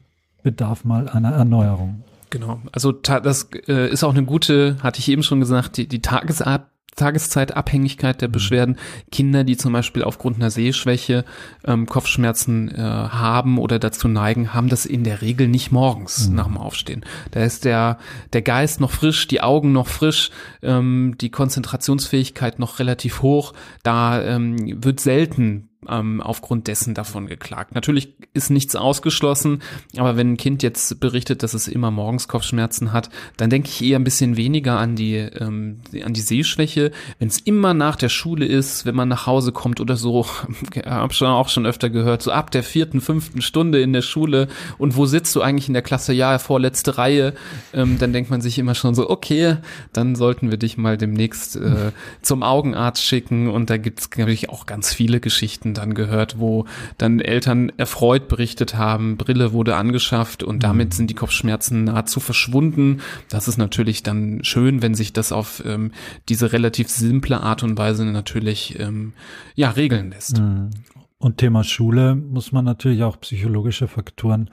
bedarf 0.43 0.85
mal 0.85 1.09
einer 1.09 1.33
Erneuerung. 1.33 2.03
Genau, 2.31 2.63
also 2.73 2.93
das 2.93 3.49
äh, 3.67 3.91
ist 3.91 4.05
auch 4.05 4.15
eine 4.15 4.25
gute, 4.25 4.77
hatte 4.83 5.01
ich 5.01 5.09
eben 5.09 5.25
schon 5.25 5.41
gesagt, 5.41 5.77
die, 5.77 5.89
die 5.89 6.01
Tagesart 6.01 6.71
Tageszeitabhängigkeit 6.97 8.21
der 8.21 8.29
mhm. 8.29 8.33
Beschwerden. 8.33 8.77
Kinder, 9.11 9.45
die 9.45 9.57
zum 9.57 9.73
Beispiel 9.73 10.03
aufgrund 10.05 10.37
einer 10.37 10.51
Sehschwäche 10.51 11.25
ähm, 11.65 11.87
Kopfschmerzen 11.87 12.69
äh, 12.69 12.79
haben 12.79 13.59
oder 13.59 13.79
dazu 13.79 14.09
neigen, 14.09 14.53
haben 14.53 14.69
das 14.69 14.87
in 14.87 15.05
der 15.05 15.23
Regel 15.23 15.49
nicht 15.49 15.73
morgens 15.73 16.29
mhm. 16.29 16.37
nach 16.37 16.47
dem 16.47 16.59
Aufstehen. 16.59 17.05
Da 17.31 17.43
ist 17.43 17.65
der, 17.65 17.99
der 18.33 18.43
Geist 18.43 18.81
noch 18.81 18.91
frisch, 18.91 19.29
die 19.29 19.41
Augen 19.41 19.73
noch 19.73 19.89
frisch, 19.89 20.31
ähm, 20.63 21.17
die 21.21 21.31
Konzentrationsfähigkeit 21.31 22.59
noch 22.59 22.79
relativ 22.79 23.23
hoch. 23.23 23.55
Da 23.83 24.23
ähm, 24.23 24.83
wird 24.85 25.01
selten 25.01 25.70
ähm, 25.89 26.21
aufgrund 26.21 26.67
dessen 26.67 26.95
davon 26.95 27.27
geklagt. 27.27 27.75
Natürlich 27.75 28.15
ist 28.35 28.51
nichts 28.51 28.77
ausgeschlossen, 28.77 29.63
aber 29.97 30.17
wenn 30.17 30.33
ein 30.33 30.37
Kind 30.37 30.63
jetzt 30.63 31.01
berichtet, 31.01 31.43
dass 31.43 31.55
es 31.55 31.69
immer 31.69 31.91
morgens 31.91 32.29
Kopfschmerzen 32.29 32.93
hat, 32.93 33.09
dann 33.39 33.51
denke 33.51 33.69
ich 33.69 33.83
eher 33.83 33.99
ein 33.99 34.05
bisschen 34.05 34.37
weniger 34.37 34.79
an 34.79 34.95
die, 34.95 35.17
ähm, 35.17 35.81
an 36.05 36.13
die 36.13 36.21
Sehschwäche. 36.21 36.91
Wenn 37.19 37.29
es 37.29 37.39
immer 37.39 37.73
nach 37.73 37.97
der 37.97 38.11
Schule 38.11 38.45
ist, 38.45 38.85
wenn 38.85 38.95
man 38.95 39.09
nach 39.09 39.27
Hause 39.27 39.53
kommt 39.53 39.81
oder 39.81 39.97
so, 39.97 40.27
habe 40.85 41.15
schon 41.15 41.29
auch 41.29 41.49
schon 41.49 41.67
öfter 41.67 41.89
gehört, 41.89 42.23
so 42.23 42.31
ab 42.31 42.51
der 42.51 42.63
vierten, 42.63 43.01
fünften 43.01 43.41
Stunde 43.41 43.81
in 43.81 43.93
der 43.93 44.03
Schule 44.03 44.49
und 44.77 44.97
wo 44.97 45.07
sitzt 45.07 45.35
du 45.35 45.41
eigentlich 45.41 45.69
in 45.69 45.75
der 45.75 45.83
Klasse? 45.83 46.13
Ja, 46.13 46.39
vorletzte 46.39 46.99
Reihe. 46.99 47.35
Ähm, 47.73 47.99
dann 47.99 48.13
denkt 48.13 48.31
man 48.31 48.43
sich 48.43 48.59
immer 48.59 48.75
schon 48.75 48.95
so, 48.95 49.09
okay, 49.09 49.57
dann 49.93 50.15
sollten 50.15 50.51
wir 50.51 50.59
dich 50.59 50.77
mal 50.77 50.99
demnächst 50.99 51.57
äh, 51.57 51.93
zum 52.21 52.43
Augenarzt 52.43 53.03
schicken 53.03 53.49
und 53.49 53.71
da 53.71 53.79
gibt 53.79 54.01
es 54.01 54.11
natürlich 54.11 54.51
auch 54.51 54.67
ganz 54.67 54.93
viele 54.93 55.21
Geschichten 55.21 55.70
dann 55.75 55.95
gehört, 55.95 56.39
wo 56.39 56.67
dann 56.99 57.21
Eltern 57.21 57.73
erfreut 57.77 58.29
berichtet 58.29 58.77
haben, 58.77 59.17
Brille 59.17 59.53
wurde 59.53 59.77
angeschafft 59.77 60.43
und 60.43 60.63
damit 60.63 60.89
mhm. 60.89 60.93
sind 60.93 61.11
die 61.11 61.15
Kopfschmerzen 61.15 61.85
nahezu 61.85 62.21
verschwunden. 62.21 63.01
Das 63.29 63.49
ist 63.49 63.59
natürlich 63.59 64.03
dann 64.03 64.45
schön, 64.45 64.83
wenn 64.83 64.95
sich 64.95 65.13
das 65.13 65.33
auf 65.33 65.63
ähm, 65.67 65.93
diese 66.29 66.53
relativ 66.53 66.89
simple 66.89 67.41
Art 67.41 67.63
und 67.63 67.79
Weise 67.79 68.05
natürlich 68.05 68.79
ähm, 68.79 69.13
ja 69.55 69.71
regeln 69.71 70.11
lässt. 70.11 70.39
Mhm. 70.41 70.71
Und 71.19 71.37
Thema 71.37 71.65
Schule 71.65 72.15
muss 72.15 72.51
man 72.51 72.65
natürlich 72.65 73.03
auch 73.03 73.21
psychologische 73.21 73.89
Faktoren 73.89 74.49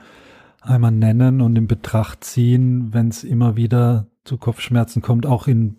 einmal 0.60 0.92
nennen 0.92 1.40
und 1.40 1.56
in 1.56 1.66
Betracht 1.66 2.24
ziehen, 2.24 2.92
wenn 2.92 3.08
es 3.08 3.24
immer 3.24 3.56
wieder 3.56 4.06
zu 4.24 4.36
Kopfschmerzen 4.36 5.00
kommt, 5.00 5.24
auch 5.24 5.46
in 5.46 5.76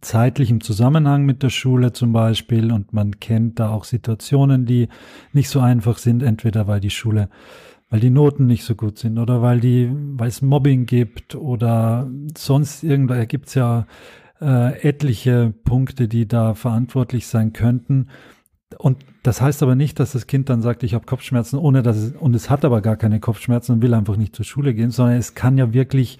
zeitlichem 0.00 0.60
Zusammenhang 0.60 1.24
mit 1.24 1.42
der 1.42 1.50
Schule 1.50 1.92
zum 1.92 2.12
Beispiel 2.12 2.72
und 2.72 2.92
man 2.92 3.18
kennt 3.18 3.58
da 3.58 3.70
auch 3.70 3.84
Situationen, 3.84 4.64
die 4.64 4.88
nicht 5.32 5.48
so 5.48 5.60
einfach 5.60 5.98
sind, 5.98 6.22
entweder 6.22 6.68
weil 6.68 6.80
die 6.80 6.90
Schule, 6.90 7.28
weil 7.90 8.00
die 8.00 8.10
Noten 8.10 8.46
nicht 8.46 8.64
so 8.64 8.74
gut 8.74 8.98
sind 8.98 9.18
oder 9.18 9.42
weil 9.42 9.60
die, 9.60 9.90
weil 9.92 10.28
es 10.28 10.40
Mobbing 10.40 10.86
gibt 10.86 11.34
oder 11.34 12.08
sonst 12.36 12.84
irgendwo, 12.84 13.14
gibt 13.26 13.48
es 13.48 13.54
ja 13.54 13.86
äh, 14.40 14.80
etliche 14.88 15.52
Punkte, 15.64 16.08
die 16.08 16.26
da 16.26 16.54
verantwortlich 16.54 17.26
sein 17.26 17.52
könnten. 17.52 18.08
Und 18.78 19.04
das 19.22 19.40
heißt 19.40 19.62
aber 19.62 19.74
nicht, 19.74 20.00
dass 20.00 20.12
das 20.12 20.26
Kind 20.26 20.48
dann 20.48 20.62
sagt, 20.62 20.82
ich 20.82 20.94
habe 20.94 21.06
Kopfschmerzen, 21.06 21.58
ohne 21.58 21.82
dass 21.82 21.96
es, 21.96 22.12
und 22.12 22.34
es 22.34 22.48
hat 22.48 22.64
aber 22.64 22.80
gar 22.80 22.96
keine 22.96 23.20
Kopfschmerzen 23.20 23.72
und 23.72 23.82
will 23.82 23.94
einfach 23.94 24.16
nicht 24.16 24.34
zur 24.34 24.44
Schule 24.44 24.74
gehen, 24.74 24.90
sondern 24.90 25.16
es 25.16 25.34
kann 25.34 25.58
ja 25.58 25.72
wirklich, 25.72 26.18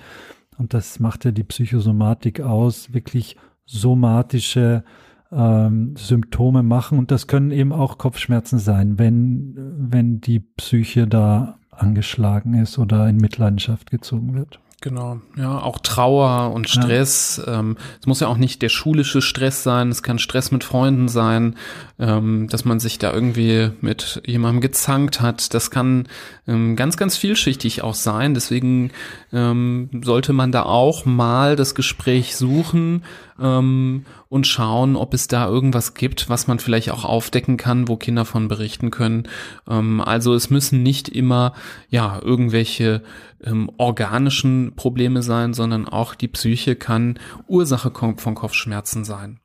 und 0.58 0.74
das 0.74 1.00
macht 1.00 1.24
ja 1.24 1.30
die 1.30 1.44
Psychosomatik 1.44 2.40
aus, 2.40 2.92
wirklich 2.92 3.36
somatische 3.64 4.84
ähm, 5.30 5.94
Symptome 5.96 6.62
machen. 6.62 6.98
Und 6.98 7.10
das 7.10 7.26
können 7.26 7.50
eben 7.50 7.72
auch 7.72 7.98
Kopfschmerzen 7.98 8.58
sein, 8.58 8.98
wenn, 8.98 9.54
wenn 9.90 10.20
die 10.20 10.40
Psyche 10.40 11.06
da 11.06 11.58
angeschlagen 11.70 12.54
ist 12.54 12.78
oder 12.78 13.08
in 13.08 13.16
Mitleidenschaft 13.16 13.90
gezogen 13.90 14.34
wird. 14.34 14.60
Genau, 14.82 15.20
ja, 15.36 15.60
auch 15.60 15.78
Trauer 15.78 16.52
und 16.52 16.68
Stress. 16.68 17.40
Ja. 17.46 17.60
Ähm, 17.60 17.76
es 18.00 18.06
muss 18.08 18.18
ja 18.18 18.26
auch 18.26 18.36
nicht 18.36 18.62
der 18.62 18.68
schulische 18.68 19.22
Stress 19.22 19.62
sein, 19.62 19.90
es 19.90 20.02
kann 20.02 20.18
Stress 20.18 20.50
mit 20.50 20.64
Freunden 20.64 21.06
sein, 21.06 21.54
ähm, 22.00 22.48
dass 22.48 22.64
man 22.64 22.80
sich 22.80 22.98
da 22.98 23.12
irgendwie 23.12 23.70
mit 23.80 24.20
jemandem 24.26 24.60
gezankt 24.60 25.20
hat. 25.20 25.54
Das 25.54 25.70
kann 25.70 26.08
ähm, 26.48 26.74
ganz, 26.74 26.96
ganz 26.96 27.16
vielschichtig 27.16 27.82
auch 27.82 27.94
sein. 27.94 28.34
Deswegen 28.34 28.90
ähm, 29.32 29.88
sollte 30.02 30.32
man 30.32 30.50
da 30.50 30.64
auch 30.64 31.04
mal 31.04 31.54
das 31.54 31.76
Gespräch 31.76 32.34
suchen 32.34 33.04
ähm, 33.42 34.06
und 34.28 34.46
schauen, 34.46 34.96
ob 34.96 35.12
es 35.12 35.28
da 35.28 35.46
irgendwas 35.46 35.94
gibt, 35.94 36.28
was 36.28 36.46
man 36.46 36.58
vielleicht 36.58 36.90
auch 36.90 37.04
aufdecken 37.04 37.56
kann, 37.56 37.88
wo 37.88 37.96
Kinder 37.96 38.24
von 38.24 38.48
berichten 38.48 38.90
können. 38.90 39.24
Ähm, 39.68 40.00
also 40.00 40.34
es 40.34 40.48
müssen 40.48 40.82
nicht 40.82 41.08
immer 41.08 41.52
ja 41.88 42.20
irgendwelche 42.22 43.02
ähm, 43.42 43.70
organischen 43.76 44.74
Probleme 44.76 45.22
sein, 45.22 45.52
sondern 45.52 45.88
auch 45.88 46.14
die 46.14 46.28
Psyche 46.28 46.76
kann 46.76 47.18
Ursache 47.48 47.92
von 47.92 48.34
Kopfschmerzen 48.34 49.04
sein. 49.04 49.40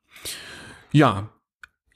Ja, 0.92 1.30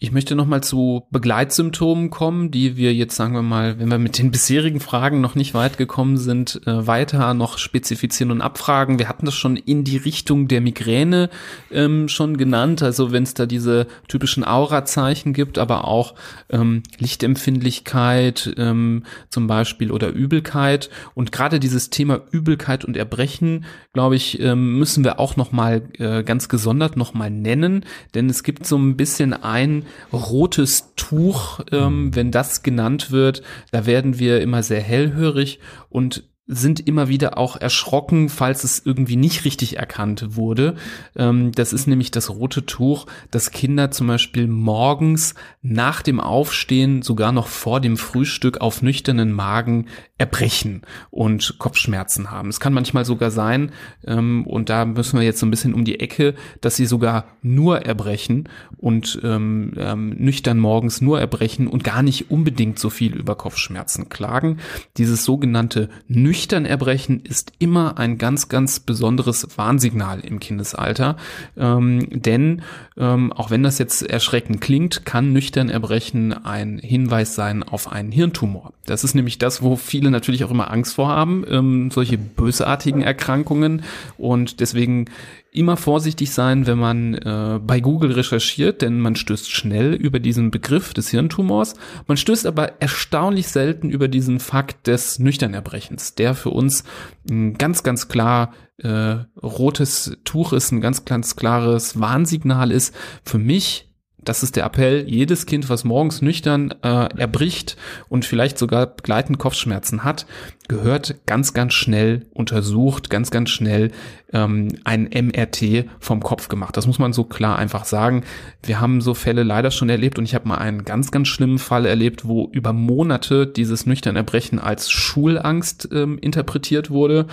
ich 0.03 0.11
möchte 0.11 0.33
nochmal 0.33 0.63
zu 0.63 1.05
Begleitsymptomen 1.11 2.09
kommen, 2.09 2.49
die 2.49 2.75
wir 2.75 2.91
jetzt, 2.91 3.15
sagen 3.15 3.35
wir 3.35 3.43
mal, 3.43 3.77
wenn 3.77 3.91
wir 3.91 3.99
mit 3.99 4.17
den 4.17 4.31
bisherigen 4.31 4.79
Fragen 4.79 5.21
noch 5.21 5.35
nicht 5.35 5.53
weit 5.53 5.77
gekommen 5.77 6.17
sind, 6.17 6.59
äh, 6.65 6.87
weiter 6.87 7.35
noch 7.35 7.59
spezifizieren 7.59 8.31
und 8.31 8.41
abfragen. 8.41 8.97
Wir 8.97 9.07
hatten 9.07 9.27
das 9.27 9.35
schon 9.35 9.57
in 9.57 9.83
die 9.83 9.97
Richtung 9.97 10.47
der 10.47 10.59
Migräne 10.59 11.29
ähm, 11.69 12.09
schon 12.09 12.37
genannt, 12.37 12.81
also 12.81 13.11
wenn 13.11 13.21
es 13.21 13.35
da 13.35 13.45
diese 13.45 13.85
typischen 14.07 14.43
Aura-Zeichen 14.43 15.33
gibt, 15.33 15.59
aber 15.59 15.85
auch 15.85 16.15
ähm, 16.49 16.81
Lichtempfindlichkeit 16.97 18.55
ähm, 18.57 19.03
zum 19.29 19.45
Beispiel 19.45 19.91
oder 19.91 20.09
Übelkeit. 20.09 20.89
Und 21.13 21.31
gerade 21.31 21.59
dieses 21.59 21.91
Thema 21.91 22.21
Übelkeit 22.31 22.85
und 22.85 22.97
Erbrechen, 22.97 23.65
glaube 23.93 24.15
ich, 24.15 24.39
ähm, 24.39 24.79
müssen 24.79 25.03
wir 25.03 25.19
auch 25.19 25.35
nochmal 25.35 25.83
äh, 25.99 26.23
ganz 26.23 26.49
gesondert 26.49 26.97
nochmal 26.97 27.29
nennen, 27.29 27.85
denn 28.15 28.31
es 28.31 28.41
gibt 28.41 28.65
so 28.65 28.79
ein 28.79 28.97
bisschen 28.97 29.33
ein 29.33 29.85
rotes 30.13 30.93
Tuch, 30.95 31.59
ähm, 31.71 32.15
wenn 32.15 32.31
das 32.31 32.63
genannt 32.63 33.11
wird, 33.11 33.41
da 33.71 33.85
werden 33.85 34.19
wir 34.19 34.41
immer 34.41 34.63
sehr 34.63 34.81
hellhörig 34.81 35.59
und 35.89 36.23
sind 36.53 36.85
immer 36.85 37.07
wieder 37.07 37.37
auch 37.37 37.55
erschrocken, 37.55 38.27
falls 38.27 38.65
es 38.65 38.81
irgendwie 38.85 39.15
nicht 39.15 39.45
richtig 39.45 39.77
erkannt 39.77 40.35
wurde. 40.35 40.75
Ähm, 41.15 41.53
das 41.53 41.71
ist 41.71 41.87
nämlich 41.87 42.11
das 42.11 42.29
rote 42.29 42.65
Tuch, 42.65 43.05
das 43.31 43.51
Kinder 43.51 43.89
zum 43.89 44.07
Beispiel 44.07 44.47
morgens 44.47 45.33
nach 45.61 46.01
dem 46.01 46.19
Aufstehen, 46.19 47.03
sogar 47.03 47.31
noch 47.31 47.47
vor 47.47 47.79
dem 47.79 47.95
Frühstück 47.95 48.59
auf 48.59 48.81
nüchternen 48.81 49.31
Magen 49.31 49.87
erbrechen 50.17 50.81
und 51.09 51.55
Kopfschmerzen 51.57 52.29
haben. 52.29 52.49
Es 52.49 52.59
kann 52.59 52.73
manchmal 52.73 53.05
sogar 53.05 53.31
sein, 53.31 53.71
ähm, 54.05 54.45
und 54.45 54.69
da 54.69 54.83
müssen 54.85 55.17
wir 55.17 55.25
jetzt 55.25 55.39
so 55.39 55.45
ein 55.45 55.51
bisschen 55.51 55.73
um 55.73 55.85
die 55.85 56.01
Ecke, 56.01 56.35
dass 56.59 56.75
sie 56.75 56.85
sogar 56.85 57.25
nur 57.41 57.85
erbrechen 57.85 58.49
und 58.77 59.19
ähm, 59.23 59.71
nüchtern 60.17 60.59
morgens 60.59 60.99
nur 60.99 61.19
erbrechen 61.19 61.67
und 61.67 61.85
gar 61.85 62.03
nicht 62.03 62.29
unbedingt 62.29 62.77
so 62.77 62.89
viel 62.89 63.15
über 63.15 63.35
Kopfschmerzen 63.35 64.09
klagen. 64.09 64.57
Dieses 64.97 65.23
sogenannte 65.23 65.89
nüchtern 66.07 66.40
erbrechen 66.49 67.21
ist 67.23 67.53
immer 67.59 67.97
ein 67.97 68.17
ganz, 68.17 68.49
ganz 68.49 68.79
besonderes 68.79 69.47
Warnsignal 69.57 70.21
im 70.21 70.39
Kindesalter, 70.39 71.17
ähm, 71.57 72.07
denn 72.09 72.63
ähm, 72.97 73.31
auch 73.31 73.51
wenn 73.51 73.63
das 73.63 73.77
jetzt 73.77 74.01
erschreckend 74.03 74.61
klingt, 74.61 75.05
kann 75.05 75.33
nüchtern 75.33 75.69
erbrechen 75.69 76.33
ein 76.33 76.79
Hinweis 76.79 77.35
sein 77.35 77.63
auf 77.63 77.91
einen 77.91 78.11
Hirntumor. 78.11 78.73
Das 78.85 79.03
ist 79.03 79.13
nämlich 79.13 79.37
das, 79.37 79.61
wo 79.61 79.75
viele 79.75 80.11
natürlich 80.11 80.43
auch 80.43 80.51
immer 80.51 80.71
Angst 80.71 80.95
vor 80.95 81.07
haben, 81.07 81.45
ähm, 81.47 81.91
solche 81.91 82.17
bösartigen 82.17 83.01
Erkrankungen. 83.01 83.83
Und 84.17 84.59
deswegen 84.59 85.05
immer 85.51 85.75
vorsichtig 85.75 86.31
sein, 86.31 86.65
wenn 86.65 86.79
man 86.79 87.13
äh, 87.13 87.59
bei 87.61 87.81
Google 87.81 88.13
recherchiert, 88.13 88.81
denn 88.81 88.99
man 88.99 89.15
stößt 89.15 89.51
schnell 89.51 89.93
über 89.93 90.19
diesen 90.19 90.49
Begriff 90.49 90.93
des 90.93 91.09
Hirntumors. 91.09 91.75
Man 92.07 92.17
stößt 92.17 92.45
aber 92.45 92.81
erstaunlich 92.81 93.49
selten 93.49 93.89
über 93.89 94.07
diesen 94.07 94.39
Fakt 94.39 94.87
des 94.87 95.19
Nüchternerbrechens, 95.19 96.15
der 96.15 96.35
für 96.35 96.51
uns 96.51 96.85
ein 97.29 97.55
ganz, 97.55 97.83
ganz 97.83 98.07
klar 98.07 98.53
äh, 98.77 99.17
rotes 99.43 100.17
Tuch 100.23 100.53
ist, 100.53 100.71
ein 100.71 100.81
ganz, 100.81 101.03
ganz 101.03 101.35
klares 101.35 101.99
Warnsignal 101.99 102.71
ist. 102.71 102.95
Für 103.23 103.37
mich 103.37 103.90
das 104.23 104.43
ist 104.43 104.55
der 104.55 104.65
Appell, 104.65 105.05
jedes 105.07 105.45
Kind, 105.45 105.69
was 105.69 105.83
morgens 105.83 106.21
nüchtern 106.21 106.73
äh, 106.83 107.17
erbricht 107.17 107.75
und 108.07 108.23
vielleicht 108.25 108.57
sogar 108.57 108.85
begleitend 108.87 109.39
Kopfschmerzen 109.39 110.03
hat, 110.03 110.25
gehört 110.67 111.15
ganz, 111.25 111.53
ganz 111.53 111.73
schnell 111.73 112.27
untersucht, 112.33 113.09
ganz, 113.09 113.31
ganz 113.31 113.49
schnell 113.49 113.91
ähm, 114.31 114.69
ein 114.83 115.09
MRT 115.11 115.85
vom 115.99 116.21
Kopf 116.21 116.49
gemacht. 116.49 116.77
Das 116.77 116.87
muss 116.87 116.99
man 116.99 117.13
so 117.13 117.23
klar 117.23 117.57
einfach 117.57 117.85
sagen. 117.85 118.23
Wir 118.63 118.79
haben 118.79 119.01
so 119.01 119.13
Fälle 119.13 119.43
leider 119.43 119.71
schon 119.71 119.89
erlebt 119.89 120.19
und 120.19 120.25
ich 120.25 120.35
habe 120.35 120.47
mal 120.47 120.57
einen 120.57 120.85
ganz, 120.85 121.11
ganz 121.11 121.27
schlimmen 121.27 121.59
Fall 121.59 121.85
erlebt, 121.85 122.25
wo 122.25 122.47
über 122.51 122.73
Monate 122.73 123.47
dieses 123.47 123.85
nüchtern 123.85 124.15
Erbrechen 124.15 124.59
als 124.59 124.91
Schulangst 124.91 125.89
ähm, 125.91 126.19
interpretiert 126.19 126.91
wurde 126.91 127.25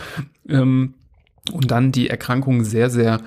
ähm, 0.48 0.94
und 1.52 1.70
dann 1.70 1.92
die 1.92 2.08
Erkrankung 2.08 2.64
sehr, 2.64 2.88
sehr 2.88 3.20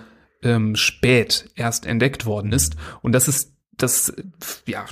ähm, 0.44 0.76
spät 0.76 1.50
erst 1.56 1.86
entdeckt 1.86 2.26
worden 2.26 2.52
ist. 2.52 2.76
Und 3.02 3.14
das 3.14 3.28
ist 3.28 3.54
das 3.78 4.14
ja, 4.66 4.86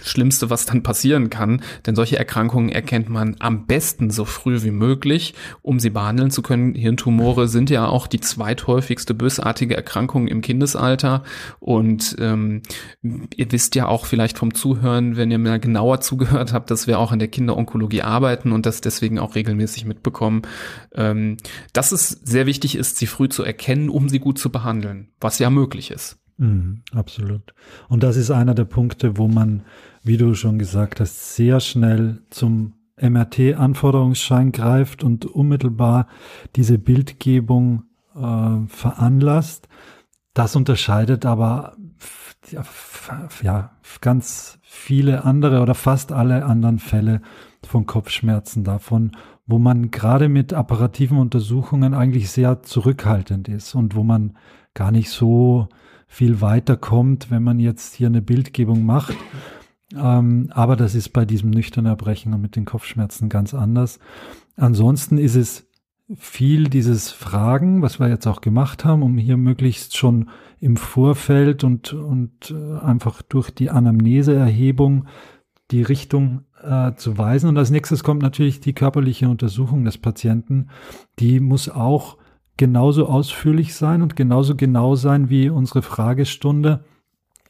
Schlimmste, 0.00 0.50
was 0.50 0.66
dann 0.66 0.82
passieren 0.82 1.30
kann. 1.30 1.62
Denn 1.86 1.94
solche 1.94 2.18
Erkrankungen 2.18 2.70
erkennt 2.70 3.08
man 3.08 3.36
am 3.38 3.66
besten 3.66 4.10
so 4.10 4.24
früh 4.24 4.62
wie 4.62 4.70
möglich, 4.70 5.34
um 5.62 5.78
sie 5.78 5.90
behandeln 5.90 6.30
zu 6.30 6.42
können. 6.42 6.74
Hirntumore 6.74 7.48
sind 7.48 7.70
ja 7.70 7.86
auch 7.86 8.06
die 8.06 8.20
zweithäufigste 8.20 9.14
bösartige 9.14 9.76
Erkrankung 9.76 10.26
im 10.26 10.40
Kindesalter. 10.40 11.22
Und 11.60 12.16
ähm, 12.18 12.62
ihr 13.02 13.52
wisst 13.52 13.74
ja 13.74 13.86
auch 13.86 14.06
vielleicht 14.06 14.38
vom 14.38 14.54
Zuhören, 14.54 15.16
wenn 15.16 15.30
ihr 15.30 15.38
mir 15.38 15.58
genauer 15.58 16.00
zugehört 16.00 16.52
habt, 16.52 16.70
dass 16.70 16.86
wir 16.86 16.98
auch 16.98 17.12
in 17.12 17.18
der 17.18 17.28
Kinderonkologie 17.28 18.02
arbeiten 18.02 18.52
und 18.52 18.66
das 18.66 18.80
deswegen 18.80 19.18
auch 19.18 19.34
regelmäßig 19.34 19.84
mitbekommen, 19.84 20.42
ähm, 20.94 21.36
dass 21.72 21.92
es 21.92 22.08
sehr 22.08 22.46
wichtig 22.46 22.76
ist, 22.76 22.96
sie 22.96 23.06
früh 23.06 23.28
zu 23.28 23.42
erkennen, 23.42 23.88
um 23.88 24.08
sie 24.08 24.18
gut 24.18 24.38
zu 24.38 24.50
behandeln, 24.50 25.08
was 25.20 25.38
ja 25.38 25.50
möglich 25.50 25.90
ist. 25.90 26.18
Mhm, 26.38 26.82
absolut. 26.92 27.54
Und 27.88 28.02
das 28.02 28.16
ist 28.16 28.30
einer 28.30 28.54
der 28.54 28.64
Punkte, 28.64 29.18
wo 29.18 29.28
man, 29.28 29.62
wie 30.02 30.16
du 30.16 30.34
schon 30.34 30.58
gesagt 30.58 31.00
hast, 31.00 31.34
sehr 31.34 31.60
schnell 31.60 32.22
zum 32.30 32.74
MRT-Anforderungsschein 33.00 34.52
greift 34.52 35.04
und 35.04 35.26
unmittelbar 35.26 36.06
diese 36.56 36.78
Bildgebung 36.78 37.84
äh, 38.14 38.66
veranlasst. 38.68 39.68
Das 40.32 40.56
unterscheidet 40.56 41.26
aber 41.26 41.76
ja, 42.50 42.64
ja, 43.42 43.70
ganz 44.00 44.58
viele 44.62 45.24
andere 45.24 45.60
oder 45.60 45.74
fast 45.74 46.12
alle 46.12 46.44
anderen 46.44 46.78
Fälle 46.78 47.20
von 47.66 47.86
Kopfschmerzen 47.86 48.64
davon, 48.64 49.12
wo 49.46 49.58
man 49.58 49.90
gerade 49.90 50.28
mit 50.28 50.54
apparativen 50.54 51.18
Untersuchungen 51.18 51.94
eigentlich 51.94 52.30
sehr 52.30 52.62
zurückhaltend 52.62 53.48
ist 53.48 53.74
und 53.74 53.96
wo 53.96 54.02
man 54.02 54.36
gar 54.74 54.92
nicht 54.92 55.10
so 55.10 55.68
viel 56.08 56.40
weiter 56.40 56.76
kommt, 56.76 57.30
wenn 57.30 57.44
man 57.44 57.60
jetzt 57.60 57.94
hier 57.94 58.08
eine 58.08 58.22
Bildgebung 58.22 58.84
macht. 58.84 59.14
Ähm, 59.96 60.50
aber 60.50 60.74
das 60.74 60.94
ist 60.94 61.10
bei 61.10 61.24
diesem 61.24 61.50
nüchternen 61.50 61.90
Erbrechen 61.90 62.34
und 62.34 62.40
mit 62.40 62.56
den 62.56 62.64
Kopfschmerzen 62.64 63.28
ganz 63.28 63.54
anders. 63.54 64.00
Ansonsten 64.56 65.18
ist 65.18 65.36
es 65.36 65.66
viel 66.16 66.68
dieses 66.68 67.10
Fragen, 67.10 67.82
was 67.82 68.00
wir 68.00 68.08
jetzt 68.08 68.26
auch 68.26 68.40
gemacht 68.40 68.84
haben, 68.84 69.02
um 69.02 69.18
hier 69.18 69.36
möglichst 69.36 69.96
schon 69.96 70.30
im 70.60 70.76
Vorfeld 70.76 71.64
und, 71.64 71.92
und 71.92 72.50
äh, 72.50 72.78
einfach 72.80 73.22
durch 73.22 73.50
die 73.50 73.70
Anamneseerhebung 73.70 75.06
die 75.70 75.82
Richtung 75.82 76.44
äh, 76.62 76.94
zu 76.94 77.18
weisen. 77.18 77.48
Und 77.48 77.58
als 77.58 77.70
nächstes 77.70 78.02
kommt 78.02 78.22
natürlich 78.22 78.60
die 78.60 78.72
körperliche 78.72 79.28
Untersuchung 79.28 79.84
des 79.84 79.98
Patienten. 79.98 80.68
Die 81.18 81.40
muss 81.40 81.68
auch 81.68 82.17
genauso 82.58 83.06
ausführlich 83.06 83.74
sein 83.74 84.02
und 84.02 84.16
genauso 84.16 84.54
genau 84.54 84.96
sein 84.96 85.30
wie 85.30 85.48
unsere 85.48 85.80
Fragestunde, 85.80 86.84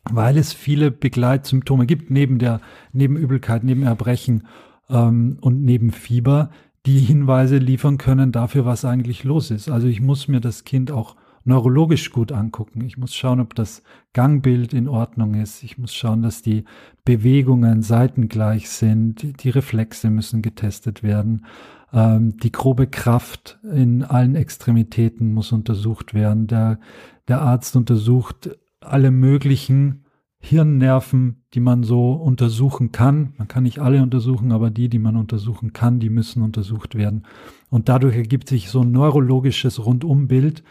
weil 0.05 0.39
es 0.39 0.53
viele 0.53 0.93
Begleitsymptome 0.93 1.87
gibt, 1.87 2.11
neben 2.11 2.39
der 2.39 2.61
Nebenübelkeit, 2.93 3.65
neben 3.65 3.83
Erbrechen 3.83 4.47
ähm, 4.89 5.39
und 5.41 5.65
neben 5.65 5.91
Fieber, 5.91 6.51
die 6.87 7.01
Hinweise 7.01 7.59
liefern 7.59 7.99
können 7.99 8.31
dafür, 8.31 8.65
was 8.65 8.85
eigentlich 8.85 9.25
los 9.25 9.51
ist. 9.51 9.69
Also 9.69 9.89
ich 9.89 10.01
muss 10.01 10.29
mir 10.29 10.41
das 10.41 10.65
Kind 10.65 10.93
auch 10.93 11.17
neurologisch 11.45 12.13
gut 12.13 12.31
angucken. 12.31 12.83
Ich 12.85 12.99
muss 12.99 13.15
schauen, 13.15 13.41
ob 13.41 13.55
das 13.55 13.83
Gangbild 14.13 14.75
in 14.75 14.89
Ordnung 14.89 15.35
ist. 15.35 15.63
Ich 15.63 15.79
muss 15.79 15.95
schauen, 15.95 16.23
dass 16.23 16.43
die 16.43 16.65
Bewegungen 17.05 17.83
seitengleich 17.83 18.69
sind. 18.69 19.43
Die 19.43 19.51
Reflexe 19.51 20.11
müssen 20.11 20.43
getestet 20.43 21.03
werden. 21.03 21.47
Ähm, 21.93 22.37
die 22.39 22.53
grobe 22.53 22.87
Kraft 22.87 23.59
in 23.63 24.03
allen 24.03 24.35
Extremitäten 24.35 25.33
muss 25.33 25.53
untersucht 25.53 26.15
werden. 26.15 26.47
Der, 26.47 26.81
der 27.29 27.41
Arzt 27.43 27.77
untersucht 27.77 28.51
alle 28.81 29.11
möglichen 29.11 30.05
Hirnnerven, 30.41 31.43
die 31.55 31.61
man 31.61 31.83
so 31.83 32.13
untersuchen 32.13 32.93
kann. 32.93 33.35
Man 33.39 33.49
kann 33.49 33.65
nicht 33.65 33.81
alle 33.81 34.03
untersuchen, 34.03 34.53
aber 34.53 34.71
die, 34.71 34.89
die 34.89 35.01
man 35.01 35.17
untersuchen 35.17 35.73
kann, 35.73 35.99
die 35.99 36.11
müssen 36.11 36.43
untersucht 36.43 36.95
werden. 36.95 37.25
Und 37.71 37.89
dadurch 37.89 38.17
ergibt 38.17 38.49
sich 38.49 38.71
so 38.71 38.83
ein 38.83 38.93
neurologisches 38.93 39.85
Rundumbild, 39.85 40.63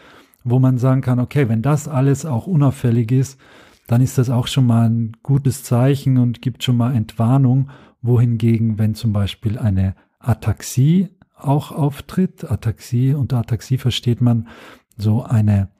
wo 0.42 0.58
man 0.58 0.78
sagen 0.78 1.02
kann, 1.02 1.20
okay, 1.20 1.48
wenn 1.48 1.62
das 1.62 1.86
alles 1.86 2.24
auch 2.24 2.46
unauffällig 2.46 3.12
ist, 3.12 3.38
dann 3.86 4.00
ist 4.00 4.18
das 4.18 4.30
auch 4.30 4.46
schon 4.46 4.66
mal 4.66 4.88
ein 4.88 5.16
gutes 5.22 5.64
Zeichen 5.64 6.16
und 6.18 6.42
gibt 6.42 6.62
schon 6.62 6.76
mal 6.76 6.94
Entwarnung. 6.94 7.70
Wohingegen, 8.00 8.78
wenn 8.78 8.94
zum 8.94 9.12
Beispiel 9.12 9.58
eine 9.58 9.94
Ataxie 10.18 11.08
auch 11.36 11.72
auftritt. 11.72 12.50
Ataxie, 12.50 13.14
unter 13.14 13.38
Ataxie 13.38 13.78
versteht 13.78 14.20
man 14.20 14.48
so 14.96 15.22
eine 15.22 15.70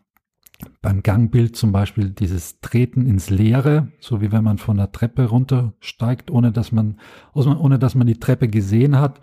beim 0.83 1.03
Gangbild 1.03 1.57
zum 1.57 1.73
Beispiel 1.73 2.11
dieses 2.11 2.61
Treten 2.61 3.07
ins 3.07 3.31
Leere, 3.31 3.93
so 4.01 4.21
wie 4.21 4.33
wenn 4.33 4.43
man 4.43 4.59
von 4.59 4.77
der 4.77 4.91
Treppe 4.91 5.27
runtersteigt, 5.27 6.31
ohne 6.31 6.51
dass 6.51 6.73
man, 6.73 6.99
ohne 7.35 7.79
dass 7.79 7.95
man 7.95 8.07
die 8.07 8.19
Treppe 8.19 8.49
gesehen 8.49 8.99
hat. 8.99 9.21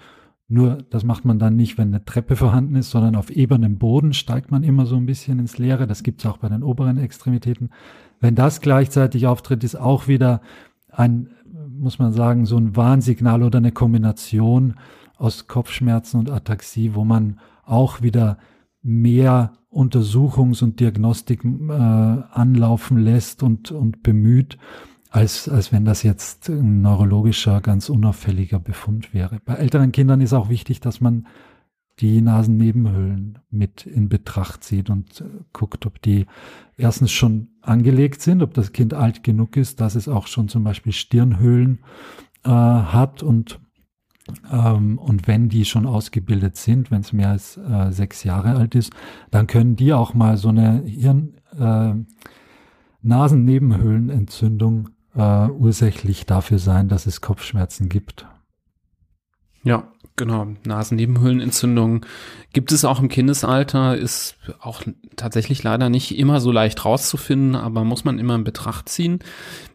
Nur 0.48 0.78
das 0.92 1.04
macht 1.04 1.26
man 1.26 1.40
dann 1.40 1.56
nicht, 1.56 1.78
wenn 1.78 1.90
eine 1.90 2.06
Treppe 2.06 2.36
vorhanden 2.36 2.76
ist, 2.76 2.92
sondern 2.92 3.16
auf 3.16 3.32
ebenem 3.32 3.78
Boden 3.80 4.14
steigt 4.14 4.52
man 4.52 4.64
immer 4.64 4.86
so 4.86 4.96
ein 4.96 5.08
bisschen 5.08 5.40
ins 5.40 5.58
Leere. 5.58 5.88
Das 5.88 6.04
gibt 6.04 6.22
es 6.22 6.26
auch 6.30 6.38
bei 6.38 6.50
den 6.50 6.64
oberen 6.64 6.98
Extremitäten. 6.98 7.72
Wenn 8.22 8.36
das 8.36 8.62
gleichzeitig 8.62 9.28
auftritt, 9.28 9.64
ist 9.64 9.76
auch 9.76 10.08
wieder 10.08 10.42
ein, 10.90 11.32
muss 11.68 12.00
man 12.00 12.14
sagen, 12.14 12.46
so 12.46 12.58
ein 12.58 12.76
Warnsignal 12.76 13.44
oder 13.44 13.58
eine 13.58 13.72
Kombination 13.72 14.76
aus 15.18 15.48
Kopfschmerzen 15.48 16.20
und 16.20 16.30
Ataxie, 16.30 16.94
wo 16.94 17.04
man 17.04 17.40
auch 17.66 18.02
wieder 18.02 18.38
mehr 18.82 19.54
Untersuchungs- 19.72 20.64
und 20.64 20.80
Diagnostik 20.80 21.44
äh, 21.44 21.72
anlaufen 21.72 22.98
lässt 22.98 23.44
und, 23.44 23.72
und 23.72 24.04
bemüht, 24.04 24.58
als, 25.10 25.50
als 25.50 25.72
wenn 25.72 25.86
das 25.86 26.04
jetzt 26.04 26.50
ein 26.50 26.82
neurologischer, 26.82 27.62
ganz 27.62 27.90
unauffälliger 27.90 28.60
Befund 28.60 29.14
wäre. 29.14 29.40
Bei 29.44 29.56
älteren 29.56 29.92
Kindern 29.92 30.22
ist 30.22 30.34
auch 30.34 30.50
wichtig, 30.50 30.80
dass 30.80 31.02
man 31.02 31.28
die 32.00 32.22
Nasennebenhöhlen 32.22 33.40
mit 33.50 33.86
in 33.86 34.10
Betracht 34.10 34.64
zieht 34.64 34.90
und 34.90 35.22
äh, 35.22 35.26
guckt, 35.54 35.86
ob 35.86 36.02
die 36.02 36.26
erstens 36.78 37.12
schon 37.12 37.50
angelegt 37.62 38.22
sind, 38.22 38.42
ob 38.44 38.54
das 38.54 38.74
Kind 38.74 38.94
alt 38.94 39.24
genug 39.24 39.56
ist, 39.56 39.80
dass 39.80 39.96
es 39.96 40.08
auch 40.08 40.28
schon 40.28 40.50
zum 40.50 40.64
Beispiel 40.64 40.92
Stirnhöhlen 40.92 41.80
äh, 42.44 42.50
hat 42.50 43.24
und 43.24 43.60
ähm, 44.52 44.98
und 44.98 45.28
wenn 45.28 45.50
die 45.50 45.66
schon 45.66 45.86
ausgebildet 45.86 46.56
sind, 46.58 46.92
wenn 46.92 47.02
es 47.02 47.14
mehr 47.14 47.30
als 47.30 47.58
äh, 47.58 47.92
sechs 47.92 48.24
Jahre 48.24 48.56
alt 48.56 48.76
ist, 48.76 48.92
dann 49.32 49.48
können 49.48 49.76
die 49.76 49.94
auch 49.94 50.14
mal 50.14 50.38
so 50.38 50.50
eine 50.50 50.82
Hirn, 50.84 51.36
äh, 51.60 51.94
Nasennebenhöhlenentzündung 53.02 54.90
äh, 55.16 55.48
ursächlich 55.50 56.26
dafür 56.26 56.60
sein, 56.60 56.88
dass 56.88 57.06
es 57.06 57.22
Kopfschmerzen 57.22 57.88
gibt. 57.88 58.28
Ja, 59.64 59.92
Genau, 60.18 60.48
Nasennebenhöhlenentzündung 60.64 62.06
gibt 62.54 62.72
es 62.72 62.86
auch 62.86 63.02
im 63.02 63.10
Kindesalter, 63.10 63.98
ist 63.98 64.38
auch 64.62 64.82
tatsächlich 65.18 65.62
leider 65.62 65.90
nicht 65.90 66.18
immer 66.18 66.40
so 66.40 66.54
leicht 66.54 66.86
rauszufinden, 66.86 67.54
aber 67.56 67.84
muss 67.84 68.06
man 68.06 68.18
immer 68.18 68.36
in 68.36 68.46
Betracht 68.46 68.88
ziehen. 68.88 69.20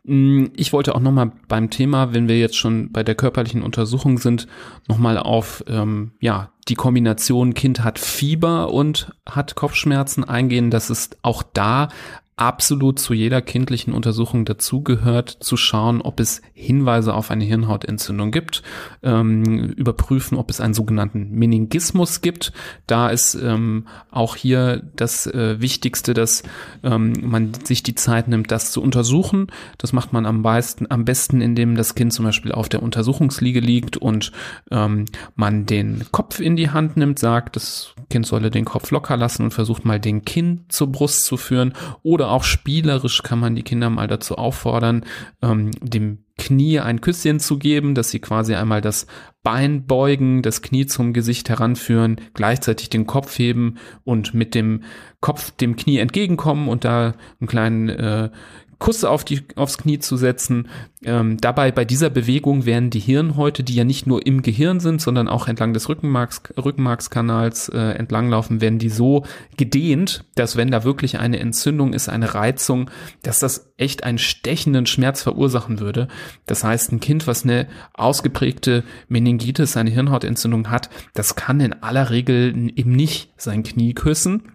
Hm, 0.06 0.50
ich 0.56 0.72
wollte 0.72 0.94
auch 0.94 1.00
nochmal 1.00 1.32
beim 1.46 1.68
Thema, 1.68 2.14
wenn 2.14 2.26
wir 2.26 2.38
jetzt 2.38 2.56
schon 2.56 2.90
bei 2.90 3.02
der 3.02 3.16
körperlichen 3.16 3.62
Untersuchung 3.62 4.16
sind, 4.16 4.46
nochmal 4.88 5.18
auf 5.18 5.62
ähm, 5.66 6.12
ja, 6.20 6.50
die 6.68 6.74
Kombination 6.74 7.52
Kind 7.52 7.84
hat 7.84 7.98
Fieber 7.98 8.72
und 8.72 9.12
hat 9.28 9.56
Kopfschmerzen 9.56 10.24
eingehen. 10.24 10.70
Das 10.70 10.88
ist 10.88 11.18
auch 11.20 11.42
da 11.42 11.88
absolut 12.40 12.98
zu 12.98 13.12
jeder 13.12 13.42
kindlichen 13.42 13.92
Untersuchung 13.92 14.46
dazugehört, 14.46 15.28
zu 15.40 15.58
schauen, 15.58 16.00
ob 16.00 16.20
es 16.20 16.40
Hinweise 16.54 17.12
auf 17.12 17.30
eine 17.30 17.44
Hirnhautentzündung 17.44 18.30
gibt, 18.30 18.62
ähm, 19.02 19.44
überprüfen, 19.44 20.38
ob 20.38 20.48
es 20.48 20.58
einen 20.58 20.72
sogenannten 20.72 21.32
Meningismus 21.32 22.22
gibt. 22.22 22.54
Da 22.86 23.10
ist 23.10 23.34
ähm, 23.34 23.86
auch 24.10 24.36
hier 24.36 24.82
das 24.96 25.26
äh, 25.26 25.60
Wichtigste, 25.60 26.14
dass 26.14 26.42
ähm, 26.82 27.12
man 27.20 27.52
sich 27.52 27.82
die 27.82 27.94
Zeit 27.94 28.26
nimmt, 28.26 28.50
das 28.50 28.72
zu 28.72 28.80
untersuchen. 28.80 29.48
Das 29.76 29.92
macht 29.92 30.14
man 30.14 30.24
am 30.24 30.42
besten, 30.42 30.86
am 30.88 31.04
besten, 31.04 31.42
indem 31.42 31.74
das 31.74 31.94
Kind 31.94 32.14
zum 32.14 32.24
Beispiel 32.24 32.52
auf 32.52 32.70
der 32.70 32.82
Untersuchungsliege 32.82 33.60
liegt 33.60 33.98
und 33.98 34.32
ähm, 34.70 35.04
man 35.34 35.66
den 35.66 36.06
Kopf 36.10 36.40
in 36.40 36.56
die 36.56 36.70
Hand 36.70 36.96
nimmt, 36.96 37.18
sagt, 37.18 37.56
das 37.56 37.94
Kind 38.08 38.26
solle 38.26 38.50
den 38.50 38.64
Kopf 38.64 38.90
locker 38.92 39.18
lassen 39.18 39.42
und 39.42 39.50
versucht 39.52 39.84
mal 39.84 40.00
den 40.00 40.24
Kinn 40.24 40.64
zur 40.70 40.90
Brust 40.90 41.24
zu 41.24 41.36
führen 41.36 41.74
oder 42.02 42.29
auch 42.30 42.44
spielerisch 42.44 43.22
kann 43.22 43.38
man 43.38 43.54
die 43.54 43.62
Kinder 43.62 43.90
mal 43.90 44.08
dazu 44.08 44.36
auffordern, 44.36 45.04
ähm, 45.42 45.70
dem 45.80 46.24
Knie 46.38 46.80
ein 46.80 47.02
Küsschen 47.02 47.38
zu 47.38 47.58
geben, 47.58 47.94
dass 47.94 48.10
sie 48.10 48.18
quasi 48.18 48.54
einmal 48.54 48.80
das 48.80 49.06
Bein 49.42 49.86
beugen, 49.86 50.42
das 50.42 50.62
Knie 50.62 50.86
zum 50.86 51.12
Gesicht 51.12 51.48
heranführen, 51.48 52.20
gleichzeitig 52.34 52.88
den 52.88 53.06
Kopf 53.06 53.38
heben 53.38 53.76
und 54.04 54.32
mit 54.32 54.54
dem 54.54 54.82
Kopf 55.20 55.50
dem 55.50 55.76
Knie 55.76 55.98
entgegenkommen 55.98 56.68
und 56.68 56.84
da 56.84 57.14
einen 57.40 57.48
kleinen 57.48 57.88
äh, 57.90 58.30
Kuss 58.80 59.04
auf 59.04 59.24
die, 59.24 59.42
aufs 59.56 59.76
Knie 59.76 59.98
zu 59.98 60.16
setzen. 60.16 60.68
Ähm, 61.04 61.36
dabei 61.38 61.70
bei 61.70 61.84
dieser 61.84 62.08
Bewegung 62.08 62.64
werden 62.64 62.88
die 62.88 62.98
Hirnhäute, 62.98 63.62
die 63.62 63.74
ja 63.74 63.84
nicht 63.84 64.06
nur 64.06 64.26
im 64.26 64.40
Gehirn 64.40 64.80
sind, 64.80 65.02
sondern 65.02 65.28
auch 65.28 65.48
entlang 65.48 65.74
des 65.74 65.88
Rückenmarks, 65.90 66.42
Rückenmarkskanals 66.56 67.68
äh, 67.68 67.78
entlanglaufen, 67.78 68.62
werden 68.62 68.78
die 68.78 68.88
so 68.88 69.24
gedehnt, 69.58 70.24
dass 70.34 70.56
wenn 70.56 70.70
da 70.70 70.82
wirklich 70.82 71.18
eine 71.18 71.38
Entzündung 71.40 71.92
ist, 71.92 72.08
eine 72.08 72.34
Reizung, 72.34 72.90
dass 73.22 73.38
das 73.38 73.70
echt 73.76 74.02
einen 74.02 74.18
stechenden 74.18 74.86
Schmerz 74.86 75.22
verursachen 75.22 75.78
würde. 75.78 76.08
Das 76.46 76.64
heißt, 76.64 76.90
ein 76.90 77.00
Kind, 77.00 77.26
was 77.26 77.44
eine 77.44 77.66
ausgeprägte 77.92 78.82
Meningitis, 79.08 79.76
eine 79.76 79.90
Hirnhautentzündung 79.90 80.70
hat, 80.70 80.88
das 81.12 81.36
kann 81.36 81.60
in 81.60 81.82
aller 81.82 82.08
Regel 82.08 82.72
eben 82.74 82.92
nicht 82.92 83.30
sein 83.36 83.62
Knie 83.62 83.92
küssen 83.92 84.52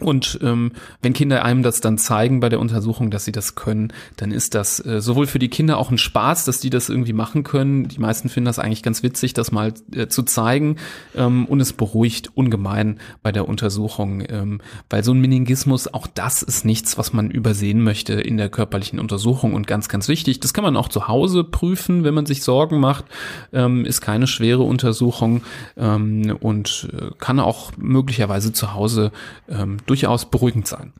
und 0.00 0.38
ähm, 0.42 0.72
wenn 1.02 1.12
Kinder 1.12 1.44
einem 1.44 1.62
das 1.62 1.80
dann 1.80 1.98
zeigen 1.98 2.40
bei 2.40 2.48
der 2.48 2.60
Untersuchung, 2.60 3.10
dass 3.10 3.24
sie 3.24 3.32
das 3.32 3.54
können, 3.54 3.92
dann 4.16 4.32
ist 4.32 4.54
das 4.54 4.84
äh, 4.84 5.00
sowohl 5.00 5.26
für 5.26 5.38
die 5.38 5.48
Kinder 5.48 5.78
auch 5.78 5.90
ein 5.90 5.98
Spaß, 5.98 6.44
dass 6.44 6.60
die 6.60 6.70
das 6.70 6.88
irgendwie 6.88 7.12
machen 7.12 7.44
können. 7.44 7.88
Die 7.88 7.98
meisten 7.98 8.28
finden 8.28 8.46
das 8.46 8.58
eigentlich 8.58 8.82
ganz 8.82 9.02
witzig, 9.02 9.34
das 9.34 9.52
mal 9.52 9.74
äh, 9.94 10.08
zu 10.08 10.22
zeigen. 10.22 10.76
Ähm, 11.14 11.46
und 11.46 11.60
es 11.60 11.72
beruhigt 11.72 12.30
ungemein 12.34 12.98
bei 13.22 13.32
der 13.32 13.48
Untersuchung, 13.48 14.22
ähm, 14.28 14.60
weil 14.88 15.04
so 15.04 15.12
ein 15.12 15.20
Meningismus, 15.20 15.92
auch 15.92 16.06
das 16.06 16.42
ist 16.42 16.64
nichts, 16.64 16.98
was 16.98 17.12
man 17.12 17.30
übersehen 17.30 17.82
möchte 17.82 18.14
in 18.14 18.36
der 18.36 18.48
körperlichen 18.48 18.98
Untersuchung. 18.98 19.54
Und 19.54 19.66
ganz, 19.66 19.88
ganz 19.88 20.08
wichtig, 20.08 20.40
das 20.40 20.54
kann 20.54 20.64
man 20.64 20.76
auch 20.76 20.88
zu 20.88 21.08
Hause 21.08 21.44
prüfen, 21.44 22.04
wenn 22.04 22.14
man 22.14 22.26
sich 22.26 22.42
Sorgen 22.42 22.80
macht. 22.80 23.04
Ähm, 23.52 23.84
ist 23.84 24.00
keine 24.00 24.26
schwere 24.26 24.62
Untersuchung 24.62 25.42
ähm, 25.76 26.36
und 26.40 26.88
äh, 26.92 27.10
kann 27.18 27.40
auch 27.40 27.72
möglicherweise 27.76 28.52
zu 28.52 28.74
Hause 28.74 29.12
ähm, 29.48 29.78
durchaus 29.90 30.30
beruhigend 30.30 30.66
sein. 30.66 30.92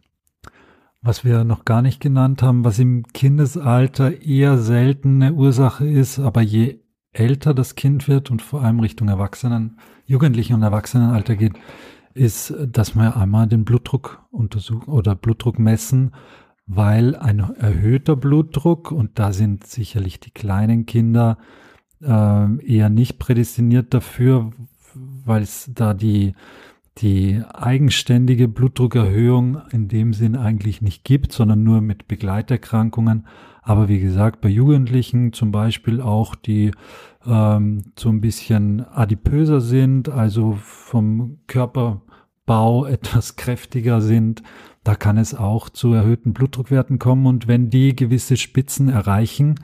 Was 1.00 1.24
wir 1.24 1.44
noch 1.44 1.64
gar 1.64 1.80
nicht 1.80 2.00
genannt 2.00 2.42
haben, 2.42 2.64
was 2.64 2.78
im 2.78 3.04
Kindesalter 3.14 4.20
eher 4.20 4.58
selten 4.58 5.22
eine 5.22 5.32
Ursache 5.32 5.88
ist, 5.88 6.18
aber 6.18 6.42
je 6.42 6.80
älter 7.12 7.54
das 7.54 7.74
Kind 7.74 8.08
wird 8.08 8.30
und 8.30 8.42
vor 8.42 8.62
allem 8.62 8.80
Richtung 8.80 9.08
Erwachsenen, 9.08 9.78
Jugendlichen 10.04 10.54
und 10.54 10.62
Erwachsenenalter 10.62 11.36
geht, 11.36 11.54
ist, 12.14 12.52
dass 12.66 12.94
wir 12.96 13.16
einmal 13.16 13.46
den 13.46 13.64
Blutdruck 13.64 14.26
untersuchen 14.30 14.90
oder 14.90 15.14
Blutdruck 15.14 15.58
messen, 15.58 16.12
weil 16.66 17.16
ein 17.16 17.38
erhöhter 17.38 18.16
Blutdruck, 18.16 18.92
und 18.92 19.18
da 19.18 19.32
sind 19.32 19.66
sicherlich 19.66 20.20
die 20.20 20.32
kleinen 20.32 20.86
Kinder 20.86 21.38
äh, 22.02 22.66
eher 22.66 22.90
nicht 22.90 23.18
prädestiniert 23.18 23.94
dafür, 23.94 24.50
weil 24.94 25.42
es 25.42 25.70
da 25.72 25.94
die 25.94 26.34
die 26.98 27.42
eigenständige 27.52 28.48
Blutdruckerhöhung 28.48 29.62
in 29.70 29.88
dem 29.88 30.12
Sinn 30.12 30.36
eigentlich 30.36 30.82
nicht 30.82 31.04
gibt, 31.04 31.32
sondern 31.32 31.62
nur 31.62 31.80
mit 31.80 32.08
Begleiterkrankungen. 32.08 33.26
Aber 33.62 33.88
wie 33.88 34.00
gesagt, 34.00 34.40
bei 34.40 34.48
Jugendlichen 34.48 35.32
zum 35.32 35.52
Beispiel 35.52 36.00
auch, 36.00 36.34
die 36.34 36.72
ähm, 37.26 37.82
so 37.98 38.08
ein 38.08 38.20
bisschen 38.20 38.84
adipöser 38.86 39.60
sind, 39.60 40.08
also 40.08 40.58
vom 40.60 41.38
Körperbau 41.46 42.84
etwas 42.86 43.36
kräftiger 43.36 44.00
sind, 44.00 44.42
da 44.82 44.94
kann 44.94 45.18
es 45.18 45.34
auch 45.34 45.68
zu 45.68 45.92
erhöhten 45.92 46.32
Blutdruckwerten 46.32 46.98
kommen. 46.98 47.26
Und 47.26 47.46
wenn 47.46 47.70
die 47.70 47.94
gewisse 47.94 48.36
Spitzen 48.36 48.88
erreichen, 48.88 49.56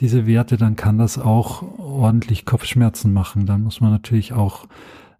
diese 0.00 0.26
Werte, 0.26 0.56
dann 0.56 0.76
kann 0.76 0.98
das 0.98 1.18
auch 1.18 1.62
ordentlich 1.78 2.46
Kopfschmerzen 2.46 3.12
machen. 3.12 3.44
Dann 3.44 3.62
muss 3.62 3.80
man 3.80 3.90
natürlich 3.90 4.32
auch 4.32 4.66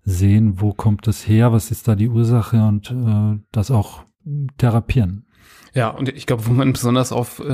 sehen, 0.04 0.60
wo 0.60 0.72
kommt 0.72 1.06
das 1.06 1.26
her, 1.28 1.52
was 1.52 1.70
ist 1.70 1.88
da 1.88 1.94
die 1.94 2.08
Ursache 2.08 2.62
und 2.66 2.90
äh, 2.90 3.38
das 3.52 3.70
auch 3.70 4.04
therapieren. 4.58 5.26
Ja, 5.74 5.88
und 5.88 6.10
ich 6.10 6.26
glaube, 6.26 6.46
wo 6.46 6.52
man 6.52 6.74
besonders 6.74 7.12
auf 7.12 7.38
äh, 7.38 7.46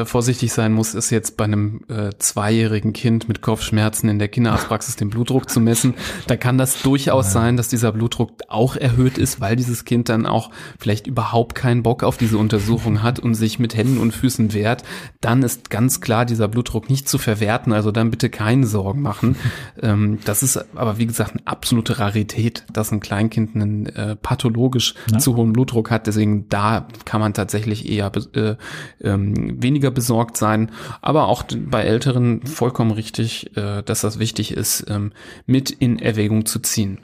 äh, 0.00 0.04
vorsichtig 0.06 0.50
sein 0.52 0.72
muss, 0.72 0.94
ist 0.94 1.10
jetzt 1.10 1.36
bei 1.36 1.44
einem 1.44 1.82
äh, 1.88 2.10
zweijährigen 2.18 2.94
Kind 2.94 3.28
mit 3.28 3.42
Kopfschmerzen 3.42 4.08
in 4.08 4.18
der 4.18 4.28
Kinderarztpraxis 4.28 4.96
den 4.96 5.10
Blutdruck 5.10 5.50
zu 5.50 5.60
messen. 5.60 5.92
Da 6.26 6.36
kann 6.36 6.56
das 6.56 6.80
durchaus 6.80 7.26
ja. 7.26 7.32
sein, 7.32 7.58
dass 7.58 7.68
dieser 7.68 7.92
Blutdruck 7.92 8.32
auch 8.48 8.76
erhöht 8.76 9.18
ist, 9.18 9.42
weil 9.42 9.56
dieses 9.56 9.84
Kind 9.84 10.08
dann 10.08 10.24
auch 10.24 10.50
vielleicht 10.78 11.06
überhaupt 11.06 11.54
keinen 11.54 11.82
Bock 11.82 12.02
auf 12.02 12.16
diese 12.16 12.38
Untersuchung 12.38 13.02
hat 13.02 13.18
und 13.18 13.34
sich 13.34 13.58
mit 13.58 13.76
Händen 13.76 13.98
und 13.98 14.12
Füßen 14.12 14.54
wehrt. 14.54 14.82
Dann 15.20 15.42
ist 15.42 15.68
ganz 15.68 16.00
klar 16.00 16.24
dieser 16.24 16.48
Blutdruck 16.48 16.88
nicht 16.88 17.10
zu 17.10 17.18
verwerten. 17.18 17.74
Also 17.74 17.92
dann 17.92 18.10
bitte 18.10 18.30
keine 18.30 18.66
Sorgen 18.66 19.02
machen. 19.02 19.36
Ähm, 19.82 20.18
das 20.24 20.42
ist 20.42 20.64
aber 20.74 20.98
wie 20.98 21.06
gesagt 21.06 21.32
eine 21.32 21.46
absolute 21.46 21.98
Rarität, 21.98 22.64
dass 22.72 22.92
ein 22.92 23.00
Kleinkind 23.00 23.54
einen 23.54 23.86
äh, 23.86 24.16
pathologisch 24.16 24.94
ja. 25.10 25.18
zu 25.18 25.36
hohen 25.36 25.52
Blutdruck 25.52 25.90
hat. 25.90 26.06
Deswegen 26.06 26.48
da 26.48 26.86
kann 27.04 27.20
man 27.20 27.34
tatsächlich 27.34 27.65
tatsächlich 27.66 27.90
eher 27.90 28.12
äh, 28.34 28.56
ähm, 29.02 29.62
weniger 29.62 29.90
besorgt 29.90 30.36
sein. 30.36 30.70
Aber 31.02 31.28
auch 31.28 31.44
bei 31.58 31.82
Älteren 31.82 32.46
vollkommen 32.46 32.92
richtig, 32.92 33.56
äh, 33.56 33.82
dass 33.82 34.00
das 34.00 34.18
wichtig 34.18 34.52
ist, 34.52 34.86
ähm, 34.88 35.12
mit 35.46 35.70
in 35.70 35.98
Erwägung 35.98 36.46
zu 36.46 36.60
ziehen. 36.60 36.98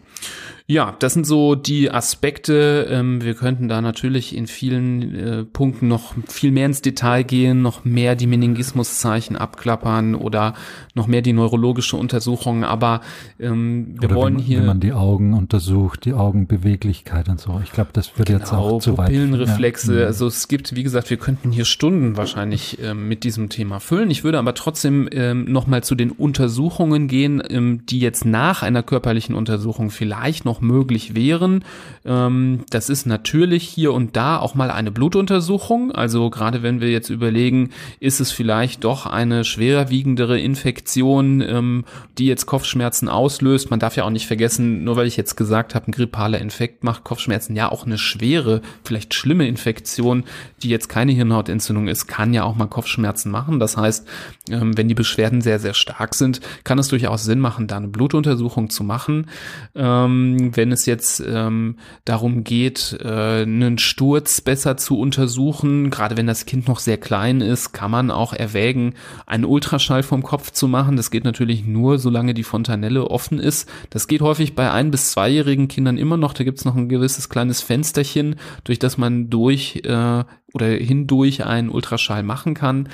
Ja, 0.67 0.95
das 0.99 1.15
sind 1.15 1.27
so 1.27 1.55
die 1.55 1.91
Aspekte. 1.91 2.87
Ähm, 2.89 3.23
wir 3.23 3.35
könnten 3.35 3.69
da 3.69 3.81
natürlich 3.81 4.37
in 4.37 4.47
vielen 4.47 5.15
äh, 5.15 5.45
Punkten 5.45 5.89
noch 5.89 6.15
viel 6.29 6.53
mehr 6.53 6.67
ins 6.67 6.83
Detail 6.83 7.25
gehen, 7.25 7.63
noch 7.63 7.85
mehr 7.85 8.15
die 8.15 8.27
Meningismuszeichen 8.27 9.37
abklappern 9.37 10.15
oder 10.15 10.55
noch 10.95 11.07
mehr 11.07 11.23
die 11.23 11.33
neurologische 11.33 11.97
Untersuchung. 11.97 12.65
Aber 12.65 13.01
ähm, 13.41 13.97
wir 13.99 14.09
oder 14.09 14.17
wollen 14.17 14.37
wenn, 14.37 14.43
hier. 14.43 14.59
Wenn 14.59 14.67
man 14.67 14.81
die 14.81 14.93
Augen 14.93 15.35
untersucht, 15.35 16.05
die 16.05 16.15
Augenbeweglichkeit 16.15 17.29
und 17.29 17.41
so. 17.41 17.61
Ich 17.65 17.73
glaube, 17.73 17.91
das 17.93 18.19
würde 18.19 18.33
genau, 18.33 18.45
jetzt 18.45 18.53
auch 18.53 18.79
zu 18.79 18.97
weit. 18.99 19.09
Pupillenreflexe. 19.09 20.01
Ja. 20.01 20.07
Also 20.07 20.27
es 20.27 20.49
gibt, 20.49 20.77
wie 20.77 20.83
gesagt, 20.83 21.11
wir 21.11 21.17
könnten 21.17 21.51
hier 21.51 21.65
Stunden 21.65 22.17
wahrscheinlich 22.17 22.79
ähm, 22.83 23.09
mit 23.09 23.25
diesem 23.25 23.49
Thema 23.49 23.81
füllen. 23.81 24.11
Ich 24.11 24.23
würde 24.23 24.39
aber 24.39 24.55
trotzdem 24.55 25.09
ähm, 25.13 25.45
noch 25.51 25.67
mal 25.67 25.83
zu 25.83 25.95
den 25.95 26.11
Untersuchungen 26.13 27.09
gehen, 27.09 27.43
ähm, 27.51 27.85
die 27.87 27.99
jetzt 27.99 28.25
nach 28.25 28.63
einer 28.63 28.83
körperlichen 28.83 29.35
Untersuchung 29.35 29.91
vielleicht 29.91 30.45
noch 30.45 30.52
möglich 30.61 31.15
wären. 31.15 31.65
Ähm, 32.05 32.61
das 32.71 32.89
ist 32.89 33.07
natürlich 33.07 33.65
hier 33.65 33.93
und 33.93 34.17
da 34.17 34.39
auch 34.39 34.55
mal 34.55 34.71
eine 34.71 34.91
Blutuntersuchung. 34.91 35.93
Also 35.93 36.31
gerade 36.31 36.63
wenn 36.63 36.81
wir 36.81 36.91
jetzt 36.91 37.11
überlegen, 37.11 37.71
ist 38.01 38.21
es 38.21 38.33
vielleicht 38.33 38.85
doch 38.85 39.07
eine 39.07 39.45
schwerwiegendere 39.45 40.39
Infektion, 40.39 41.41
ähm, 41.41 41.85
die 42.19 42.27
jetzt 42.27 42.47
Kopfschmerzen 42.47 43.09
auslöst. 43.09 43.71
Man 43.71 43.81
darf 43.81 43.97
ja 43.97 44.05
auch 44.05 44.11
nicht 44.11 44.27
vergessen, 44.27 44.85
nur 44.85 44.97
weil 44.97 45.07
ich 45.07 45.17
jetzt 45.17 45.37
gesagt 45.37 45.75
habe, 45.75 45.89
ein 45.89 45.93
grippaler 45.93 46.41
Infekt 46.41 46.85
macht 46.85 47.05
Kopfschmerzen, 47.05 47.57
ja 47.57 47.71
auch 47.71 47.87
eine 47.87 47.99
schwere, 47.99 48.63
vielleicht 48.85 49.15
schlimme 49.15 49.47
Infektion, 49.47 50.25
die 50.63 50.69
jetzt 50.69 50.89
keine 50.89 51.13
Hirnhautentzündung 51.13 51.89
ist, 51.89 52.07
kann 52.07 52.35
ja 52.35 52.45
auch 52.45 52.57
mal 52.57 52.67
Kopfschmerzen 52.67 53.31
machen. 53.31 53.59
Das 53.61 53.77
heißt, 53.77 54.07
ähm, 54.51 54.77
wenn 54.77 54.89
die 54.89 54.95
Beschwerden 54.95 55.41
sehr, 55.41 55.59
sehr 55.59 55.75
stark 55.75 56.15
sind, 56.15 56.41
kann 56.65 56.79
es 56.79 56.89
durchaus 56.89 57.25
Sinn 57.25 57.39
machen, 57.39 57.67
da 57.67 57.77
eine 57.77 57.89
Blutuntersuchung 57.89 58.71
zu 58.71 58.85
machen. 58.85 59.29
Ähm, 59.75 60.42
wenn 60.57 60.73
es 60.73 60.87
jetzt 60.87 61.23
ähm, 61.27 61.77
darum 62.05 62.45
geht, 62.45 62.99
äh, 63.03 63.43
einen 63.43 63.79
Sturz 63.79 64.41
besser 64.41 64.77
zu 64.77 64.99
untersuchen, 64.99 65.91
gerade 65.91 66.17
wenn 66.17 66.27
das 66.27 66.47
Kind 66.47 66.69
noch 66.69 66.79
sehr 66.81 66.99
klein 66.99 67.41
ist, 67.41 67.73
kann 67.73 67.91
man 67.91 68.11
auch 68.11 68.33
erwägen, 68.33 68.95
einen 69.27 69.45
Ultraschall 69.45 70.03
vom 70.03 70.23
Kopf 70.23 70.51
zu 70.51 70.69
machen. 70.69 70.97
Das 70.97 71.11
geht 71.11 71.25
natürlich 71.25 71.65
nur, 71.65 71.99
solange 71.99 72.35
die 72.35 72.43
Fontanelle 72.43 73.11
offen 73.11 73.39
ist. 73.39 73.69
Das 73.91 74.09
geht 74.09 74.21
häufig 74.21 74.55
bei 74.55 74.71
ein- 74.71 74.91
bis 74.91 75.13
zweijährigen 75.13 75.69
Kindern 75.69 75.97
immer 75.99 76.17
noch. 76.17 76.35
Da 76.35 76.45
gibt 76.45 76.59
es 76.59 76.65
noch 76.65 76.77
ein 76.77 76.89
gewisses 76.89 77.29
kleines 77.29 77.63
Fensterchen, 77.63 78.37
durch 78.65 78.79
das 78.79 78.99
man 78.99 79.31
durch 79.31 79.83
äh, 79.85 80.25
oder 80.55 80.67
hindurch 80.67 81.45
einen 81.45 81.69
Ultraschall 81.69 82.23
machen 82.23 82.55
kann. 82.55 82.89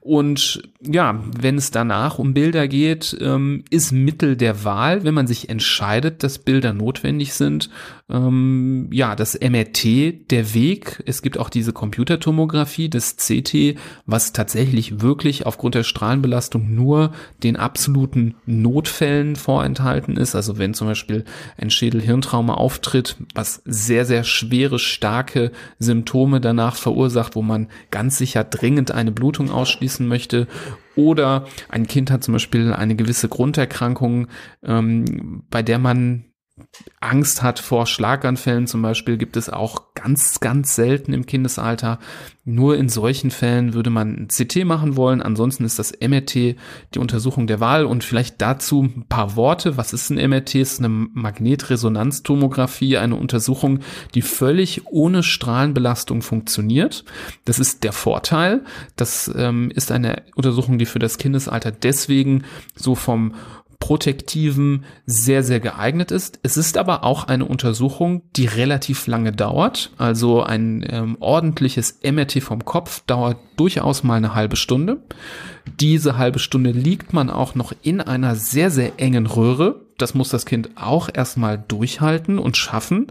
Und 0.00 0.62
ja, 0.82 1.18
wenn 1.34 1.56
es 1.56 1.70
danach 1.70 2.18
um 2.18 2.34
Bilder 2.34 2.68
geht, 2.68 3.16
ähm, 3.20 3.64
ist 3.70 3.90
Mittel 3.90 4.36
der 4.36 4.62
Wahl, 4.62 5.02
wenn 5.04 5.14
man 5.14 5.26
sich 5.26 5.48
entscheidet, 5.48 6.22
dass 6.22 6.38
Bilder 6.38 6.74
notwendig 6.74 7.32
sind, 7.32 7.70
ähm, 8.10 8.88
ja, 8.92 9.16
das 9.16 9.38
MRT 9.40 10.30
der 10.30 10.52
Weg. 10.52 11.02
Es 11.06 11.22
gibt 11.22 11.38
auch 11.38 11.48
diese 11.48 11.72
Computertomographie, 11.72 12.90
das 12.90 13.16
CT, 13.16 13.78
was 14.04 14.34
tatsächlich 14.34 15.00
wirklich 15.00 15.46
aufgrund 15.46 15.74
der 15.74 15.84
Strahlenbelastung 15.84 16.74
nur 16.74 17.12
den 17.42 17.56
absoluten 17.56 18.34
Notfällen 18.44 19.36
vorenthalten 19.36 20.18
ist. 20.18 20.34
Also 20.34 20.58
wenn 20.58 20.74
zum 20.74 20.88
Beispiel 20.88 21.24
ein 21.56 21.70
Schädelhirntrauma 21.70 22.54
auftritt, 22.54 23.16
was 23.34 23.62
sehr, 23.64 24.04
sehr 24.04 24.24
schwere, 24.24 24.78
starke 24.78 25.50
Symptome 25.78 26.42
danach 26.42 26.76
verursacht, 26.76 26.93
wo 27.36 27.42
man 27.42 27.68
ganz 27.90 28.18
sicher 28.18 28.44
dringend 28.44 28.90
eine 28.92 29.12
Blutung 29.12 29.50
ausschließen 29.50 30.06
möchte. 30.06 30.46
Oder 30.96 31.46
ein 31.68 31.86
Kind 31.86 32.10
hat 32.10 32.24
zum 32.24 32.32
Beispiel 32.32 32.72
eine 32.72 32.96
gewisse 32.96 33.28
Grunderkrankung, 33.28 34.28
ähm, 34.62 35.42
bei 35.50 35.62
der 35.62 35.78
man 35.78 36.26
Angst 37.00 37.42
hat 37.42 37.58
vor 37.58 37.86
Schlaganfällen 37.86 38.68
zum 38.68 38.80
Beispiel, 38.80 39.16
gibt 39.16 39.36
es 39.36 39.50
auch 39.50 39.94
ganz, 39.94 40.38
ganz 40.38 40.76
selten 40.76 41.12
im 41.12 41.26
Kindesalter. 41.26 41.98
Nur 42.44 42.76
in 42.76 42.88
solchen 42.88 43.30
Fällen 43.30 43.74
würde 43.74 43.90
man 43.90 44.14
ein 44.14 44.28
CT 44.28 44.64
machen 44.64 44.96
wollen. 44.96 45.20
Ansonsten 45.20 45.64
ist 45.64 45.78
das 45.78 45.92
MRT 46.00 46.34
die 46.34 46.98
Untersuchung 46.98 47.46
der 47.46 47.58
Wahl. 47.58 47.84
Und 47.84 48.04
vielleicht 48.04 48.40
dazu 48.40 48.82
ein 48.82 49.06
paar 49.08 49.34
Worte. 49.34 49.76
Was 49.76 49.92
ist 49.92 50.10
ein 50.10 50.30
MRT? 50.30 50.54
Es 50.56 50.74
ist 50.74 50.78
eine 50.78 50.90
Magnetresonanztomographie, 50.90 52.98
eine 52.98 53.16
Untersuchung, 53.16 53.80
die 54.14 54.22
völlig 54.22 54.86
ohne 54.86 55.22
Strahlenbelastung 55.22 56.22
funktioniert. 56.22 57.04
Das 57.44 57.58
ist 57.58 57.82
der 57.82 57.92
Vorteil. 57.92 58.62
Das 58.94 59.30
ähm, 59.34 59.72
ist 59.74 59.90
eine 59.90 60.22
Untersuchung, 60.36 60.78
die 60.78 60.86
für 60.86 61.00
das 61.00 61.18
Kindesalter 61.18 61.72
deswegen 61.72 62.44
so 62.76 62.94
vom 62.94 63.34
Protektiven 63.84 64.86
sehr, 65.04 65.42
sehr 65.42 65.60
geeignet 65.60 66.10
ist. 66.10 66.40
Es 66.42 66.56
ist 66.56 66.78
aber 66.78 67.04
auch 67.04 67.24
eine 67.24 67.44
Untersuchung, 67.44 68.22
die 68.34 68.46
relativ 68.46 69.06
lange 69.06 69.30
dauert. 69.30 69.90
Also 69.98 70.42
ein 70.42 70.82
ähm, 70.88 71.18
ordentliches 71.20 71.98
MRT 72.02 72.42
vom 72.42 72.64
Kopf 72.64 73.02
dauert 73.06 73.36
durchaus 73.58 74.02
mal 74.02 74.14
eine 74.14 74.34
halbe 74.34 74.56
Stunde. 74.56 75.02
Diese 75.80 76.16
halbe 76.16 76.38
Stunde 76.38 76.70
liegt 76.70 77.12
man 77.12 77.28
auch 77.28 77.54
noch 77.54 77.74
in 77.82 78.00
einer 78.00 78.36
sehr, 78.36 78.70
sehr 78.70 78.92
engen 78.96 79.26
Röhre. 79.26 79.82
Das 79.98 80.14
muss 80.14 80.30
das 80.30 80.46
Kind 80.46 80.70
auch 80.76 81.10
erstmal 81.12 81.58
durchhalten 81.58 82.38
und 82.38 82.56
schaffen. 82.56 83.08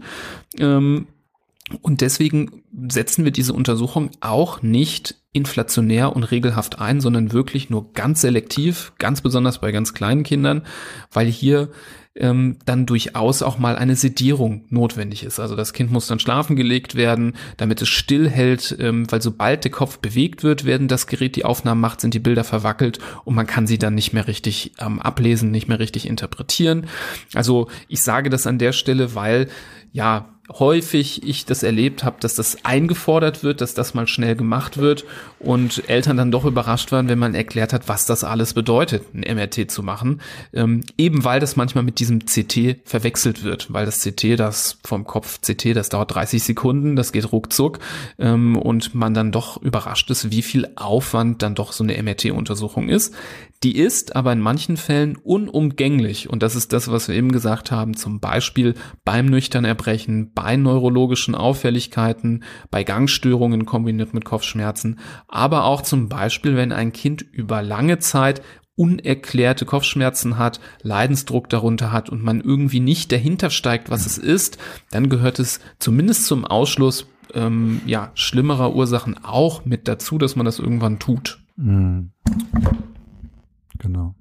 Ähm, 0.58 1.06
und 1.82 2.00
deswegen 2.00 2.64
setzen 2.88 3.24
wir 3.24 3.30
diese 3.30 3.52
Untersuchung 3.52 4.10
auch 4.20 4.60
nicht 4.60 5.14
inflationär 5.34 6.14
und 6.14 6.22
regelhaft 6.22 6.78
ein, 6.78 7.00
sondern 7.00 7.32
wirklich 7.32 7.68
nur 7.68 7.92
ganz 7.92 8.22
selektiv, 8.22 8.92
ganz 8.98 9.20
besonders 9.20 9.58
bei 9.58 9.72
ganz 9.72 9.92
kleinen 9.92 10.22
Kindern, 10.22 10.62
weil 11.12 11.26
hier 11.26 11.70
ähm, 12.16 12.58
dann 12.64 12.86
durchaus 12.86 13.42
auch 13.42 13.58
mal 13.58 13.74
eine 13.74 13.96
Sedierung 13.96 14.64
notwendig 14.68 15.24
ist. 15.24 15.40
Also 15.40 15.56
das 15.56 15.72
Kind 15.72 15.90
muss 15.90 16.06
dann 16.06 16.20
schlafen 16.20 16.54
gelegt 16.54 16.94
werden, 16.94 17.34
damit 17.56 17.82
es 17.82 17.88
still 17.88 18.30
hält, 18.30 18.76
ähm, 18.78 19.10
weil 19.10 19.20
sobald 19.20 19.64
der 19.64 19.72
Kopf 19.72 19.98
bewegt 19.98 20.44
wird, 20.44 20.64
werden 20.64 20.86
das 20.86 21.08
Gerät 21.08 21.34
die 21.34 21.44
Aufnahmen 21.44 21.80
macht, 21.80 22.00
sind 22.00 22.14
die 22.14 22.20
Bilder 22.20 22.44
verwackelt 22.44 23.00
und 23.24 23.34
man 23.34 23.48
kann 23.48 23.66
sie 23.66 23.78
dann 23.78 23.96
nicht 23.96 24.12
mehr 24.12 24.28
richtig 24.28 24.72
ähm, 24.78 25.00
ablesen, 25.00 25.50
nicht 25.50 25.66
mehr 25.66 25.80
richtig 25.80 26.06
interpretieren. 26.06 26.86
Also 27.34 27.68
ich 27.88 28.02
sage 28.02 28.30
das 28.30 28.46
an 28.46 28.58
der 28.58 28.72
Stelle, 28.72 29.16
weil 29.16 29.48
ja, 29.92 30.33
häufig 30.50 31.26
ich 31.26 31.46
das 31.46 31.62
erlebt 31.62 32.04
habe, 32.04 32.16
dass 32.20 32.34
das 32.34 32.64
eingefordert 32.64 33.42
wird, 33.42 33.60
dass 33.60 33.74
das 33.74 33.94
mal 33.94 34.06
schnell 34.06 34.36
gemacht 34.36 34.76
wird 34.76 35.04
und 35.38 35.88
Eltern 35.88 36.16
dann 36.16 36.30
doch 36.30 36.44
überrascht 36.44 36.92
waren, 36.92 37.08
wenn 37.08 37.18
man 37.18 37.34
erklärt 37.34 37.72
hat, 37.72 37.88
was 37.88 38.04
das 38.04 38.24
alles 38.24 38.52
bedeutet, 38.52 39.02
ein 39.14 39.36
MRT 39.36 39.70
zu 39.70 39.82
machen. 39.82 40.20
Ähm, 40.52 40.82
eben 40.98 41.24
weil 41.24 41.40
das 41.40 41.56
manchmal 41.56 41.84
mit 41.84 41.98
diesem 41.98 42.20
CT 42.20 42.80
verwechselt 42.84 43.42
wird, 43.42 43.72
weil 43.72 43.86
das 43.86 44.00
CT, 44.00 44.38
das 44.38 44.78
vom 44.84 45.04
Kopf 45.04 45.40
CT, 45.40 45.74
das 45.74 45.88
dauert 45.88 46.14
30 46.14 46.42
Sekunden, 46.42 46.94
das 46.94 47.12
geht 47.12 47.32
ruckzuck 47.32 47.78
ähm, 48.18 48.56
und 48.56 48.94
man 48.94 49.14
dann 49.14 49.32
doch 49.32 49.62
überrascht 49.62 50.10
ist, 50.10 50.30
wie 50.30 50.42
viel 50.42 50.68
Aufwand 50.76 51.42
dann 51.42 51.54
doch 51.54 51.72
so 51.72 51.84
eine 51.84 52.00
MRT-Untersuchung 52.02 52.90
ist. 52.90 53.14
Die 53.64 53.78
ist 53.78 54.14
aber 54.14 54.30
in 54.34 54.40
manchen 54.40 54.76
Fällen 54.76 55.16
unumgänglich 55.16 56.28
und 56.28 56.42
das 56.42 56.54
ist 56.54 56.74
das, 56.74 56.90
was 56.90 57.08
wir 57.08 57.14
eben 57.14 57.32
gesagt 57.32 57.70
haben, 57.70 57.96
zum 57.96 58.20
Beispiel 58.20 58.74
beim 59.06 59.24
nüchtern 59.24 59.64
Erbrechen, 59.64 60.32
bei 60.34 60.56
neurologischen 60.56 61.34
Auffälligkeiten, 61.34 62.44
bei 62.70 62.84
Gangstörungen 62.84 63.64
kombiniert 63.64 64.12
mit 64.12 64.26
Kopfschmerzen, 64.26 64.98
aber 65.28 65.64
auch 65.64 65.80
zum 65.80 66.10
Beispiel, 66.10 66.56
wenn 66.56 66.72
ein 66.72 66.92
Kind 66.92 67.22
über 67.22 67.62
lange 67.62 67.98
Zeit 68.00 68.42
unerklärte 68.76 69.64
Kopfschmerzen 69.64 70.36
hat, 70.36 70.60
Leidensdruck 70.82 71.48
darunter 71.48 71.90
hat 71.90 72.10
und 72.10 72.22
man 72.22 72.42
irgendwie 72.42 72.80
nicht 72.80 73.12
dahinter 73.12 73.48
steigt, 73.48 73.88
was 73.88 74.04
es 74.04 74.18
ist, 74.18 74.58
dann 74.90 75.08
gehört 75.08 75.38
es 75.38 75.60
zumindest 75.78 76.26
zum 76.26 76.44
Ausschluss 76.44 77.06
ähm, 77.32 77.80
ja, 77.86 78.10
schlimmerer 78.14 78.74
Ursachen 78.74 79.24
auch 79.24 79.64
mit 79.64 79.88
dazu, 79.88 80.18
dass 80.18 80.36
man 80.36 80.44
das 80.44 80.58
irgendwann 80.58 80.98
tut. 80.98 81.38
Mhm. 81.56 82.10
Genau. 83.84 84.14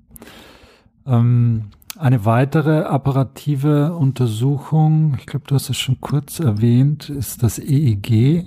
Ähm, 1.07 1.70
eine 1.97 2.26
weitere 2.26 2.82
apparative 2.82 3.93
Untersuchung, 3.93 5.16
ich 5.18 5.26
glaube, 5.26 5.45
du 5.47 5.55
hast 5.55 5.70
es 5.70 5.78
schon 5.78 6.01
kurz 6.01 6.39
erwähnt, 6.39 7.09
ist 7.09 7.43
das 7.43 7.59
EEG, 7.59 8.45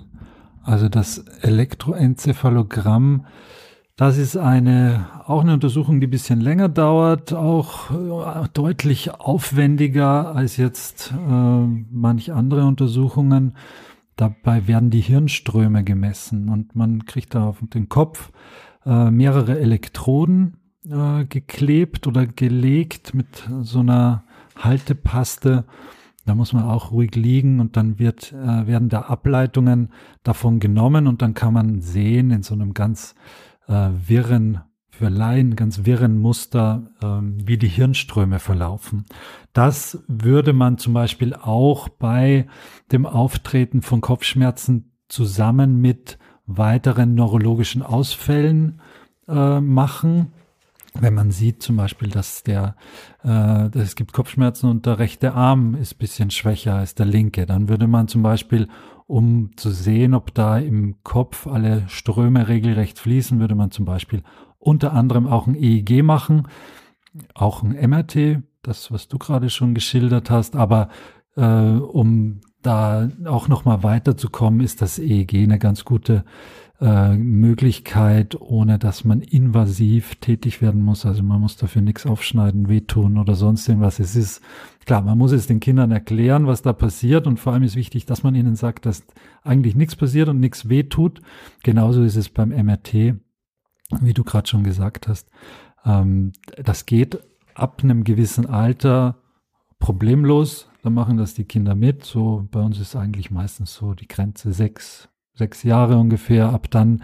also 0.63 0.89
das 0.89 1.19
Elektroenzephalogramm. 1.41 3.25
Das 3.97 4.19
ist 4.19 4.37
eine, 4.37 5.07
auch 5.25 5.41
eine 5.41 5.55
Untersuchung, 5.55 6.01
die 6.01 6.07
ein 6.07 6.11
bisschen 6.11 6.43
länger 6.43 6.69
dauert, 6.69 7.33
auch 7.33 7.91
deutlich 8.53 9.15
aufwendiger 9.15 10.35
als 10.35 10.59
jetzt 10.59 11.15
äh, 11.15 11.67
manch 11.91 12.33
andere 12.33 12.67
Untersuchungen. 12.67 13.57
Dabei 14.17 14.67
werden 14.67 14.91
die 14.91 15.01
Hirnströme 15.01 15.83
gemessen 15.83 16.51
und 16.51 16.77
man 16.77 17.07
kriegt 17.07 17.35
da 17.35 17.45
auf 17.45 17.59
den 17.73 17.89
Kopf 17.89 18.33
äh, 18.85 19.11
mehrere 19.11 19.59
Elektroden 19.59 20.59
äh, 20.91 21.25
geklebt 21.25 22.07
oder 22.07 22.27
gelegt 22.27 23.15
mit 23.15 23.49
so 23.63 23.81
einer 23.81 24.25
Haltepaste. 24.57 25.65
Da 26.25 26.35
muss 26.35 26.53
man 26.53 26.65
auch 26.65 26.91
ruhig 26.91 27.15
liegen 27.15 27.61
und 27.61 27.77
dann 27.77 27.99
wird, 27.99 28.33
äh, 28.33 28.67
werden 28.67 28.89
da 28.89 29.03
Ableitungen 29.03 29.91
davon 30.23 30.59
genommen 30.59 31.07
und 31.07 31.23
dann 31.23 31.35
kann 31.35 31.55
man 31.55 31.81
sehen 31.81 32.31
in 32.31 32.43
so 32.43 32.55
einem 32.55 32.75
ganz 32.75 33.15
äh, 33.69 33.91
wirren, 34.07 34.61
für 34.91 35.09
Laien 35.09 35.57
ganz 35.57 35.85
wirren 35.85 36.19
Muster, 36.19 36.91
äh, 37.01 37.07
wie 37.47 37.59
die 37.59 37.69
Hirnströme 37.69 38.39
verlaufen. 38.39 39.05
Das 39.53 40.03
würde 40.09 40.53
man 40.53 40.79
zum 40.79 40.95
Beispiel 40.95 41.35
auch 41.35 41.89
bei 41.89 42.47
dem 42.93 43.07
Auftreten 43.07 43.83
von 43.83 44.01
Kopfschmerzen 44.01 44.93
zusammen 45.09 45.81
mit 45.81 46.19
weiteren 46.47 47.15
neurologischen 47.15 47.83
Ausfällen 47.83 48.81
äh, 49.29 49.61
machen 49.61 50.33
wenn 51.01 51.15
man 51.15 51.31
sieht 51.31 51.63
zum 51.63 51.77
Beispiel, 51.77 52.09
dass 52.09 52.43
der, 52.43 52.77
äh, 53.25 53.69
es 53.79 53.95
gibt 53.97 54.13
Kopfschmerzen 54.13 54.69
und 54.71 54.87
der 54.87 54.99
rechte 54.99 55.35
Arm 55.35 55.75
ist 55.75 55.99
bisschen 55.99 56.31
schwächer 56.31 56.75
als 56.75 56.95
der 56.95 57.07
linke, 57.07 57.47
dann 57.47 57.69
würde 57.69 57.87
man 57.87 58.09
zum 58.09 58.23
Beispiel, 58.23 58.69
um 59.07 59.57
zu 59.57 59.71
sehen, 59.71 60.15
ob 60.15 60.35
da 60.35 60.59
im 60.59 60.97
Kopf 61.03 61.47
alle 61.47 61.85
Ströme 61.89 62.49
regelrecht 62.49 62.99
fließen, 62.99 63.39
würde 63.41 63.55
man 63.55 63.71
zum 63.71 63.85
Beispiel 63.85 64.23
unter 64.59 64.93
anderem 64.93 65.27
auch 65.27 65.47
ein 65.47 65.55
EEG 65.55 66.03
machen, 66.03 66.49
auch 67.35 67.63
ein 67.63 67.71
MRT, 67.71 68.43
das, 68.63 68.91
was 68.91 69.09
du 69.09 69.19
gerade 69.19 69.49
schon 69.51 69.75
geschildert 69.75 70.31
hast, 70.31 70.57
aber 70.57 70.89
äh, 71.37 71.45
um 71.45 72.41
da 72.63 73.09
auch 73.27 73.49
nochmal 73.49 73.83
weiterzukommen, 73.83 74.61
ist 74.61 74.83
das 74.83 74.99
EEG 74.99 75.45
eine 75.45 75.59
ganz 75.59 75.85
gute 75.85 76.25
äh, 76.81 77.17
Möglichkeit, 77.17 78.41
ohne 78.41 78.79
dass 78.79 79.05
man 79.05 79.21
invasiv 79.23 80.17
tätig 80.17 80.61
werden 80.61 80.83
muss. 80.83 81.07
Also 81.07 81.23
man 81.23 81.41
muss 81.41 81.57
dafür 81.57 81.83
nichts 81.83 82.05
aufschneiden, 82.07 82.69
wehtun 82.69 83.17
oder 83.19 83.35
sonst 83.35 83.69
irgendwas. 83.69 83.99
Es 83.99 84.15
ist 84.15 84.43
klar, 84.85 85.03
man 85.03 85.17
muss 85.17 85.33
es 85.33 85.47
den 85.47 85.61
Kindern 85.61 85.91
erklären, 85.91 86.47
was 86.47 86.63
da 86.63 86.73
passiert 86.73 87.27
und 87.27 87.41
vor 87.41 87.53
allem 87.53 87.63
ist 87.63 87.77
wichtig, 87.77 88.07
dass 88.07 88.23
man 88.23 88.35
ihnen 88.35 88.57
sagt, 88.57 88.85
dass 88.87 89.05
eigentlich 89.43 89.75
nichts 89.75 89.97
passiert 89.97 90.29
und 90.29 90.41
nichts 90.41 90.69
wehtut. 90.69 91.23
Genauso 91.63 92.03
ist 92.03 92.17
es 92.17 92.29
beim 92.29 92.51
MRT, 92.51 93.15
wie 94.01 94.15
du 94.15 94.25
gerade 94.25 94.49
schon 94.49 94.63
gesagt 94.63 95.09
hast. 95.09 95.31
Ähm, 95.85 96.33
das 96.63 96.85
geht 96.85 97.19
ab 97.55 97.81
einem 97.83 98.05
gewissen 98.05 98.47
Alter 98.47 99.17
problemlos. 99.79 100.69
Da 100.83 100.91
machen 100.91 101.17
das 101.17 101.35
die 101.35 101.45
Kinder 101.45 101.75
mit. 101.75 102.05
So 102.05 102.47
bei 102.51 102.61
uns 102.61 102.79
ist 102.79 102.97
eigentlich 102.97 103.31
meistens 103.31 103.75
so 103.75 103.95
die 103.95 104.09
Grenze 104.09 104.53
sechs, 104.53 105.09
sechs 105.37 105.63
Jahre 105.63 105.97
ungefähr. 105.97 106.51
Ab 106.51 106.69
dann 106.71 107.03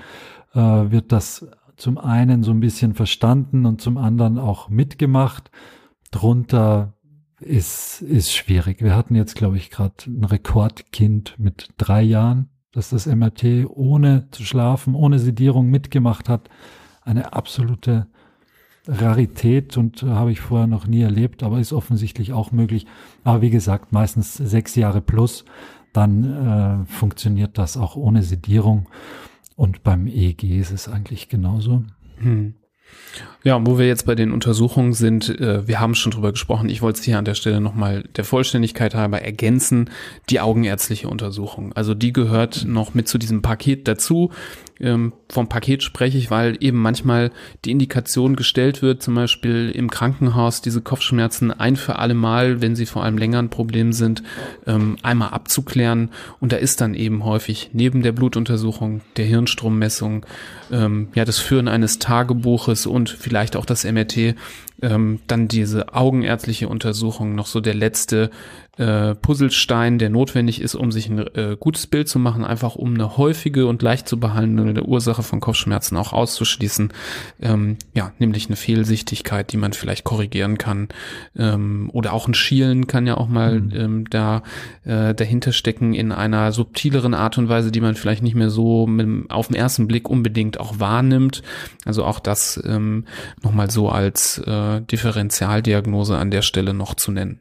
äh, 0.55 0.59
wird 0.59 1.13
das 1.13 1.47
zum 1.77 1.99
einen 1.99 2.43
so 2.43 2.51
ein 2.51 2.61
bisschen 2.61 2.95
verstanden 2.95 3.67
und 3.67 3.81
zum 3.81 3.97
anderen 3.97 4.39
auch 4.39 4.69
mitgemacht. 4.69 5.51
Drunter 6.11 6.95
ist, 7.41 8.03
ist 8.03 8.33
schwierig. 8.33 8.83
Wir 8.83 8.95
hatten 8.97 9.15
jetzt, 9.15 9.35
glaube 9.35 9.57
ich, 9.57 9.71
gerade 9.71 9.95
ein 10.07 10.25
Rekordkind 10.25 11.35
mit 11.39 11.71
drei 11.77 12.03
Jahren, 12.03 12.49
das 12.73 12.91
das 12.91 13.07
MRT 13.07 13.67
ohne 13.69 14.29
zu 14.31 14.45
schlafen, 14.45 14.95
ohne 14.95 15.19
Sedierung 15.19 15.71
mitgemacht 15.71 16.29
hat. 16.29 16.49
Eine 17.03 17.33
absolute 17.33 18.07
Rarität 18.87 19.77
und 19.77 20.03
äh, 20.03 20.07
habe 20.07 20.33
ich 20.33 20.41
vorher 20.41 20.67
noch 20.67 20.87
nie 20.87 21.03
erlebt, 21.03 21.43
aber 21.43 21.61
ist 21.61 21.73
offensichtlich 21.73 22.33
auch 22.33 22.53
möglich. 22.53 22.87
Aber 23.25 23.43
wie 23.43 23.51
gesagt, 23.51 23.93
meistens 23.93 24.35
sechs 24.35 24.75
Jahre 24.75 25.01
plus 25.01 25.45
dann 25.93 26.87
äh, 26.87 26.93
funktioniert 26.93 27.59
das 27.59 27.77
auch 27.77 27.97
ohne 27.97 28.23
Sedierung. 28.23 28.89
Und 29.57 29.83
beim 29.83 30.07
EEG 30.07 30.59
ist 30.59 30.73
es 30.73 30.89
eigentlich 30.89 31.29
genauso. 31.29 31.85
Hm. 32.17 32.55
Ja, 33.45 33.59
wo 33.67 33.79
wir 33.79 33.87
jetzt 33.87 34.07
bei 34.07 34.15
den 34.15 34.31
Untersuchungen 34.31 34.93
sind, 34.93 35.29
äh, 35.41 35.67
wir 35.67 35.81
haben 35.81 35.95
schon 35.95 36.13
drüber 36.13 36.31
gesprochen, 36.31 36.69
ich 36.69 36.83
wollte 36.83 37.01
es 37.01 37.05
hier 37.05 37.19
an 37.19 37.25
der 37.25 37.35
Stelle 37.35 37.61
nochmal 37.61 38.05
der 38.17 38.25
Vollständigkeit 38.25 38.95
halber 38.95 39.21
ergänzen, 39.21 39.91
die 40.31 40.41
augenärztliche 40.41 41.09
Untersuchung. 41.09 41.73
Also 41.73 41.95
die 41.95 42.13
gehört 42.13 42.65
noch 42.65 42.95
mit 42.95 43.09
zu 43.09 43.19
diesem 43.19 43.43
Paket 43.43 43.89
dazu. 43.89 44.31
Ähm, 44.83 45.13
vom 45.29 45.49
Paket 45.49 45.85
spreche 45.85 46.19
ich, 46.19 46.31
weil 46.31 46.57
eben 46.61 46.79
manchmal 46.79 47.31
die 47.65 47.71
Indikation 47.71 48.35
gestellt 48.35 48.83
wird, 48.83 49.01
zum 49.03 49.15
Beispiel 49.15 49.71
im 49.71 49.91
Krankenhaus 49.91 50.61
diese 50.61 50.83
Kopfschmerzen 50.83 51.53
ein 51.53 51.77
für 51.77 52.01
alle 52.01 52.15
Mal, 52.15 52.61
wenn 52.61 52.75
sie 52.75 52.87
vor 52.87 53.05
allem 53.05 53.17
länger 53.17 53.39
ein 53.39 53.49
Problem 53.49 53.93
sind, 53.93 54.25
ähm, 54.67 54.97
einmal 55.03 55.31
abzuklären. 55.31 56.11
Und 56.41 56.53
da 56.53 56.57
ist 56.57 56.81
dann 56.81 56.95
eben 56.95 57.25
häufig 57.25 57.71
neben 57.73 58.03
der 58.03 58.13
Blutuntersuchung, 58.13 59.03
der 59.17 59.27
Hirnstrommessung, 59.27 60.27
ähm, 60.73 61.09
ja 61.15 61.25
das 61.25 61.39
Führen 61.39 61.69
eines 61.69 62.01
Tagebuches 62.01 62.87
und 62.87 63.09
vielleicht 63.09 63.55
auch 63.55 63.65
das 63.65 63.85
MRT 63.85 64.35
ähm, 64.83 65.21
dann 65.29 65.47
diese 65.47 65.95
augenärztliche 65.95 66.69
Untersuchung 66.69 67.35
noch 67.35 67.47
so 67.47 67.61
der 67.61 67.75
letzte 67.75 68.31
äh, 68.79 69.15
Puzzlestein, 69.15 69.99
der 69.99 70.09
notwendig 70.09 70.61
ist, 70.63 70.75
um 70.75 70.93
sich 70.93 71.09
ein 71.09 71.19
äh, 71.19 71.57
gutes 71.61 71.87
Bild 71.87 72.09
zu 72.09 72.19
machen, 72.19 72.43
einfach 72.43 72.75
um 72.75 72.95
eine 72.95 73.19
häufige 73.19 73.67
und 73.67 73.83
leicht 73.83 74.09
zu 74.09 74.19
behandelnde 74.19 74.87
Ursache 74.87 75.23
von 75.23 75.41
Kopfschmerzen 75.41 75.97
auch 75.99 76.15
auszuschließen. 76.15 76.91
Ähm, 77.41 77.77
ja, 77.95 78.13
nämlich 78.19 78.47
eine 78.47 78.57
Fehlsichtigkeit, 78.57 79.53
die 79.53 79.59
man 79.59 79.75
vielleicht 79.75 80.05
korrigieren 80.05 80.57
kann. 80.57 80.89
Ähm, 81.37 81.91
oder 81.93 82.15
auch 82.15 82.27
ein 82.27 82.35
Schielen 82.35 82.87
kann 82.87 83.07
ja 83.07 83.19
auch 83.19 83.29
mal 83.29 83.61
mhm. 83.61 83.73
ähm, 83.75 84.05
da 84.09 84.43
äh, 84.85 85.15
dahinter 85.15 85.53
stecken 85.53 85.93
in 85.93 86.11
einer 86.11 86.51
subtileren 86.53 87.13
Art 87.13 87.37
und 87.37 87.51
Weise, 87.51 87.73
die 87.73 87.83
man 87.83 87.95
vielleicht 87.95 88.23
nicht 88.23 88.35
mehr 88.35 88.51
so 88.51 88.87
mit, 88.87 89.31
auf 89.31 89.49
den 89.49 89.57
ersten 89.57 89.87
Blick 89.87 90.09
unbedingt 90.09 90.59
auch 90.59 90.81
wahrnimmt. 90.81 91.43
Also 91.85 92.05
auch 92.07 92.21
das 92.21 92.63
ähm, 92.65 93.05
nochmal 93.43 93.71
so 93.71 93.91
als 93.91 94.39
äh, 94.39 94.81
Differentialdiagnose 94.81 96.17
an 96.17 96.31
der 96.31 96.43
Stelle 96.43 96.73
noch 96.73 96.95
zu 96.95 97.13
nennen. 97.13 97.39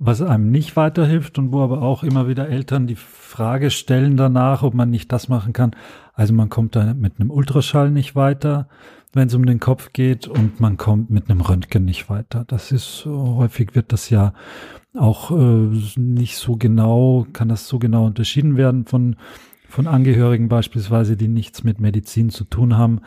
Was 0.00 0.22
einem 0.22 0.50
nicht 0.50 0.76
weiterhilft 0.76 1.38
und 1.38 1.52
wo 1.52 1.62
aber 1.62 1.82
auch 1.82 2.04
immer 2.04 2.28
wieder 2.28 2.48
Eltern 2.48 2.86
die 2.86 2.94
Frage 2.94 3.70
stellen 3.70 4.16
danach, 4.16 4.62
ob 4.62 4.72
man 4.74 4.90
nicht 4.90 5.10
das 5.10 5.28
machen 5.28 5.52
kann. 5.52 5.72
Also 6.14 6.32
man 6.34 6.48
kommt 6.48 6.76
da 6.76 6.94
mit 6.94 7.18
einem 7.18 7.30
Ultraschall 7.30 7.90
nicht 7.90 8.14
weiter, 8.14 8.68
wenn 9.12 9.26
es 9.26 9.34
um 9.34 9.44
den 9.44 9.58
Kopf 9.58 9.92
geht 9.92 10.28
und 10.28 10.60
man 10.60 10.76
kommt 10.76 11.10
mit 11.10 11.28
einem 11.28 11.40
Röntgen 11.40 11.84
nicht 11.84 12.08
weiter. 12.08 12.44
Das 12.46 12.70
ist 12.70 13.06
häufig 13.06 13.74
wird 13.74 13.92
das 13.92 14.08
ja 14.08 14.34
auch 14.94 15.32
äh, 15.32 15.68
nicht 15.96 16.36
so 16.36 16.56
genau, 16.56 17.26
kann 17.32 17.48
das 17.48 17.66
so 17.66 17.78
genau 17.78 18.06
unterschieden 18.06 18.56
werden 18.56 18.84
von 18.86 19.16
von 19.68 19.86
Angehörigen 19.86 20.48
beispielsweise, 20.48 21.16
die 21.16 21.28
nichts 21.28 21.62
mit 21.62 21.78
Medizin 21.78 22.30
zu 22.30 22.44
tun 22.44 22.76
haben, 22.78 23.00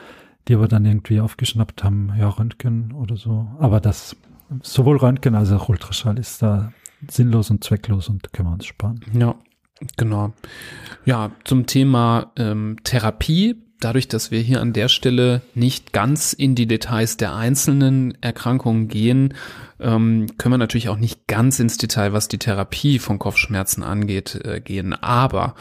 die 0.47 0.55
aber 0.55 0.67
dann 0.67 0.85
irgendwie 0.85 1.19
aufgeschnappt 1.19 1.83
haben, 1.83 2.13
ja 2.17 2.29
Röntgen 2.29 2.91
oder 2.93 3.17
so. 3.17 3.47
Aber 3.59 3.79
das 3.79 4.15
sowohl 4.61 4.97
Röntgen 4.97 5.33
als 5.35 5.51
auch 5.51 5.69
Ultraschall 5.69 6.19
ist 6.19 6.41
da 6.41 6.71
sinnlos 7.09 7.49
und 7.49 7.63
zwecklos 7.63 8.09
und 8.09 8.33
können 8.33 8.49
wir 8.49 8.53
uns 8.53 8.65
sparen. 8.65 9.01
Ja, 9.13 9.35
genau. 9.97 10.33
Ja, 11.05 11.31
zum 11.43 11.65
Thema 11.65 12.31
ähm, 12.37 12.77
Therapie. 12.83 13.55
Dadurch, 13.79 14.07
dass 14.07 14.29
wir 14.29 14.41
hier 14.41 14.61
an 14.61 14.73
der 14.73 14.89
Stelle 14.89 15.41
nicht 15.55 15.91
ganz 15.91 16.33
in 16.33 16.53
die 16.53 16.67
Details 16.67 17.17
der 17.17 17.35
einzelnen 17.35 18.15
Erkrankungen 18.21 18.87
gehen, 18.87 19.33
ähm, 19.81 20.27
können 20.37 20.53
wir 20.53 20.57
natürlich 20.57 20.89
auch 20.89 20.97
nicht 20.97 21.27
ganz 21.27 21.59
ins 21.59 21.77
Detail, 21.77 22.13
was 22.13 22.27
die 22.27 22.37
Therapie 22.37 22.99
von 22.99 23.19
Kopfschmerzen 23.19 23.83
angeht, 23.83 24.39
äh, 24.43 24.61
gehen. 24.61 24.93
Aber 24.93 25.55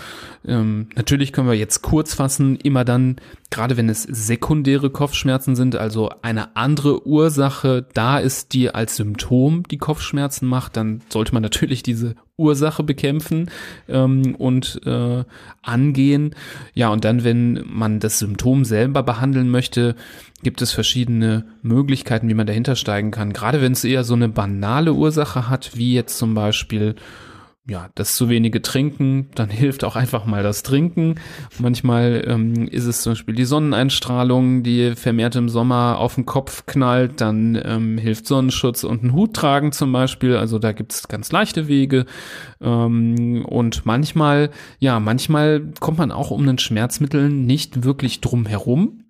ähm, 0.46 0.88
natürlich 0.94 1.32
können 1.32 1.48
wir 1.48 1.54
jetzt 1.54 1.82
kurz 1.82 2.14
fassen, 2.14 2.56
immer 2.56 2.84
dann, 2.84 3.16
gerade 3.50 3.76
wenn 3.76 3.88
es 3.88 4.02
sekundäre 4.02 4.90
Kopfschmerzen 4.90 5.56
sind, 5.56 5.76
also 5.76 6.10
eine 6.22 6.56
andere 6.56 7.06
Ursache 7.06 7.86
da 7.94 8.18
ist, 8.18 8.52
die 8.52 8.74
als 8.74 8.96
Symptom 8.96 9.64
die 9.70 9.78
Kopfschmerzen 9.78 10.46
macht, 10.46 10.76
dann 10.76 11.00
sollte 11.08 11.32
man 11.32 11.42
natürlich 11.42 11.82
diese 11.82 12.14
Ursache 12.36 12.82
bekämpfen 12.82 13.50
ähm, 13.88 14.34
und 14.36 14.80
äh, 14.86 15.24
angehen. 15.62 16.34
Ja, 16.74 16.88
und 16.88 17.04
dann, 17.04 17.22
wenn 17.22 17.64
man 17.66 18.00
das 18.00 18.18
Symptom 18.18 18.64
selber 18.64 19.02
behandeln 19.02 19.50
möchte, 19.50 19.94
gibt 20.42 20.62
es 20.62 20.72
verschiedene 20.72 21.44
Möglichkeiten, 21.62 22.28
wie 22.28 22.34
man 22.34 22.46
dahinter 22.46 22.76
steigen 22.76 23.10
kann. 23.10 23.32
Gerade 23.32 23.60
wenn 23.60 23.72
es 23.72 23.84
eher 23.84 24.04
so 24.04 24.14
eine 24.14 24.28
banale 24.28 24.94
Ursache 24.94 25.48
hat, 25.48 25.76
wie 25.76 25.94
jetzt 25.94 26.18
zum 26.18 26.34
Beispiel 26.34 26.96
ja, 27.70 27.88
das 27.94 28.14
zu 28.14 28.28
wenige 28.28 28.62
Trinken, 28.62 29.28
dann 29.34 29.48
hilft 29.50 29.84
auch 29.84 29.94
einfach 29.94 30.26
mal 30.26 30.42
das 30.42 30.62
Trinken. 30.62 31.16
Manchmal 31.58 32.24
ähm, 32.26 32.66
ist 32.68 32.86
es 32.86 33.02
zum 33.02 33.12
Beispiel 33.12 33.34
die 33.34 33.44
Sonneneinstrahlung, 33.44 34.62
die 34.62 34.96
vermehrt 34.96 35.36
im 35.36 35.48
Sommer 35.48 35.98
auf 35.98 36.16
den 36.16 36.26
Kopf 36.26 36.66
knallt, 36.66 37.20
dann 37.20 37.60
ähm, 37.62 37.96
hilft 37.96 38.26
Sonnenschutz 38.26 38.82
und 38.82 39.04
ein 39.04 39.12
Hut 39.12 39.34
tragen 39.34 39.72
zum 39.72 39.92
Beispiel. 39.92 40.36
Also 40.36 40.58
da 40.58 40.72
gibt 40.72 40.92
es 40.92 41.08
ganz 41.08 41.30
leichte 41.32 41.68
Wege. 41.68 42.06
Ähm, 42.60 43.44
und 43.46 43.86
manchmal, 43.86 44.50
ja, 44.80 44.98
manchmal 44.98 45.62
kommt 45.78 45.98
man 45.98 46.10
auch 46.10 46.30
um 46.30 46.48
ein 46.48 46.58
Schmerzmittel 46.58 47.28
nicht 47.28 47.84
wirklich 47.84 48.20
drum 48.20 48.46
herum. 48.46 49.04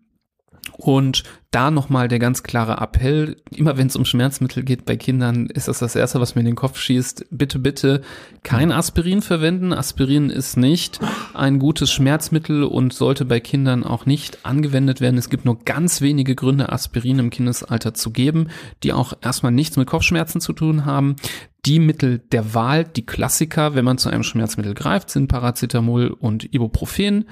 Und 0.77 1.25
da 1.51 1.71
nochmal 1.71 2.07
der 2.07 2.21
ganz 2.21 2.43
klare 2.43 2.81
Appell, 2.81 3.37
immer 3.51 3.77
wenn 3.77 3.89
es 3.89 3.97
um 3.97 4.05
Schmerzmittel 4.05 4.63
geht 4.63 4.85
bei 4.85 4.97
Kindern, 4.97 5.47
ist 5.47 5.69
das 5.69 5.81
das 5.81 5.97
Erste, 5.97 6.21
was 6.21 6.35
mir 6.35 6.41
in 6.41 6.47
den 6.47 6.55
Kopf 6.55 6.79
schießt. 6.79 7.27
Bitte, 7.31 7.59
bitte 7.59 8.03
kein 8.45 8.71
Aspirin 8.71 9.21
verwenden. 9.21 9.73
Aspirin 9.73 10.31
ist 10.31 10.57
nicht 10.57 11.01
ein 11.35 11.59
gutes 11.59 11.91
Schmerzmittel 11.91 12.63
und 12.63 12.93
sollte 12.93 13.25
bei 13.25 13.41
Kindern 13.41 13.85
auch 13.85 14.07
nicht 14.07 14.47
angewendet 14.47 15.01
werden. 15.01 15.19
Es 15.19 15.29
gibt 15.29 15.45
nur 15.45 15.59
ganz 15.65 16.01
wenige 16.01 16.37
Gründe, 16.37 16.71
Aspirin 16.71 17.19
im 17.19 17.31
Kindesalter 17.31 17.95
zu 17.95 18.11
geben, 18.11 18.49
die 18.83 18.93
auch 18.93 19.13
erstmal 19.21 19.53
nichts 19.53 19.77
mit 19.77 19.89
Kopfschmerzen 19.89 20.41
zu 20.41 20.53
tun 20.53 20.85
haben. 20.85 21.17
Die 21.67 21.79
Mittel 21.79 22.21
der 22.33 22.55
Wahl, 22.55 22.85
die 22.85 23.05
Klassiker, 23.05 23.75
wenn 23.75 23.85
man 23.85 23.99
zu 23.99 24.09
einem 24.09 24.23
Schmerzmittel 24.23 24.73
greift, 24.73 25.11
sind 25.11 25.29
Paracetamol 25.29 26.09
und 26.09 26.55
Ibuprofen. 26.55 27.27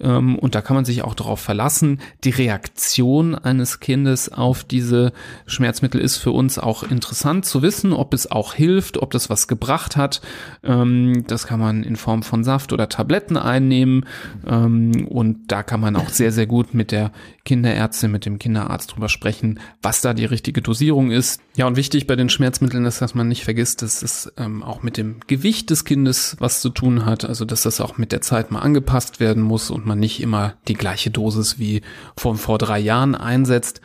Ähm, 0.00 0.38
und 0.38 0.54
da 0.54 0.62
kann 0.62 0.74
man 0.74 0.86
sich 0.86 1.02
auch 1.02 1.14
darauf 1.14 1.40
verlassen. 1.40 2.00
Die 2.24 2.30
Reaktion 2.30 3.34
eines 3.34 3.80
Kindes 3.80 4.32
auf 4.32 4.64
diese 4.64 5.12
Schmerzmittel 5.46 6.00
ist 6.00 6.16
für 6.16 6.30
uns 6.30 6.58
auch 6.58 6.82
interessant 6.82 7.44
zu 7.44 7.60
wissen, 7.60 7.92
ob 7.92 8.14
es 8.14 8.30
auch 8.30 8.54
hilft, 8.54 9.02
ob 9.02 9.10
das 9.10 9.28
was 9.28 9.48
gebracht 9.48 9.96
hat. 9.96 10.22
Ähm, 10.62 11.24
das 11.26 11.46
kann 11.46 11.60
man 11.60 11.82
in 11.82 11.96
Form 11.96 12.22
von 12.22 12.42
Saft 12.42 12.72
oder 12.72 12.88
Tabletten 12.88 13.36
einnehmen. 13.36 14.06
Ähm, 14.46 15.06
und 15.08 15.52
da 15.52 15.62
kann 15.62 15.80
man 15.80 15.96
auch 15.96 16.08
sehr, 16.08 16.32
sehr 16.32 16.46
gut 16.46 16.72
mit 16.72 16.90
der 16.90 17.12
Kinderärztin, 17.44 18.10
mit 18.10 18.24
dem 18.24 18.38
Kinderarzt 18.38 18.94
drüber 18.94 19.10
sprechen, 19.10 19.60
was 19.82 20.00
da 20.00 20.14
die 20.14 20.24
richtige 20.24 20.62
Dosierung 20.62 21.10
ist. 21.10 21.42
Ja, 21.56 21.66
und 21.66 21.76
wichtig 21.76 22.06
bei 22.06 22.16
den 22.16 22.30
Schmerzmitteln 22.30 22.86
ist, 22.86 23.02
dass 23.02 23.14
man 23.14 23.28
nicht 23.28 23.44
vergisst, 23.44 23.73
dass 23.82 24.02
es 24.02 24.32
ähm, 24.36 24.62
auch 24.62 24.82
mit 24.82 24.96
dem 24.96 25.20
Gewicht 25.26 25.70
des 25.70 25.84
Kindes 25.84 26.36
was 26.38 26.60
zu 26.60 26.70
tun 26.70 27.06
hat. 27.06 27.24
Also, 27.24 27.44
dass 27.44 27.62
das 27.62 27.80
auch 27.80 27.98
mit 27.98 28.12
der 28.12 28.20
Zeit 28.20 28.50
mal 28.50 28.60
angepasst 28.60 29.20
werden 29.20 29.42
muss 29.42 29.70
und 29.70 29.86
man 29.86 29.98
nicht 29.98 30.20
immer 30.20 30.54
die 30.68 30.74
gleiche 30.74 31.10
Dosis 31.10 31.58
wie 31.58 31.82
vor, 32.16 32.36
vor 32.36 32.58
drei 32.58 32.78
Jahren 32.78 33.14
einsetzt. 33.14 33.80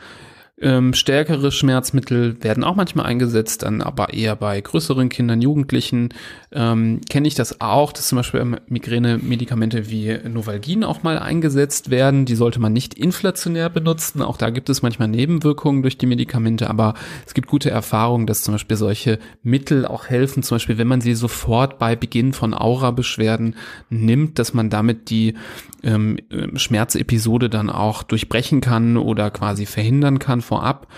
Ähm, 0.62 0.92
stärkere 0.92 1.52
Schmerzmittel 1.52 2.36
werden 2.42 2.64
auch 2.64 2.76
manchmal 2.76 3.06
eingesetzt, 3.06 3.62
dann 3.62 3.80
aber 3.80 4.12
eher 4.12 4.36
bei 4.36 4.60
größeren 4.60 5.08
Kindern, 5.08 5.40
Jugendlichen. 5.40 6.10
Ähm, 6.52 7.00
Kenne 7.08 7.28
ich 7.28 7.34
das 7.34 7.62
auch, 7.62 7.92
dass 7.92 8.08
zum 8.08 8.16
Beispiel 8.16 8.58
Migräne-Medikamente 8.68 9.88
wie 9.88 10.18
Novalgin 10.28 10.84
auch 10.84 11.02
mal 11.02 11.18
eingesetzt 11.18 11.90
werden. 11.90 12.26
Die 12.26 12.34
sollte 12.34 12.60
man 12.60 12.74
nicht 12.74 12.92
inflationär 12.92 13.70
benutzen. 13.70 14.20
Auch 14.20 14.36
da 14.36 14.50
gibt 14.50 14.68
es 14.68 14.82
manchmal 14.82 15.08
Nebenwirkungen 15.08 15.80
durch 15.80 15.96
die 15.96 16.06
Medikamente, 16.06 16.68
aber 16.68 16.92
es 17.26 17.32
gibt 17.32 17.48
gute 17.48 17.70
Erfahrungen, 17.70 18.26
dass 18.26 18.42
zum 18.42 18.52
Beispiel 18.52 18.76
solche 18.76 19.18
Mittel 19.42 19.86
auch 19.86 20.08
helfen. 20.08 20.42
Zum 20.42 20.56
Beispiel, 20.56 20.76
wenn 20.76 20.88
man 20.88 21.00
sie 21.00 21.14
sofort 21.14 21.78
bei 21.78 21.96
Beginn 21.96 22.34
von 22.34 22.52
Aura-Beschwerden 22.52 23.56
nimmt, 23.88 24.38
dass 24.38 24.52
man 24.52 24.68
damit 24.68 25.08
die 25.08 25.34
ähm, 25.82 26.18
Schmerzepisode 26.56 27.48
dann 27.48 27.70
auch 27.70 28.02
durchbrechen 28.02 28.60
kann 28.60 28.98
oder 28.98 29.30
quasi 29.30 29.64
verhindern 29.64 30.18
kann 30.18 30.42
vorab. 30.50 30.88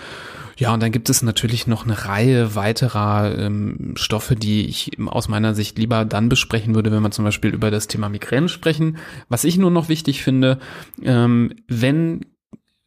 Ja, 0.57 0.73
und 0.73 0.83
dann 0.83 0.91
gibt 0.91 1.09
es 1.09 1.23
natürlich 1.23 1.67
noch 1.67 1.83
eine 1.83 2.05
Reihe 2.05 2.55
weiterer 2.55 3.37
ähm, 3.37 3.93
Stoffe, 3.95 4.35
die 4.35 4.67
ich 4.67 4.91
aus 5.05 5.27
meiner 5.27 5.55
Sicht 5.55 5.77
lieber 5.77 6.05
dann 6.05 6.29
besprechen 6.29 6.75
würde, 6.75 6.91
wenn 6.91 7.01
wir 7.01 7.11
zum 7.11 7.25
Beispiel 7.25 7.51
über 7.51 7.71
das 7.71 7.87
Thema 7.87 8.09
Migräne 8.09 8.49
sprechen. 8.49 8.97
Was 9.29 9.43
ich 9.43 9.57
nur 9.57 9.71
noch 9.71 9.89
wichtig 9.89 10.23
finde, 10.23 10.59
ähm, 11.01 11.53
wenn 11.67 12.21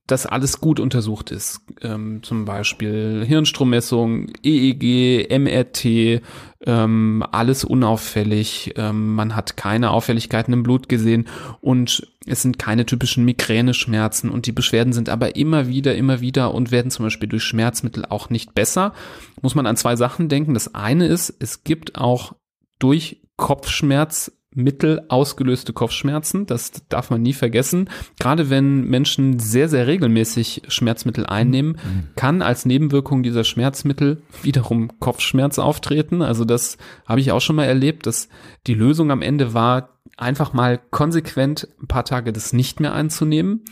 das 0.06 0.24
alles 0.24 0.60
gut 0.60 0.78
untersucht 0.78 1.30
ist. 1.30 1.60
Ähm, 1.82 2.22
zum 2.22 2.44
Beispiel 2.44 3.24
Hirnstrommessung, 3.26 4.28
EEG, 4.42 5.28
MRT, 5.36 6.22
ähm, 6.64 7.24
alles 7.32 7.64
unauffällig. 7.64 8.74
Ähm, 8.76 9.14
man 9.14 9.34
hat 9.34 9.56
keine 9.56 9.90
Auffälligkeiten 9.90 10.54
im 10.54 10.62
Blut 10.62 10.88
gesehen 10.88 11.26
und 11.60 12.06
es 12.26 12.42
sind 12.42 12.58
keine 12.58 12.86
typischen 12.86 13.24
Migräneschmerzen 13.24 14.30
und 14.30 14.46
die 14.46 14.52
Beschwerden 14.52 14.92
sind 14.92 15.08
aber 15.08 15.36
immer 15.36 15.66
wieder, 15.66 15.96
immer 15.96 16.20
wieder 16.20 16.54
und 16.54 16.70
werden 16.70 16.90
zum 16.90 17.04
Beispiel 17.04 17.28
durch 17.28 17.42
Schmerzmittel 17.42 18.04
auch 18.04 18.30
nicht 18.30 18.54
besser. 18.54 18.94
Muss 19.42 19.54
man 19.54 19.66
an 19.66 19.76
zwei 19.76 19.96
Sachen 19.96 20.28
denken. 20.28 20.54
Das 20.54 20.74
eine 20.74 21.06
ist, 21.06 21.34
es 21.40 21.64
gibt 21.64 21.96
auch 21.96 22.34
durch 22.78 23.22
Kopfschmerz 23.36 24.32
Mittel 24.56 25.02
ausgelöste 25.08 25.72
Kopfschmerzen. 25.72 26.46
Das 26.46 26.72
darf 26.88 27.10
man 27.10 27.22
nie 27.22 27.34
vergessen. 27.34 27.90
Gerade 28.18 28.50
wenn 28.50 28.84
Menschen 28.84 29.38
sehr, 29.38 29.68
sehr 29.68 29.86
regelmäßig 29.86 30.62
Schmerzmittel 30.68 31.26
einnehmen, 31.26 31.72
mhm. 31.72 32.08
kann 32.16 32.42
als 32.42 32.64
Nebenwirkung 32.64 33.22
dieser 33.22 33.44
Schmerzmittel 33.44 34.22
wiederum 34.42 34.98
Kopfschmerz 34.98 35.58
auftreten. 35.58 36.22
Also 36.22 36.44
das 36.44 36.78
habe 37.06 37.20
ich 37.20 37.32
auch 37.32 37.40
schon 37.40 37.56
mal 37.56 37.66
erlebt, 37.66 38.06
dass 38.06 38.28
die 38.66 38.74
Lösung 38.74 39.10
am 39.10 39.22
Ende 39.22 39.52
war, 39.52 39.90
einfach 40.16 40.54
mal 40.54 40.80
konsequent 40.90 41.68
ein 41.80 41.86
paar 41.86 42.04
Tage 42.04 42.32
das 42.32 42.54
nicht 42.54 42.80
mehr 42.80 42.94
einzunehmen. 42.94 43.64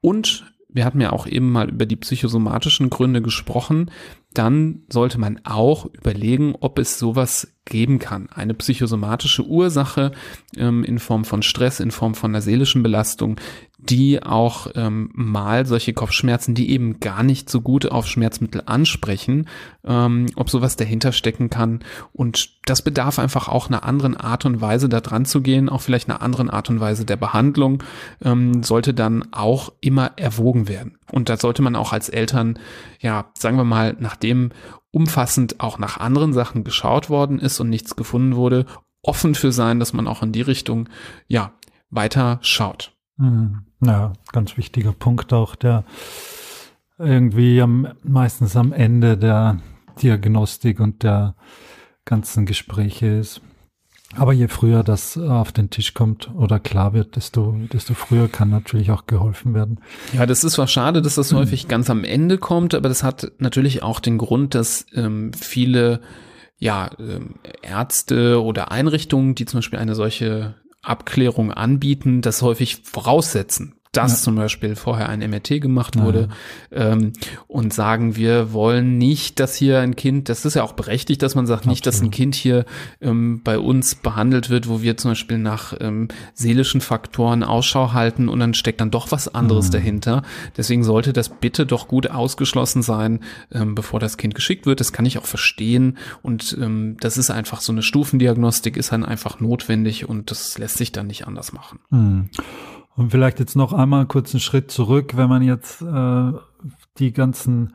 Und 0.00 0.44
wir 0.68 0.84
hatten 0.84 1.00
ja 1.00 1.12
auch 1.12 1.26
eben 1.26 1.50
mal 1.50 1.68
über 1.68 1.84
die 1.84 1.96
psychosomatischen 1.96 2.90
Gründe 2.90 3.20
gesprochen 3.20 3.90
dann 4.34 4.82
sollte 4.88 5.18
man 5.18 5.40
auch 5.44 5.86
überlegen, 5.86 6.54
ob 6.60 6.78
es 6.78 6.98
sowas 6.98 7.52
geben 7.64 7.98
kann. 7.98 8.28
Eine 8.34 8.54
psychosomatische 8.54 9.46
Ursache 9.46 10.12
ähm, 10.56 10.84
in 10.84 10.98
Form 10.98 11.24
von 11.24 11.42
Stress, 11.42 11.80
in 11.80 11.90
Form 11.90 12.14
von 12.14 12.32
einer 12.32 12.42
seelischen 12.42 12.82
Belastung, 12.82 13.36
die 13.78 14.22
auch 14.22 14.68
ähm, 14.76 15.10
mal 15.12 15.66
solche 15.66 15.92
Kopfschmerzen, 15.92 16.54
die 16.54 16.70
eben 16.70 17.00
gar 17.00 17.22
nicht 17.22 17.50
so 17.50 17.60
gut 17.60 17.90
auf 17.90 18.06
Schmerzmittel 18.06 18.62
ansprechen, 18.66 19.48
ähm, 19.84 20.26
ob 20.36 20.50
sowas 20.50 20.76
dahinter 20.76 21.10
stecken 21.12 21.50
kann. 21.50 21.80
Und 22.12 22.50
das 22.64 22.82
bedarf 22.82 23.18
einfach 23.18 23.48
auch 23.48 23.68
einer 23.68 23.82
anderen 23.82 24.16
Art 24.16 24.44
und 24.44 24.60
Weise, 24.60 24.88
da 24.88 25.00
dran 25.00 25.24
zu 25.24 25.40
gehen, 25.40 25.68
auch 25.68 25.80
vielleicht 25.80 26.08
einer 26.08 26.22
anderen 26.22 26.48
Art 26.48 26.70
und 26.70 26.78
Weise 26.78 27.04
der 27.04 27.16
Behandlung, 27.16 27.82
ähm, 28.24 28.62
sollte 28.62 28.94
dann 28.94 29.32
auch 29.32 29.72
immer 29.80 30.12
erwogen 30.16 30.68
werden. 30.68 30.98
Und 31.10 31.28
da 31.28 31.36
sollte 31.36 31.62
man 31.62 31.74
auch 31.74 31.92
als 31.92 32.08
Eltern, 32.08 32.58
ja, 33.00 33.26
sagen 33.36 33.56
wir 33.56 33.64
mal, 33.64 33.96
nachdem 34.22 34.50
umfassend 34.92 35.58
auch 35.58 35.78
nach 35.78 35.98
anderen 35.98 36.32
Sachen 36.32 36.62
geschaut 36.62 37.10
worden 37.10 37.40
ist 37.40 37.58
und 37.58 37.70
nichts 37.70 37.96
gefunden 37.96 38.36
wurde, 38.36 38.66
offen 39.02 39.34
für 39.34 39.50
sein, 39.50 39.80
dass 39.80 39.92
man 39.92 40.06
auch 40.06 40.22
in 40.22 40.30
die 40.30 40.42
Richtung, 40.42 40.88
ja, 41.26 41.52
weiter 41.90 42.38
schaut. 42.42 42.92
Mhm. 43.16 43.64
Ja, 43.84 44.12
ganz 44.30 44.56
wichtiger 44.56 44.92
Punkt 44.92 45.32
auch, 45.32 45.56
der 45.56 45.84
irgendwie 46.98 47.60
am, 47.60 47.88
meistens 48.04 48.54
am 48.54 48.72
Ende 48.72 49.18
der 49.18 49.58
Diagnostik 50.00 50.78
und 50.78 51.02
der 51.02 51.34
ganzen 52.04 52.46
Gespräche 52.46 53.06
ist. 53.06 53.40
Aber 54.16 54.32
je 54.32 54.48
früher 54.48 54.82
das 54.82 55.16
auf 55.16 55.52
den 55.52 55.70
Tisch 55.70 55.94
kommt 55.94 56.30
oder 56.34 56.60
klar 56.60 56.92
wird, 56.92 57.16
desto, 57.16 57.56
desto 57.72 57.94
früher 57.94 58.28
kann 58.28 58.50
natürlich 58.50 58.90
auch 58.90 59.06
geholfen 59.06 59.54
werden. 59.54 59.80
Ja, 60.12 60.26
das 60.26 60.44
ist 60.44 60.54
zwar 60.54 60.68
schade, 60.68 61.00
dass 61.02 61.14
das 61.14 61.32
häufig 61.32 61.68
ganz 61.68 61.88
am 61.88 62.04
Ende 62.04 62.38
kommt, 62.38 62.74
aber 62.74 62.88
das 62.88 63.02
hat 63.02 63.32
natürlich 63.38 63.82
auch 63.82 64.00
den 64.00 64.18
Grund, 64.18 64.54
dass 64.54 64.86
ähm, 64.94 65.32
viele 65.32 66.00
ja, 66.58 66.90
ähm, 66.98 67.36
Ärzte 67.62 68.42
oder 68.42 68.70
Einrichtungen, 68.70 69.34
die 69.34 69.46
zum 69.46 69.58
Beispiel 69.58 69.78
eine 69.78 69.94
solche 69.94 70.54
Abklärung 70.82 71.52
anbieten, 71.52 72.22
das 72.22 72.42
häufig 72.42 72.82
voraussetzen 72.84 73.74
dass 73.92 74.12
ja. 74.12 74.18
zum 74.18 74.36
Beispiel 74.36 74.74
vorher 74.74 75.10
ein 75.10 75.20
MRT 75.20 75.60
gemacht 75.60 75.98
wurde 75.98 76.30
ja. 76.70 76.92
ähm, 76.92 77.12
und 77.46 77.74
sagen, 77.74 78.16
wir 78.16 78.54
wollen 78.54 78.96
nicht, 78.96 79.38
dass 79.38 79.54
hier 79.54 79.80
ein 79.80 79.96
Kind, 79.96 80.30
das 80.30 80.46
ist 80.46 80.54
ja 80.54 80.62
auch 80.62 80.72
berechtigt, 80.72 81.20
dass 81.22 81.34
man 81.34 81.46
sagt, 81.46 81.60
Absolut. 81.60 81.72
nicht, 81.72 81.86
dass 81.86 82.00
ein 82.00 82.10
Kind 82.10 82.34
hier 82.34 82.64
ähm, 83.02 83.42
bei 83.44 83.58
uns 83.58 83.94
behandelt 83.94 84.48
wird, 84.48 84.66
wo 84.66 84.80
wir 84.80 84.96
zum 84.96 85.10
Beispiel 85.10 85.36
nach 85.36 85.74
ähm, 85.78 86.08
seelischen 86.32 86.80
Faktoren 86.80 87.42
Ausschau 87.42 87.92
halten 87.92 88.30
und 88.30 88.40
dann 88.40 88.54
steckt 88.54 88.80
dann 88.80 88.90
doch 88.90 89.12
was 89.12 89.34
anderes 89.34 89.68
mhm. 89.68 89.72
dahinter. 89.72 90.22
Deswegen 90.56 90.84
sollte 90.84 91.12
das 91.12 91.28
bitte 91.28 91.66
doch 91.66 91.86
gut 91.86 92.10
ausgeschlossen 92.10 92.82
sein, 92.82 93.20
ähm, 93.52 93.74
bevor 93.74 94.00
das 94.00 94.16
Kind 94.16 94.34
geschickt 94.34 94.64
wird. 94.64 94.80
Das 94.80 94.94
kann 94.94 95.04
ich 95.04 95.18
auch 95.18 95.26
verstehen 95.26 95.98
und 96.22 96.56
ähm, 96.58 96.96
das 96.98 97.18
ist 97.18 97.30
einfach 97.30 97.60
so 97.60 97.72
eine 97.72 97.82
Stufendiagnostik 97.82 98.78
ist 98.78 98.92
dann 98.92 99.04
einfach 99.04 99.38
notwendig 99.38 100.08
und 100.08 100.30
das 100.30 100.56
lässt 100.56 100.78
sich 100.78 100.92
dann 100.92 101.08
nicht 101.08 101.26
anders 101.26 101.52
machen. 101.52 101.78
Mhm. 101.90 102.30
Und 102.94 103.10
vielleicht 103.10 103.40
jetzt 103.40 103.56
noch 103.56 103.72
einmal 103.72 104.06
kurz 104.06 104.34
einen 104.34 104.40
Schritt 104.40 104.70
zurück, 104.70 105.16
wenn 105.16 105.28
man 105.28 105.42
jetzt 105.42 105.82
äh, 105.82 106.32
die 106.98 107.12
ganzen 107.12 107.74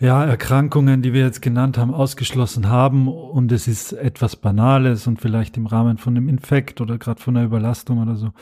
ja, 0.00 0.24
Erkrankungen, 0.24 1.02
die 1.02 1.12
wir 1.12 1.22
jetzt 1.22 1.40
genannt 1.40 1.78
haben, 1.78 1.94
ausgeschlossen 1.94 2.68
haben 2.68 3.08
und 3.08 3.52
es 3.52 3.68
ist 3.68 3.92
etwas 3.92 4.36
Banales 4.36 5.06
und 5.06 5.20
vielleicht 5.20 5.56
im 5.56 5.66
Rahmen 5.66 5.98
von 5.98 6.16
einem 6.16 6.28
Infekt 6.28 6.80
oder 6.80 6.98
gerade 6.98 7.20
von 7.20 7.36
einer 7.36 7.46
Überlastung 7.46 8.02
oder 8.02 8.16
so. 8.16 8.32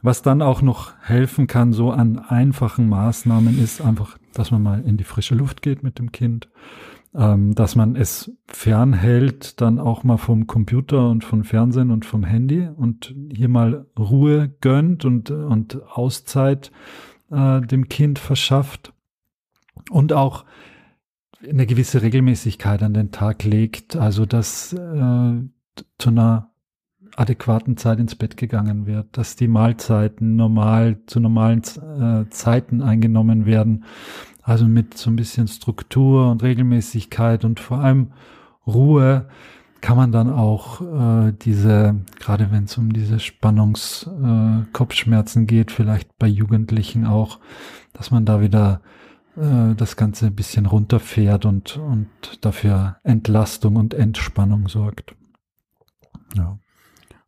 Was 0.00 0.22
dann 0.22 0.42
auch 0.42 0.62
noch 0.62 0.92
helfen 1.00 1.46
kann, 1.46 1.72
so 1.72 1.90
an 1.90 2.18
einfachen 2.18 2.88
Maßnahmen, 2.88 3.62
ist 3.62 3.80
einfach, 3.80 4.18
dass 4.32 4.50
man 4.50 4.62
mal 4.62 4.82
in 4.84 4.96
die 4.96 5.04
frische 5.04 5.34
Luft 5.34 5.62
geht 5.62 5.82
mit 5.82 5.98
dem 5.98 6.12
Kind, 6.12 6.48
ähm, 7.14 7.54
dass 7.54 7.76
man 7.76 7.94
es 7.96 8.32
fernhält, 8.46 9.60
dann 9.60 9.78
auch 9.78 10.04
mal 10.04 10.16
vom 10.16 10.46
Computer 10.46 11.10
und 11.10 11.24
vom 11.24 11.44
Fernsehen 11.44 11.90
und 11.90 12.04
vom 12.04 12.24
Handy 12.24 12.68
und 12.74 13.14
hier 13.30 13.48
mal 13.48 13.86
Ruhe 13.98 14.48
gönnt 14.60 15.04
und, 15.04 15.30
und 15.30 15.82
Auszeit 15.90 16.72
äh, 17.30 17.60
dem 17.60 17.88
Kind 17.88 18.18
verschafft 18.18 18.92
und 19.90 20.12
auch 20.12 20.44
eine 21.48 21.66
gewisse 21.66 22.02
Regelmäßigkeit 22.02 22.82
an 22.82 22.94
den 22.94 23.10
Tag 23.10 23.44
legt, 23.44 23.96
also 23.96 24.26
dass 24.26 24.72
äh, 24.72 24.76
zu 25.98 26.08
einer 26.08 26.50
adäquaten 27.16 27.76
Zeit 27.76 27.98
ins 27.98 28.14
Bett 28.14 28.36
gegangen 28.36 28.86
wird, 28.86 29.16
dass 29.18 29.36
die 29.36 29.48
Mahlzeiten 29.48 30.36
normal 30.36 31.00
zu 31.06 31.20
normalen 31.20 31.60
äh, 31.60 32.30
Zeiten 32.30 32.80
eingenommen 32.80 33.44
werden, 33.44 33.84
also 34.42 34.66
mit 34.66 34.98
so 34.98 35.10
ein 35.10 35.16
bisschen 35.16 35.48
Struktur 35.48 36.30
und 36.30 36.42
Regelmäßigkeit 36.42 37.44
und 37.44 37.60
vor 37.60 37.78
allem 37.78 38.12
Ruhe 38.66 39.28
kann 39.80 39.96
man 39.96 40.12
dann 40.12 40.30
auch 40.30 40.80
äh, 40.80 41.32
diese, 41.42 41.96
gerade 42.20 42.52
wenn 42.52 42.64
es 42.64 42.76
um 42.78 42.92
diese 42.92 43.18
Spannungskopfschmerzen 43.18 45.42
äh, 45.42 45.46
geht, 45.46 45.72
vielleicht 45.72 46.16
bei 46.18 46.28
Jugendlichen 46.28 47.04
auch, 47.04 47.40
dass 47.92 48.12
man 48.12 48.24
da 48.24 48.40
wieder 48.40 48.80
äh, 49.36 49.74
das 49.74 49.96
Ganze 49.96 50.26
ein 50.26 50.36
bisschen 50.36 50.66
runterfährt 50.66 51.44
und, 51.44 51.78
und 51.78 52.08
dafür 52.42 52.98
Entlastung 53.02 53.74
und 53.76 53.92
Entspannung 53.92 54.68
sorgt. 54.68 55.16
Ja, 56.36 56.60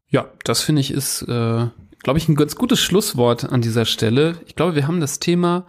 ja 0.09 0.27
das 0.45 0.63
finde 0.63 0.81
ich 0.81 0.93
ist, 0.93 1.23
äh, 1.23 1.67
glaube 2.05 2.19
ich, 2.19 2.29
ein 2.29 2.37
ganz 2.37 2.55
gutes 2.55 2.81
Schlusswort 2.81 3.51
an 3.51 3.63
dieser 3.63 3.85
Stelle. 3.85 4.37
Ich 4.47 4.55
glaube, 4.55 4.77
wir 4.77 4.87
haben 4.87 5.01
das 5.01 5.19
Thema 5.19 5.67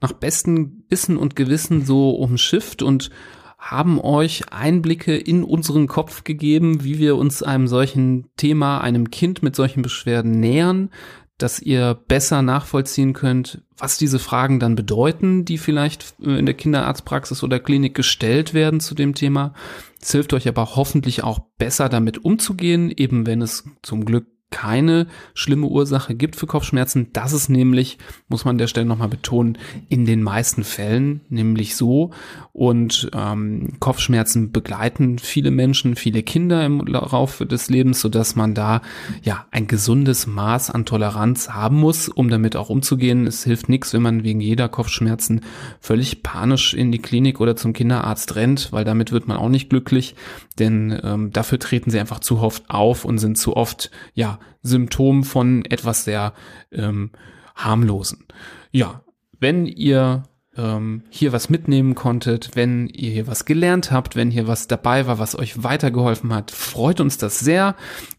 nach 0.00 0.12
bestem 0.12 0.84
Wissen 0.88 1.16
und 1.16 1.36
Gewissen 1.36 1.84
so 1.84 2.10
umschifft 2.10 2.82
und 2.82 3.10
haben 3.58 4.00
euch 4.00 4.52
Einblicke 4.52 5.16
in 5.16 5.42
unseren 5.42 5.88
Kopf 5.88 6.22
gegeben, 6.22 6.84
wie 6.84 6.98
wir 6.98 7.16
uns 7.16 7.42
einem 7.42 7.66
solchen 7.66 8.28
Thema, 8.36 8.80
einem 8.80 9.10
Kind 9.10 9.42
mit 9.42 9.56
solchen 9.56 9.82
Beschwerden 9.82 10.38
nähern, 10.38 10.90
dass 11.38 11.60
ihr 11.60 11.94
besser 11.94 12.42
nachvollziehen 12.42 13.12
könnt, 13.12 13.62
was 13.76 13.96
diese 13.96 14.18
Fragen 14.18 14.58
dann 14.58 14.74
bedeuten, 14.74 15.44
die 15.44 15.58
vielleicht 15.58 16.14
in 16.20 16.46
der 16.46 16.54
Kinderarztpraxis 16.54 17.44
oder 17.44 17.60
Klinik 17.60 17.94
gestellt 17.94 18.54
werden 18.54 18.80
zu 18.80 18.94
dem 18.94 19.14
Thema. 19.14 19.54
Es 20.00 20.12
hilft 20.12 20.32
euch 20.32 20.48
aber 20.48 20.76
hoffentlich 20.76 21.22
auch 21.22 21.38
besser 21.58 21.88
damit 21.88 22.24
umzugehen, 22.24 22.90
eben 22.90 23.26
wenn 23.26 23.40
es 23.40 23.64
zum 23.82 24.04
Glück 24.04 24.26
keine 24.50 25.06
schlimme 25.34 25.66
Ursache 25.66 26.14
gibt 26.14 26.34
für 26.34 26.46
Kopfschmerzen. 26.46 27.08
Das 27.12 27.32
ist 27.32 27.48
nämlich, 27.48 27.98
muss 28.28 28.44
man 28.44 28.54
an 28.54 28.58
der 28.58 28.66
Stelle 28.66 28.86
nochmal 28.86 29.08
betonen, 29.08 29.58
in 29.88 30.06
den 30.06 30.22
meisten 30.22 30.64
Fällen 30.64 31.20
nämlich 31.28 31.76
so. 31.76 32.10
Und 32.52 33.10
ähm, 33.12 33.74
Kopfschmerzen 33.78 34.50
begleiten 34.50 35.18
viele 35.18 35.50
Menschen, 35.50 35.96
viele 35.96 36.22
Kinder 36.22 36.64
im 36.64 36.86
Laufe 36.86 37.44
des 37.44 37.68
Lebens, 37.68 38.00
sodass 38.00 38.36
man 38.36 38.54
da 38.54 38.80
ja 39.22 39.46
ein 39.50 39.66
gesundes 39.66 40.26
Maß 40.26 40.70
an 40.70 40.86
Toleranz 40.86 41.50
haben 41.50 41.76
muss, 41.76 42.08
um 42.08 42.30
damit 42.30 42.56
auch 42.56 42.70
umzugehen. 42.70 43.26
Es 43.26 43.44
hilft 43.44 43.68
nichts, 43.68 43.92
wenn 43.92 44.02
man 44.02 44.24
wegen 44.24 44.40
jeder 44.40 44.68
Kopfschmerzen 44.68 45.42
völlig 45.78 46.22
panisch 46.22 46.72
in 46.72 46.90
die 46.90 47.00
Klinik 47.00 47.40
oder 47.40 47.54
zum 47.54 47.74
Kinderarzt 47.74 48.34
rennt, 48.34 48.72
weil 48.72 48.84
damit 48.84 49.12
wird 49.12 49.28
man 49.28 49.36
auch 49.36 49.50
nicht 49.50 49.68
glücklich, 49.68 50.14
denn 50.58 50.98
ähm, 51.02 51.32
dafür 51.32 51.58
treten 51.58 51.90
sie 51.90 52.00
einfach 52.00 52.20
zu 52.20 52.38
oft 52.38 52.70
auf 52.70 53.04
und 53.04 53.18
sind 53.18 53.36
zu 53.36 53.56
oft 53.56 53.90
ja 54.14 54.37
Symptom 54.62 55.24
von 55.24 55.64
etwas 55.64 56.04
sehr 56.04 56.32
ähm, 56.72 57.10
harmlosen. 57.54 58.26
Ja, 58.70 59.02
wenn 59.38 59.66
ihr 59.66 60.24
ähm, 60.56 61.04
hier 61.10 61.32
was 61.32 61.48
mitnehmen 61.48 61.94
konntet, 61.94 62.50
wenn 62.54 62.88
ihr 62.88 63.10
hier 63.10 63.26
was 63.26 63.44
gelernt 63.44 63.90
habt, 63.90 64.16
wenn 64.16 64.30
hier 64.30 64.48
was 64.48 64.66
dabei 64.66 65.06
war, 65.06 65.18
was 65.18 65.38
euch 65.38 65.62
weitergeholfen 65.62 66.34
hat, 66.34 66.50
freut 66.50 67.00
uns 67.00 67.16
das 67.16 67.38
sehr 67.38 67.76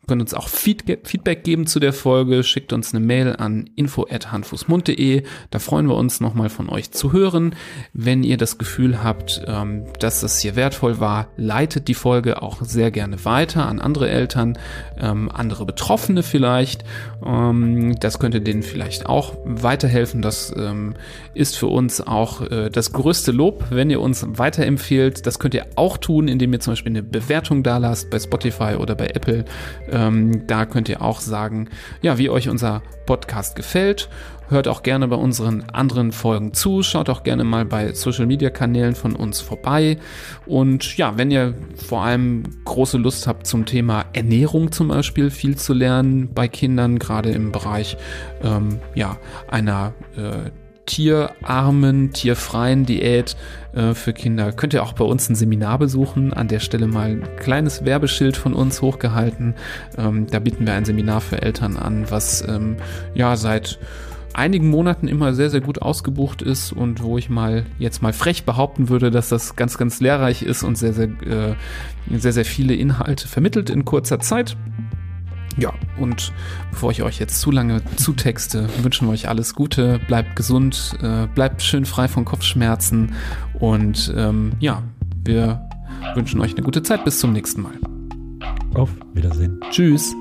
könnt 0.10 0.24
uns 0.24 0.34
auch 0.34 0.50
Feedback 0.50 1.44
geben 1.44 1.68
zu 1.68 1.80
der 1.80 1.94
Folge. 1.94 2.44
Schickt 2.44 2.74
uns 2.74 2.96
eine 2.96 3.06
Mail 3.06 3.36
an 3.36 3.70
info@handfußmund.de. 3.76 5.22
Da 5.52 5.60
freuen 5.60 5.88
wir 5.88 5.96
uns 5.96 6.20
nochmal 6.20 6.50
von 6.50 6.68
euch 6.68 6.90
zu 6.90 7.14
hören. 7.14 7.56
Wenn 7.94 8.24
ihr 8.24 8.38
das 8.38 8.58
Gefühl 8.58 9.04
habt, 9.04 9.44
ähm, 9.46 9.84
dass 10.00 10.22
das 10.22 10.40
hier 10.40 10.56
wertvoll 10.56 11.00
war, 11.00 11.28
leitet 11.38 11.88
die 11.88 11.94
Folge 11.94 12.42
auch 12.42 12.64
sehr 12.64 12.90
gerne 12.90 13.24
weiter 13.24 13.68
an 13.68 13.80
andere 13.80 14.10
Eltern, 14.10 14.58
ähm, 14.98 15.30
andere 15.32 15.68
Betroffene 15.68 16.24
vielleicht. 16.24 16.84
Ähm, 17.24 18.00
das 18.00 18.18
könnte 18.18 18.42
denen 18.42 18.64
vielleicht 18.64 19.06
auch 19.06 19.38
weiterhelfen. 19.46 20.24
Das 20.24 20.52
ist 21.36 21.58
für 21.58 21.68
uns 21.68 22.02
auch 22.02 22.42
äh, 22.50 22.70
das 22.72 22.94
größte 22.94 23.32
Lob, 23.32 23.66
wenn 23.70 23.92
ihr 23.92 24.02
uns 24.02 24.26
weiterempfehlt. 24.28 25.28
Das 25.28 25.38
könnt 25.38 25.54
ihr 25.54 25.68
auch 25.76 25.98
tun, 25.98 26.28
indem 26.28 26.52
ihr 26.54 26.60
zum 26.60 26.74
Beispiel 26.74 26.94
eine 26.94 27.04
Bewertung 27.04 27.62
da 27.62 27.78
lasst 27.78 28.10
bei 28.10 28.20
Spotify 28.20 28.76
oder 28.76 28.96
bei 28.96 29.08
Apple 29.08 29.46
Ähm, 30.00 30.48
da 30.48 30.66
könnt 30.66 30.88
ihr 30.88 31.02
auch 31.02 31.20
sagen, 31.20 31.70
ja, 32.02 32.18
wie 32.18 32.30
euch 32.30 32.48
unser 32.48 32.82
Podcast 33.06 33.56
gefällt. 33.56 34.10
Hört 34.48 34.68
auch 34.68 34.82
gerne 34.82 35.08
bei 35.08 35.16
unseren 35.16 35.70
anderen 35.74 36.12
Folgen 36.12 36.54
zu. 36.54 36.82
Schaut 36.82 37.10
auch 37.10 37.22
gerne 37.22 37.44
mal 37.44 37.66
bei 37.66 37.94
Social 37.94 38.26
Media 38.26 38.50
Kanälen 38.50 38.96
von 38.96 39.16
uns 39.16 39.42
vorbei. 39.42 39.98
Und 40.48 40.98
ja, 40.98 41.18
wenn 41.18 41.30
ihr 41.30 41.54
vor 41.76 42.04
allem 42.04 42.44
große 42.66 42.98
Lust 42.98 43.28
habt 43.28 43.46
zum 43.46 43.66
Thema 43.66 44.06
Ernährung 44.14 44.72
zum 44.72 44.88
Beispiel 44.88 45.30
viel 45.30 45.56
zu 45.56 45.74
lernen 45.74 46.34
bei 46.34 46.48
Kindern, 46.48 46.98
gerade 46.98 47.30
im 47.30 47.52
Bereich 47.52 47.98
ähm, 48.42 48.80
ja, 48.96 49.18
einer 49.50 49.94
äh, 50.18 50.50
tierarmen, 50.90 52.14
tierfreien 52.14 52.84
Diät 52.86 53.38
äh, 53.74 53.94
für 53.94 54.12
Kinder. 54.12 54.52
Könnt 54.52 54.74
ihr 54.74 54.82
auch 54.82 54.94
bei 54.94 55.06
uns 55.06 55.30
ein 55.30 55.36
Seminar 55.36 55.78
besuchen. 55.78 56.34
An 56.34 56.48
der 56.48 56.60
Stelle 56.60 56.88
mal 56.88 57.12
ein 57.12 57.36
kleines 57.38 57.86
Werbeschild 57.86 58.36
von 58.36 58.54
uns 58.54 58.82
hochgehalten. 58.82 59.54
Ähm, 59.98 60.26
da 60.28 60.40
bieten 60.40 60.66
wir 60.66 60.74
ein 60.74 60.86
Seminar 60.86 61.22
für 61.22 61.44
Eltern 61.44 61.78
an, 61.78 62.10
was 62.10 62.44
ähm, 62.48 62.78
ja 63.14 63.38
seit 63.38 63.80
einigen 64.34 64.70
Monaten 64.70 65.08
immer 65.08 65.34
sehr, 65.34 65.52
sehr 65.52 65.62
gut 65.62 65.82
ausgebucht 65.82 66.42
ist 66.42 66.72
und 66.72 67.04
wo 67.04 67.18
ich 67.20 67.30
mal 67.30 67.66
jetzt 67.78 68.02
mal 68.02 68.14
frech 68.14 68.44
behaupten 68.44 68.90
würde, 68.90 69.12
dass 69.12 69.30
das 69.30 69.56
ganz, 69.56 69.78
ganz 69.78 70.00
lehrreich 70.00 70.42
ist 70.42 70.64
und 70.64 70.76
sehr, 70.76 70.94
sehr, 70.94 71.08
äh, 71.08 71.56
sehr, 72.12 72.34
sehr 72.34 72.46
viele 72.46 72.74
Inhalte 72.74 73.28
vermittelt 73.28 73.70
in 73.70 73.86
kurzer 73.86 74.20
Zeit. 74.20 74.58
Ja, 75.60 75.74
und 76.00 76.32
bevor 76.72 76.92
ich 76.92 77.04
euch 77.04 77.20
jetzt 77.20 77.42
zu 77.42 77.52
lange 77.52 77.82
zutexte, 77.98 78.70
wünschen 78.82 79.08
wir 79.08 79.12
euch 79.12 79.28
alles 79.28 79.54
Gute, 79.54 80.00
bleibt 80.08 80.36
gesund, 80.36 80.98
äh, 81.02 81.28
bleibt 81.28 81.62
schön 81.62 81.86
frei 81.86 82.08
von 82.08 82.24
Kopfschmerzen 82.24 83.14
und 83.60 84.14
ähm, 84.16 84.54
ja, 84.60 84.84
wir 85.26 85.70
wünschen 86.16 86.40
euch 86.40 86.54
eine 86.54 86.64
gute 86.64 86.82
Zeit. 86.82 87.04
Bis 87.04 87.20
zum 87.20 87.34
nächsten 87.34 87.62
Mal. 87.62 87.74
Auf 88.74 88.90
Wiedersehen. 89.14 89.60
Tschüss. 89.70 90.16